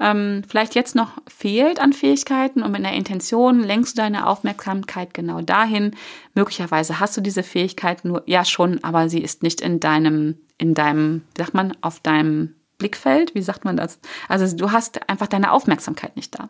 ähm, 0.00 0.42
vielleicht 0.46 0.74
jetzt 0.74 0.94
noch 0.94 1.12
fehlt 1.26 1.80
an 1.80 1.92
Fähigkeiten 1.92 2.62
und 2.62 2.70
mit 2.70 2.84
einer 2.84 2.96
Intention 2.96 3.60
lenkst 3.60 3.96
du 3.96 4.02
deine 4.02 4.26
Aufmerksamkeit 4.26 5.14
genau 5.14 5.40
dahin. 5.40 5.96
Möglicherweise 6.34 7.00
hast 7.00 7.16
du 7.16 7.20
diese 7.20 7.42
Fähigkeit 7.42 8.04
nur, 8.04 8.22
ja 8.26 8.44
schon, 8.44 8.82
aber 8.84 9.08
sie 9.08 9.20
ist 9.20 9.42
nicht 9.42 9.60
in 9.60 9.80
deinem, 9.80 10.38
in 10.56 10.74
deinem, 10.74 11.22
wie 11.34 11.42
sagt 11.42 11.54
man, 11.54 11.76
auf 11.80 12.00
deinem 12.00 12.54
Blickfeld, 12.78 13.34
wie 13.34 13.42
sagt 13.42 13.64
man 13.64 13.76
das? 13.76 13.98
Also 14.28 14.56
du 14.56 14.70
hast 14.70 15.08
einfach 15.08 15.26
deine 15.26 15.52
Aufmerksamkeit 15.52 16.14
nicht 16.16 16.38
da. 16.38 16.48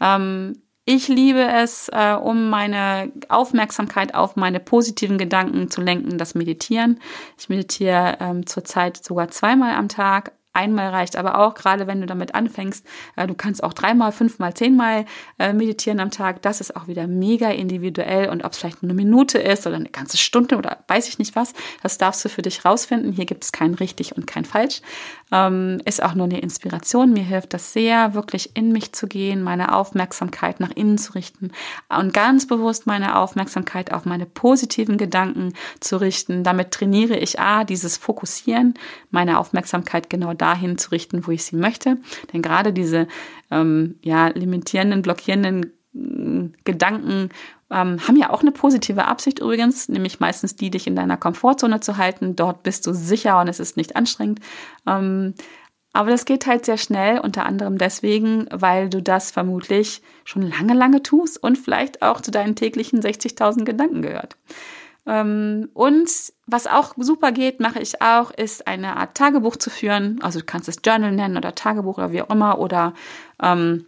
Ähm, 0.00 0.54
ich 0.84 1.06
liebe 1.06 1.46
es, 1.46 1.88
äh, 1.92 2.14
um 2.14 2.50
meine 2.50 3.12
Aufmerksamkeit 3.28 4.14
auf 4.14 4.34
meine 4.34 4.58
positiven 4.58 5.16
Gedanken 5.16 5.70
zu 5.70 5.80
lenken, 5.80 6.18
das 6.18 6.34
Meditieren. 6.34 6.98
Ich 7.38 7.48
meditiere 7.48 8.18
ähm, 8.20 8.46
zurzeit 8.46 9.02
sogar 9.02 9.28
zweimal 9.28 9.74
am 9.74 9.88
Tag, 9.88 10.32
einmal 10.52 10.90
reicht 10.90 11.16
aber 11.16 11.38
auch, 11.38 11.54
gerade 11.54 11.86
wenn 11.86 12.00
du 12.00 12.06
damit 12.06 12.34
anfängst. 12.34 12.86
Äh, 13.16 13.26
du 13.26 13.34
kannst 13.34 13.62
auch 13.62 13.72
dreimal, 13.72 14.12
fünfmal, 14.12 14.54
zehnmal 14.54 15.04
äh, 15.38 15.52
meditieren 15.52 16.00
am 16.00 16.10
Tag. 16.10 16.42
Das 16.42 16.60
ist 16.60 16.76
auch 16.76 16.88
wieder 16.88 17.06
mega 17.06 17.50
individuell 17.50 18.28
und 18.28 18.44
ob 18.44 18.52
es 18.52 18.58
vielleicht 18.58 18.82
eine 18.82 18.94
Minute 18.94 19.38
ist 19.38 19.66
oder 19.66 19.76
eine 19.76 19.88
ganze 19.88 20.16
Stunde 20.16 20.56
oder 20.56 20.84
weiß 20.88 21.08
ich 21.08 21.18
nicht 21.18 21.36
was, 21.36 21.52
das 21.82 21.98
darfst 21.98 22.24
du 22.24 22.28
für 22.28 22.42
dich 22.42 22.64
rausfinden. 22.64 23.12
Hier 23.12 23.26
gibt 23.26 23.44
es 23.44 23.52
kein 23.52 23.74
richtig 23.74 24.16
und 24.16 24.26
kein 24.26 24.44
falsch. 24.44 24.82
Ähm, 25.30 25.80
ist 25.84 26.02
auch 26.02 26.14
nur 26.14 26.26
eine 26.26 26.40
Inspiration. 26.40 27.12
Mir 27.12 27.24
hilft 27.24 27.54
das 27.54 27.72
sehr, 27.72 28.14
wirklich 28.14 28.54
in 28.54 28.72
mich 28.72 28.92
zu 28.92 29.06
gehen, 29.06 29.42
meine 29.42 29.74
Aufmerksamkeit 29.74 30.60
nach 30.60 30.70
innen 30.70 30.98
zu 30.98 31.14
richten 31.14 31.52
und 31.88 32.12
ganz 32.12 32.46
bewusst 32.46 32.86
meine 32.86 33.16
Aufmerksamkeit 33.16 33.92
auf 33.92 34.04
meine 34.04 34.26
positiven 34.26 34.98
Gedanken 34.98 35.54
zu 35.80 35.96
richten. 35.96 36.44
Damit 36.44 36.70
trainiere 36.72 37.16
ich 37.16 37.40
A, 37.40 37.64
dieses 37.64 37.96
Fokussieren, 37.96 38.74
meine 39.10 39.38
Aufmerksamkeit 39.38 40.10
genau 40.10 40.34
dahin 40.42 40.76
zu 40.76 40.90
richten, 40.90 41.26
wo 41.26 41.30
ich 41.30 41.44
sie 41.44 41.56
möchte. 41.56 41.98
Denn 42.32 42.42
gerade 42.42 42.72
diese 42.72 43.06
ähm, 43.50 43.96
ja, 44.02 44.28
limitierenden, 44.28 45.02
blockierenden 45.02 45.72
äh, 45.94 46.50
Gedanken 46.64 47.30
ähm, 47.70 48.06
haben 48.06 48.16
ja 48.16 48.30
auch 48.30 48.42
eine 48.42 48.52
positive 48.52 49.06
Absicht 49.06 49.38
übrigens, 49.38 49.88
nämlich 49.88 50.20
meistens 50.20 50.56
die, 50.56 50.70
dich 50.70 50.86
in 50.86 50.96
deiner 50.96 51.16
Komfortzone 51.16 51.80
zu 51.80 51.96
halten. 51.96 52.36
Dort 52.36 52.62
bist 52.62 52.86
du 52.86 52.92
sicher 52.92 53.40
und 53.40 53.48
es 53.48 53.60
ist 53.60 53.76
nicht 53.76 53.96
anstrengend. 53.96 54.40
Ähm, 54.86 55.34
aber 55.94 56.10
das 56.10 56.24
geht 56.24 56.46
halt 56.46 56.64
sehr 56.64 56.78
schnell, 56.78 57.18
unter 57.20 57.44
anderem 57.44 57.76
deswegen, 57.76 58.46
weil 58.50 58.88
du 58.88 59.02
das 59.02 59.30
vermutlich 59.30 60.02
schon 60.24 60.42
lange, 60.42 60.74
lange 60.74 61.02
tust 61.02 61.42
und 61.42 61.58
vielleicht 61.58 62.02
auch 62.02 62.20
zu 62.20 62.30
deinen 62.30 62.56
täglichen 62.56 63.00
60.000 63.00 63.64
Gedanken 63.64 64.00
gehört. 64.00 64.36
Ähm, 65.06 65.68
und 65.74 66.10
was 66.46 66.66
auch 66.66 66.94
super 66.96 67.32
geht, 67.32 67.60
mache 67.60 67.80
ich 67.80 68.02
auch, 68.02 68.30
ist 68.30 68.66
eine 68.66 68.96
Art 68.96 69.16
Tagebuch 69.16 69.56
zu 69.56 69.70
führen. 69.70 70.20
Also 70.22 70.40
du 70.40 70.44
kannst 70.44 70.68
es 70.68 70.76
Journal 70.84 71.12
nennen 71.12 71.36
oder 71.36 71.54
Tagebuch 71.54 71.98
oder 71.98 72.12
wie 72.12 72.22
auch 72.22 72.30
immer 72.30 72.58
oder 72.58 72.94
ähm, 73.42 73.86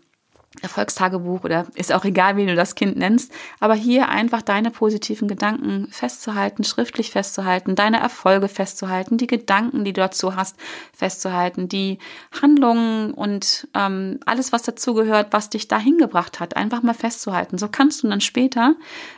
Erfolgstagebuch 0.63 1.43
oder 1.45 1.67
ist 1.75 1.93
auch 1.93 2.05
egal, 2.05 2.37
wie 2.37 2.47
du 2.47 2.55
das 2.55 2.77
Kind 2.77 2.97
nennst, 2.97 3.33
aber 3.59 3.75
hier 3.75 4.09
einfach 4.09 4.41
deine 4.41 4.71
positiven 4.71 5.27
Gedanken 5.27 5.89
festzuhalten, 5.91 6.63
schriftlich 6.63 7.11
festzuhalten, 7.11 7.75
deine 7.75 7.99
Erfolge 7.99 8.49
festzuhalten, 8.49 9.19
die 9.19 9.27
Gedanken, 9.27 9.85
die 9.85 9.93
du 9.93 10.01
dazu 10.01 10.37
hast, 10.37 10.57
festzuhalten, 10.93 11.69
die 11.69 11.99
Handlungen 12.41 13.13
und 13.13 13.67
ähm, 13.75 14.21
alles, 14.27 14.53
was 14.53 14.63
dazugehört, 14.63 15.29
was 15.33 15.51
dich 15.51 15.67
dahin 15.67 15.99
gebracht 15.99 16.39
hat, 16.39 16.57
einfach 16.57 16.83
mal 16.83 16.95
festzuhalten. 16.95 17.59
So 17.59 17.69
kannst 17.69 18.05
du 18.05 18.09
dann 18.09 18.21
später, 18.21 18.77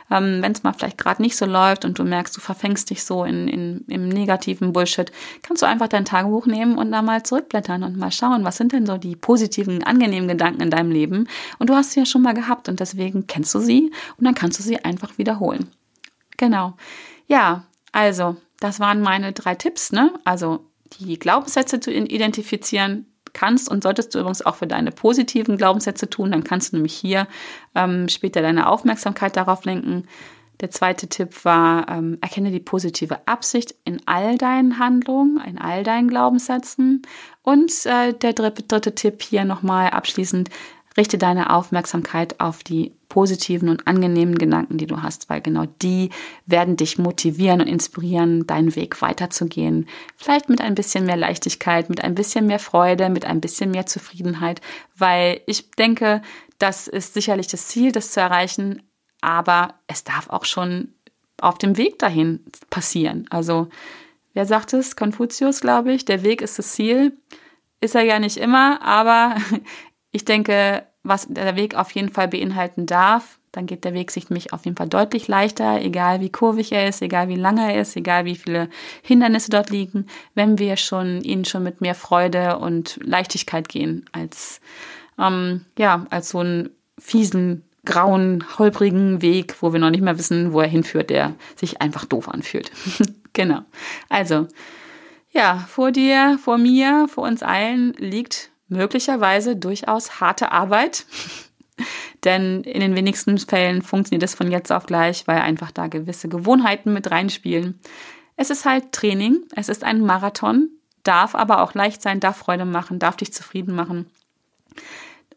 ähm, 0.09 0.41
wenn 0.41 0.51
es 0.51 0.63
mal 0.63 0.73
vielleicht 0.73 0.97
gerade 0.97 1.21
nicht 1.21 1.35
so 1.35 1.45
läuft 1.45 1.85
und 1.85 1.99
du 1.99 2.03
merkst, 2.03 2.35
du 2.35 2.41
verfängst 2.41 2.89
dich 2.89 3.03
so 3.03 3.23
in, 3.23 3.47
in, 3.47 3.85
im 3.87 4.09
negativen 4.09 4.73
Bullshit, 4.73 5.11
kannst 5.41 5.61
du 5.61 5.67
einfach 5.67 5.87
dein 5.87 6.05
Tagebuch 6.05 6.45
nehmen 6.45 6.77
und 6.77 6.91
da 6.91 7.01
mal 7.01 7.23
zurückblättern 7.23 7.83
und 7.83 7.97
mal 7.97 8.11
schauen, 8.11 8.43
was 8.43 8.57
sind 8.57 8.71
denn 8.71 8.85
so 8.85 8.97
die 8.97 9.15
positiven, 9.15 9.83
angenehmen 9.83 10.27
Gedanken 10.27 10.61
in 10.61 10.69
deinem 10.69 10.91
Leben 10.91 11.27
und 11.59 11.69
du 11.69 11.75
hast 11.75 11.91
sie 11.91 11.99
ja 11.99 12.05
schon 12.05 12.21
mal 12.21 12.33
gehabt 12.33 12.69
und 12.69 12.79
deswegen 12.79 13.27
kennst 13.27 13.53
du 13.55 13.59
sie 13.59 13.91
und 14.17 14.25
dann 14.25 14.35
kannst 14.35 14.59
du 14.59 14.63
sie 14.63 14.83
einfach 14.83 15.17
wiederholen. 15.17 15.69
Genau. 16.37 16.75
Ja, 17.27 17.65
also, 17.91 18.37
das 18.59 18.79
waren 18.79 19.01
meine 19.01 19.33
drei 19.33 19.55
Tipps, 19.55 19.91
ne? 19.91 20.13
Also, 20.23 20.65
die 20.99 21.19
Glaubenssätze 21.19 21.79
zu 21.79 21.91
identifizieren, 21.91 23.05
kannst 23.37 23.69
und 23.69 23.83
solltest 23.83 24.13
du 24.13 24.19
übrigens 24.19 24.45
auch 24.45 24.55
für 24.55 24.67
deine 24.67 24.91
positiven 24.91 25.57
Glaubenssätze 25.57 26.09
tun. 26.09 26.31
Dann 26.31 26.43
kannst 26.43 26.73
du 26.73 26.77
nämlich 26.77 26.93
hier 26.93 27.27
ähm, 27.75 28.09
später 28.09 28.41
deine 28.41 28.67
Aufmerksamkeit 28.67 29.37
darauf 29.37 29.63
lenken. 29.63 30.05
Der 30.59 30.71
zweite 30.71 31.07
Tipp 31.07 31.45
war, 31.45 31.87
ähm, 31.87 32.17
erkenne 32.19 32.49
die 32.49 32.59
positive 32.59 33.19
Absicht 33.27 33.75
in 33.83 34.01
all 34.07 34.39
deinen 34.39 34.79
Handlungen, 34.79 35.39
in 35.45 35.59
all 35.59 35.83
deinen 35.83 36.07
Glaubenssätzen. 36.07 37.03
Und 37.43 37.71
äh, 37.85 38.13
der 38.13 38.33
dritte, 38.33 38.63
dritte 38.63 38.95
Tipp 38.95 39.21
hier 39.21 39.45
nochmal 39.45 39.91
abschließend, 39.91 40.49
richte 40.97 41.19
deine 41.19 41.53
Aufmerksamkeit 41.53 42.39
auf 42.39 42.63
die 42.63 42.96
positiven 43.09 43.69
und 43.69 43.87
angenehmen 43.87 44.37
Gedanken, 44.37 44.77
die 44.77 44.87
du 44.87 45.01
hast, 45.01 45.29
weil 45.29 45.41
genau 45.41 45.65
die 45.81 46.09
werden 46.45 46.75
dich 46.75 46.97
motivieren 46.97 47.61
und 47.61 47.67
inspirieren, 47.67 48.45
deinen 48.47 48.75
Weg 48.75 49.01
weiterzugehen. 49.01 49.87
Vielleicht 50.15 50.49
mit 50.49 50.61
ein 50.61 50.75
bisschen 50.75 51.05
mehr 51.05 51.17
Leichtigkeit, 51.17 51.89
mit 51.89 52.03
ein 52.03 52.15
bisschen 52.15 52.47
mehr 52.47 52.59
Freude, 52.59 53.09
mit 53.09 53.25
ein 53.25 53.41
bisschen 53.41 53.71
mehr 53.71 53.85
Zufriedenheit, 53.85 54.61
weil 54.95 55.41
ich 55.45 55.71
denke, 55.71 56.21
das 56.59 56.87
ist 56.87 57.13
sicherlich 57.13 57.47
das 57.47 57.67
Ziel, 57.67 57.91
das 57.91 58.11
zu 58.11 58.19
erreichen, 58.19 58.83
aber 59.21 59.75
es 59.87 60.03
darf 60.03 60.29
auch 60.29 60.45
schon 60.45 60.93
auf 61.39 61.57
dem 61.57 61.77
Weg 61.77 61.99
dahin 61.99 62.43
passieren. 62.69 63.25
Also, 63.29 63.69
wer 64.33 64.45
sagt 64.45 64.73
es? 64.73 64.95
Konfuzius, 64.95 65.61
glaube 65.61 65.93
ich, 65.93 66.05
der 66.05 66.23
Weg 66.23 66.41
ist 66.41 66.57
das 66.57 66.73
Ziel. 66.73 67.17
Ist 67.79 67.95
er 67.95 68.01
ja 68.01 68.19
nicht 68.19 68.37
immer, 68.37 68.81
aber 68.81 69.35
ich 70.11 70.25
denke, 70.25 70.85
was 71.07 71.27
der 71.29 71.55
Weg 71.55 71.75
auf 71.75 71.91
jeden 71.91 72.09
Fall 72.09 72.27
beinhalten 72.27 72.85
darf, 72.85 73.37
dann 73.51 73.65
geht 73.65 73.85
der 73.85 73.93
Weg 73.93 74.11
sich 74.11 74.29
mich 74.29 74.53
auf 74.53 74.65
jeden 74.65 74.77
Fall 74.77 74.87
deutlich 74.87 75.27
leichter, 75.27 75.81
egal 75.81 76.21
wie 76.21 76.31
kurvig 76.31 76.71
er 76.71 76.87
ist, 76.87 77.01
egal 77.01 77.27
wie 77.27 77.35
lang 77.35 77.57
er 77.57 77.79
ist, 77.79 77.95
egal 77.95 78.25
wie 78.25 78.35
viele 78.35 78.69
Hindernisse 79.01 79.49
dort 79.49 79.69
liegen, 79.69 80.05
wenn 80.35 80.59
wir 80.59 80.77
schon 80.77 81.21
ihn 81.21 81.43
schon 81.43 81.63
mit 81.63 81.81
mehr 81.81 81.95
Freude 81.95 82.59
und 82.59 82.99
Leichtigkeit 83.01 83.67
gehen, 83.67 84.05
als 84.11 84.61
ähm, 85.17 85.65
ja, 85.77 86.05
als 86.09 86.29
so 86.29 86.39
einen 86.39 86.69
fiesen, 86.99 87.63
grauen, 87.85 88.43
holprigen 88.59 89.21
Weg, 89.21 89.55
wo 89.61 89.73
wir 89.73 89.79
noch 89.79 89.89
nicht 89.89 90.03
mehr 90.03 90.17
wissen, 90.17 90.53
wo 90.53 90.61
er 90.61 90.67
hinführt, 90.67 91.09
der 91.09 91.33
sich 91.55 91.81
einfach 91.81 92.05
doof 92.05 92.29
anfühlt. 92.29 92.71
genau. 93.33 93.61
Also, 94.09 94.47
ja, 95.31 95.65
vor 95.67 95.91
dir, 95.91 96.37
vor 96.43 96.57
mir, 96.57 97.07
vor 97.07 97.23
uns 97.23 97.43
allen 97.43 97.93
liegt 97.93 98.51
möglicherweise 98.67 99.55
durchaus 99.55 100.19
harte 100.19 100.51
Arbeit. 100.51 101.05
Denn 102.23 102.63
in 102.63 102.81
den 102.81 102.95
wenigsten 102.95 103.37
Fällen 103.37 103.81
funktioniert 103.81 104.23
es 104.23 104.33
von 104.33 104.51
jetzt 104.51 104.71
auf 104.71 104.87
gleich, 104.87 105.27
weil 105.27 105.39
einfach 105.39 105.71
da 105.71 105.87
gewisse 105.87 106.27
Gewohnheiten 106.27 106.91
mit 106.91 107.11
reinspielen. 107.11 107.79
Es 108.35 108.49
ist 108.49 108.65
halt 108.65 108.91
Training, 108.91 109.43
es 109.55 109.69
ist 109.69 109.83
ein 109.83 110.01
Marathon, 110.01 110.69
darf 111.03 111.35
aber 111.35 111.61
auch 111.61 111.73
leicht 111.73 112.01
sein, 112.01 112.19
darf 112.19 112.37
Freude 112.37 112.65
machen, 112.65 112.99
darf 112.99 113.17
dich 113.17 113.31
zufrieden 113.33 113.75
machen. 113.75 114.07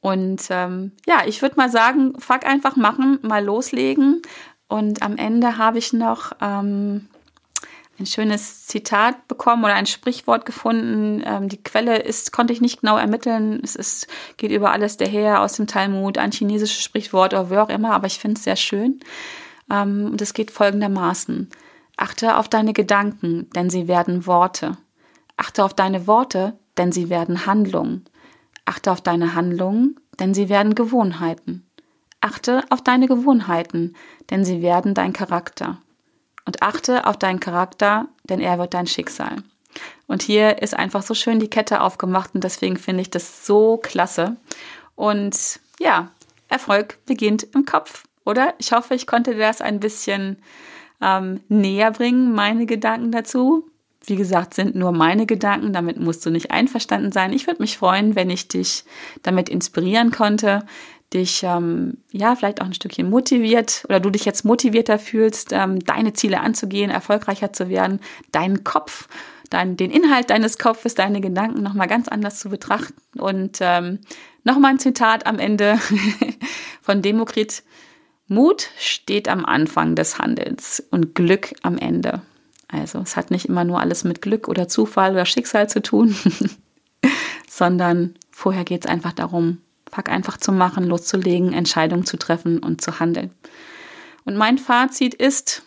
Und 0.01 0.47
ähm, 0.51 0.93
ja, 1.07 1.23
ich 1.27 1.43
würde 1.43 1.57
mal 1.57 1.71
sagen, 1.71 2.19
fuck 2.19 2.47
einfach 2.47 2.77
machen, 2.77 3.19
mal 3.23 3.45
loslegen. 3.45 4.23
Und 4.69 5.03
am 5.03 5.17
Ende 5.17 5.59
habe 5.59 5.79
ich 5.79 5.93
noch 5.93 6.33
ähm, 6.41 7.09
ein 8.01 8.07
schönes 8.07 8.67
Zitat 8.67 9.29
bekommen 9.29 9.65
oder 9.65 9.75
ein 9.75 9.87
Sprichwort 9.87 10.47
gefunden. 10.47 11.23
Ähm, 11.25 11.49
die 11.49 11.63
Quelle 11.63 11.99
ist, 11.99 12.33
konnte 12.33 12.53
ich 12.53 12.61
nicht 12.61 12.81
genau 12.81 12.97
ermitteln. 12.97 13.61
Es 13.63 13.77
ist, 13.77 14.07
geht 14.39 14.51
über 14.51 14.73
alles 14.73 14.97
daher 14.97 15.43
aus 15.43 15.55
dem 15.55 15.67
Talmud, 15.67 16.19
ein 16.19 16.33
chinesisches 16.33 16.83
Sprichwort 16.83 17.35
oder 17.35 17.51
wie 17.51 17.59
auch 17.59 17.69
immer, 17.69 17.93
aber 17.93 18.07
ich 18.07 18.19
finde 18.19 18.39
es 18.39 18.45
sehr 18.45 18.57
schön. 18.57 19.01
Ähm, 19.71 20.07
und 20.11 20.23
es 20.23 20.35
geht 20.35 20.51
folgendermaßen. 20.51 21.51
Achte 21.97 22.37
auf 22.37 22.49
deine 22.49 22.73
Gedanken, 22.73 23.49
denn 23.55 23.69
sie 23.69 23.87
werden 23.87 24.27
Worte. 24.27 24.79
Achte 25.37 25.65
auf 25.65 25.75
deine 25.75 26.07
Worte, 26.07 26.59
denn 26.79 26.93
sie 26.93 27.11
werden 27.11 27.47
Handlungen. 27.47 28.07
Achte 28.65 28.91
auf 28.91 29.01
deine 29.01 29.35
Handlungen, 29.35 30.01
denn 30.19 30.33
sie 30.33 30.49
werden 30.49 30.75
Gewohnheiten. 30.75 31.67
Achte 32.21 32.65
auf 32.71 32.83
deine 32.83 33.09
Gewohnheiten, 33.09 33.95
denn 34.31 34.45
sie 34.45 34.63
werden 34.63 34.95
dein 34.95 35.13
Charakter. 35.13 35.79
Und 36.45 36.63
achte 36.63 37.07
auf 37.07 37.19
deinen 37.19 37.41
Charakter, 37.41 38.09
denn 38.25 38.41
er 38.41 38.59
wird 38.59 38.75
dein 38.75 38.87
Schicksal. 38.87 39.37
Und 40.07 40.23
hier 40.23 40.61
ist 40.63 40.75
einfach 40.75 41.03
so 41.03 41.15
schön 41.15 41.39
die 41.39 41.51
Kette 41.51 41.81
aufgemacht 41.81 42.35
und 42.35 42.43
deswegen 42.43 42.77
finde 42.77 43.03
ich 43.03 43.11
das 43.11 43.47
so 43.47 43.77
klasse. 43.77 44.37
Und 44.97 45.61
ja, 45.79 46.11
Erfolg 46.49 46.99
beginnt 47.07 47.47
im 47.55 47.65
Kopf, 47.65 48.05
oder? 48.25 48.55
Ich 48.59 48.73
hoffe, 48.73 48.95
ich 48.95 49.07
konnte 49.07 49.33
dir 49.33 49.47
das 49.47 49.61
ein 49.61 49.81
bisschen 49.81 50.37
ähm, 51.01 51.41
näher 51.49 51.93
bringen, 51.93 52.35
meine 52.35 52.67
Gedanken 52.67 53.13
dazu. 53.13 53.69
Wie 54.05 54.17
gesagt, 54.17 54.55
sind 54.55 54.75
nur 54.75 54.93
meine 54.93 55.27
Gedanken, 55.27 55.73
damit 55.73 56.01
musst 56.01 56.25
du 56.27 56.31
nicht 56.31 56.51
einverstanden 56.51 57.13
sein. 57.13 57.33
Ich 57.33 57.47
würde 57.47 57.63
mich 57.63 57.79
freuen, 57.79 58.17
wenn 58.17 58.31
ich 58.31 58.49
dich 58.49 58.85
damit 59.23 59.49
inspirieren 59.49 60.11
konnte, 60.11 60.65
dich 61.13 61.43
ähm, 61.43 61.99
ja 62.13 62.37
vielleicht 62.37 62.61
auch 62.61 62.67
ein 62.67 62.75
Stückchen 62.75 63.11
motiviert 63.11 63.85
oder 63.89 64.01
du 64.01 64.11
dich 64.11 64.25
jetzt 64.25 64.45
motivierter 64.45 64.99
fühlst, 64.99 65.53
ähm, 65.53 65.81
deine 65.81 66.13
Ziele 66.13 66.41
anzugehen, 66.41 66.91
erfolgreicher 66.91 67.53
zu 67.53 67.69
werden, 67.69 68.01
deinen 68.31 68.63
Kopf, 68.63 69.09
dein, 69.51 69.77
den 69.77 69.91
Inhalt 69.91 70.31
deines 70.31 70.59
Kopfes, 70.59 70.95
deine 70.95 71.21
Gedanken 71.21 71.63
nochmal 71.63 71.89
ganz 71.89 72.09
anders 72.09 72.39
zu 72.39 72.49
betrachten. 72.49 72.95
Und 73.19 73.59
ähm, 73.61 73.99
nochmal 74.45 74.73
ein 74.73 74.79
Zitat 74.79 75.27
am 75.27 75.39
Ende 75.39 75.79
von 76.83 77.03
Demokrit. 77.03 77.65
Mut 78.29 78.71
steht 78.79 79.29
am 79.29 79.45
Anfang 79.45 79.97
des 79.97 80.19
Handelns 80.19 80.81
und 80.93 81.17
Glück 81.17 81.53
am 81.63 81.77
Ende. 81.77 82.23
Also 82.69 83.01
es 83.01 83.17
hat 83.17 83.33
nicht 83.33 83.47
immer 83.47 83.65
nur 83.65 83.81
alles 83.81 84.05
mit 84.05 84.23
Glück 84.23 84.47
oder 84.47 84.69
Zufall 84.69 85.13
oder 85.13 85.27
Schicksal 85.27 85.69
zu 85.69 85.83
tun, 85.83 86.15
sondern 87.49 88.15
vorher 88.31 88.65
geht 88.65 88.85
es 88.85 88.91
einfach 88.91 89.13
darum, 89.13 89.59
Fuck 89.91 90.09
einfach 90.09 90.37
zu 90.37 90.53
machen, 90.53 90.85
loszulegen, 90.85 91.53
Entscheidungen 91.53 92.07
zu 92.07 92.17
treffen 92.17 92.59
und 92.61 92.81
zu 92.81 93.01
handeln. 93.01 93.33
Und 94.25 94.37
mein 94.37 94.59
Fazit 94.59 95.15
ist, 95.15 95.63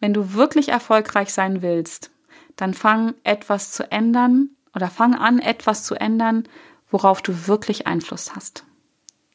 wenn 0.00 0.14
du 0.14 0.32
wirklich 0.32 0.70
erfolgreich 0.70 1.32
sein 1.32 1.62
willst, 1.62 2.10
dann 2.56 2.74
fang 2.74 3.14
etwas 3.24 3.72
zu 3.72 3.90
ändern 3.90 4.50
oder 4.74 4.88
fang 4.88 5.14
an, 5.14 5.38
etwas 5.38 5.84
zu 5.84 5.94
ändern, 5.94 6.44
worauf 6.90 7.22
du 7.22 7.46
wirklich 7.46 7.86
Einfluss 7.86 8.34
hast, 8.34 8.64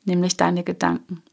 nämlich 0.03 0.38
deine 0.38 0.63
Gedanken. 0.63 1.23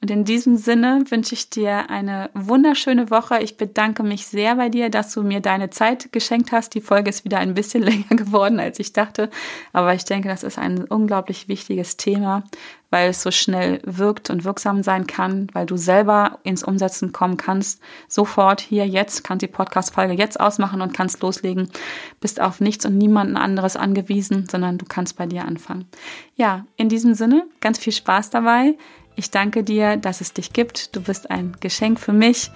Und 0.00 0.10
in 0.10 0.24
diesem 0.24 0.56
Sinne 0.56 1.04
wünsche 1.08 1.34
ich 1.34 1.50
dir 1.50 1.90
eine 1.90 2.30
wunderschöne 2.34 3.10
Woche. 3.10 3.40
Ich 3.40 3.56
bedanke 3.56 4.02
mich 4.02 4.26
sehr 4.26 4.56
bei 4.56 4.68
dir, 4.68 4.90
dass 4.90 5.12
du 5.12 5.22
mir 5.22 5.40
deine 5.40 5.70
Zeit 5.70 6.12
geschenkt 6.12 6.52
hast. 6.52 6.74
Die 6.74 6.80
Folge 6.80 7.10
ist 7.10 7.24
wieder 7.24 7.38
ein 7.38 7.54
bisschen 7.54 7.82
länger 7.84 8.16
geworden, 8.16 8.60
als 8.60 8.78
ich 8.78 8.92
dachte. 8.92 9.30
Aber 9.72 9.94
ich 9.94 10.04
denke, 10.04 10.28
das 10.28 10.42
ist 10.42 10.58
ein 10.58 10.84
unglaublich 10.84 11.48
wichtiges 11.48 11.96
Thema, 11.96 12.44
weil 12.90 13.10
es 13.10 13.22
so 13.22 13.30
schnell 13.30 13.80
wirkt 13.84 14.30
und 14.30 14.44
wirksam 14.44 14.82
sein 14.82 15.06
kann, 15.06 15.48
weil 15.52 15.66
du 15.66 15.76
selber 15.76 16.38
ins 16.42 16.64
Umsetzen 16.64 17.12
kommen 17.12 17.36
kannst. 17.36 17.80
Sofort 18.08 18.60
hier 18.60 18.86
jetzt, 18.86 19.22
kannst 19.22 19.42
die 19.42 19.48
Podcast-Folge 19.48 20.14
jetzt 20.14 20.40
ausmachen 20.40 20.80
und 20.80 20.92
kannst 20.92 21.22
loslegen. 21.22 21.70
Bist 22.20 22.40
auf 22.40 22.60
nichts 22.60 22.84
und 22.86 22.98
niemanden 22.98 23.36
anderes 23.36 23.76
angewiesen, 23.76 24.46
sondern 24.50 24.78
du 24.78 24.86
kannst 24.86 25.16
bei 25.16 25.26
dir 25.26 25.44
anfangen. 25.44 25.86
Ja, 26.36 26.64
in 26.76 26.88
diesem 26.88 27.14
Sinne, 27.14 27.46
ganz 27.60 27.78
viel 27.78 27.92
Spaß 27.92 28.30
dabei. 28.30 28.74
Ich 29.20 29.30
danke 29.30 29.62
dir, 29.62 29.98
dass 29.98 30.22
es 30.22 30.32
dich 30.32 30.54
gibt. 30.54 30.96
Du 30.96 31.02
bist 31.02 31.30
ein 31.30 31.54
Geschenk 31.60 32.00
für 32.00 32.14
mich. 32.14 32.50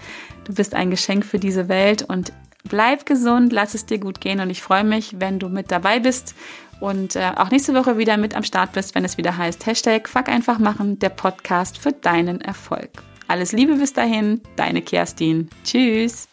Du 0.45 0.55
bist 0.55 0.75
ein 0.75 0.91
Geschenk 0.91 1.27
für 1.27 1.39
diese 1.39 1.69
Welt 1.69 2.01
und 2.01 2.33
bleib 2.67 3.05
gesund, 3.05 3.53
lass 3.53 3.75
es 3.75 3.85
dir 3.85 3.99
gut 3.99 4.23
gehen 4.23 4.41
und 4.41 4.49
ich 4.49 4.63
freue 4.63 4.83
mich, 4.83 5.17
wenn 5.21 5.39
du 5.39 5.51
mit 5.51 5.71
dabei 5.71 6.01
bist 6.01 6.35
und 6.81 7.17
äh, 7.17 7.33
auch 7.37 7.51
nächste 7.51 7.75
Woche 7.75 7.99
wieder 7.99 8.17
mit 8.17 8.35
am 8.35 8.45
Start 8.45 8.73
bist, 8.73 8.95
wenn 8.95 9.05
es 9.05 9.19
wieder 9.19 9.37
heißt 9.37 9.67
Hashtag 9.67 10.09
Fuck 10.09 10.31
einfach 10.31 10.59
machen, 10.59 10.99
der 10.99 11.11
Podcast 11.11 11.77
für 11.77 11.93
deinen 11.93 12.41
Erfolg. 12.41 12.89
Alles 13.29 13.53
Liebe 13.53 13.75
bis 13.75 13.93
dahin, 13.93 14.41
deine 14.57 14.81
Kerstin. 14.81 15.51
Tschüss. 15.65 16.29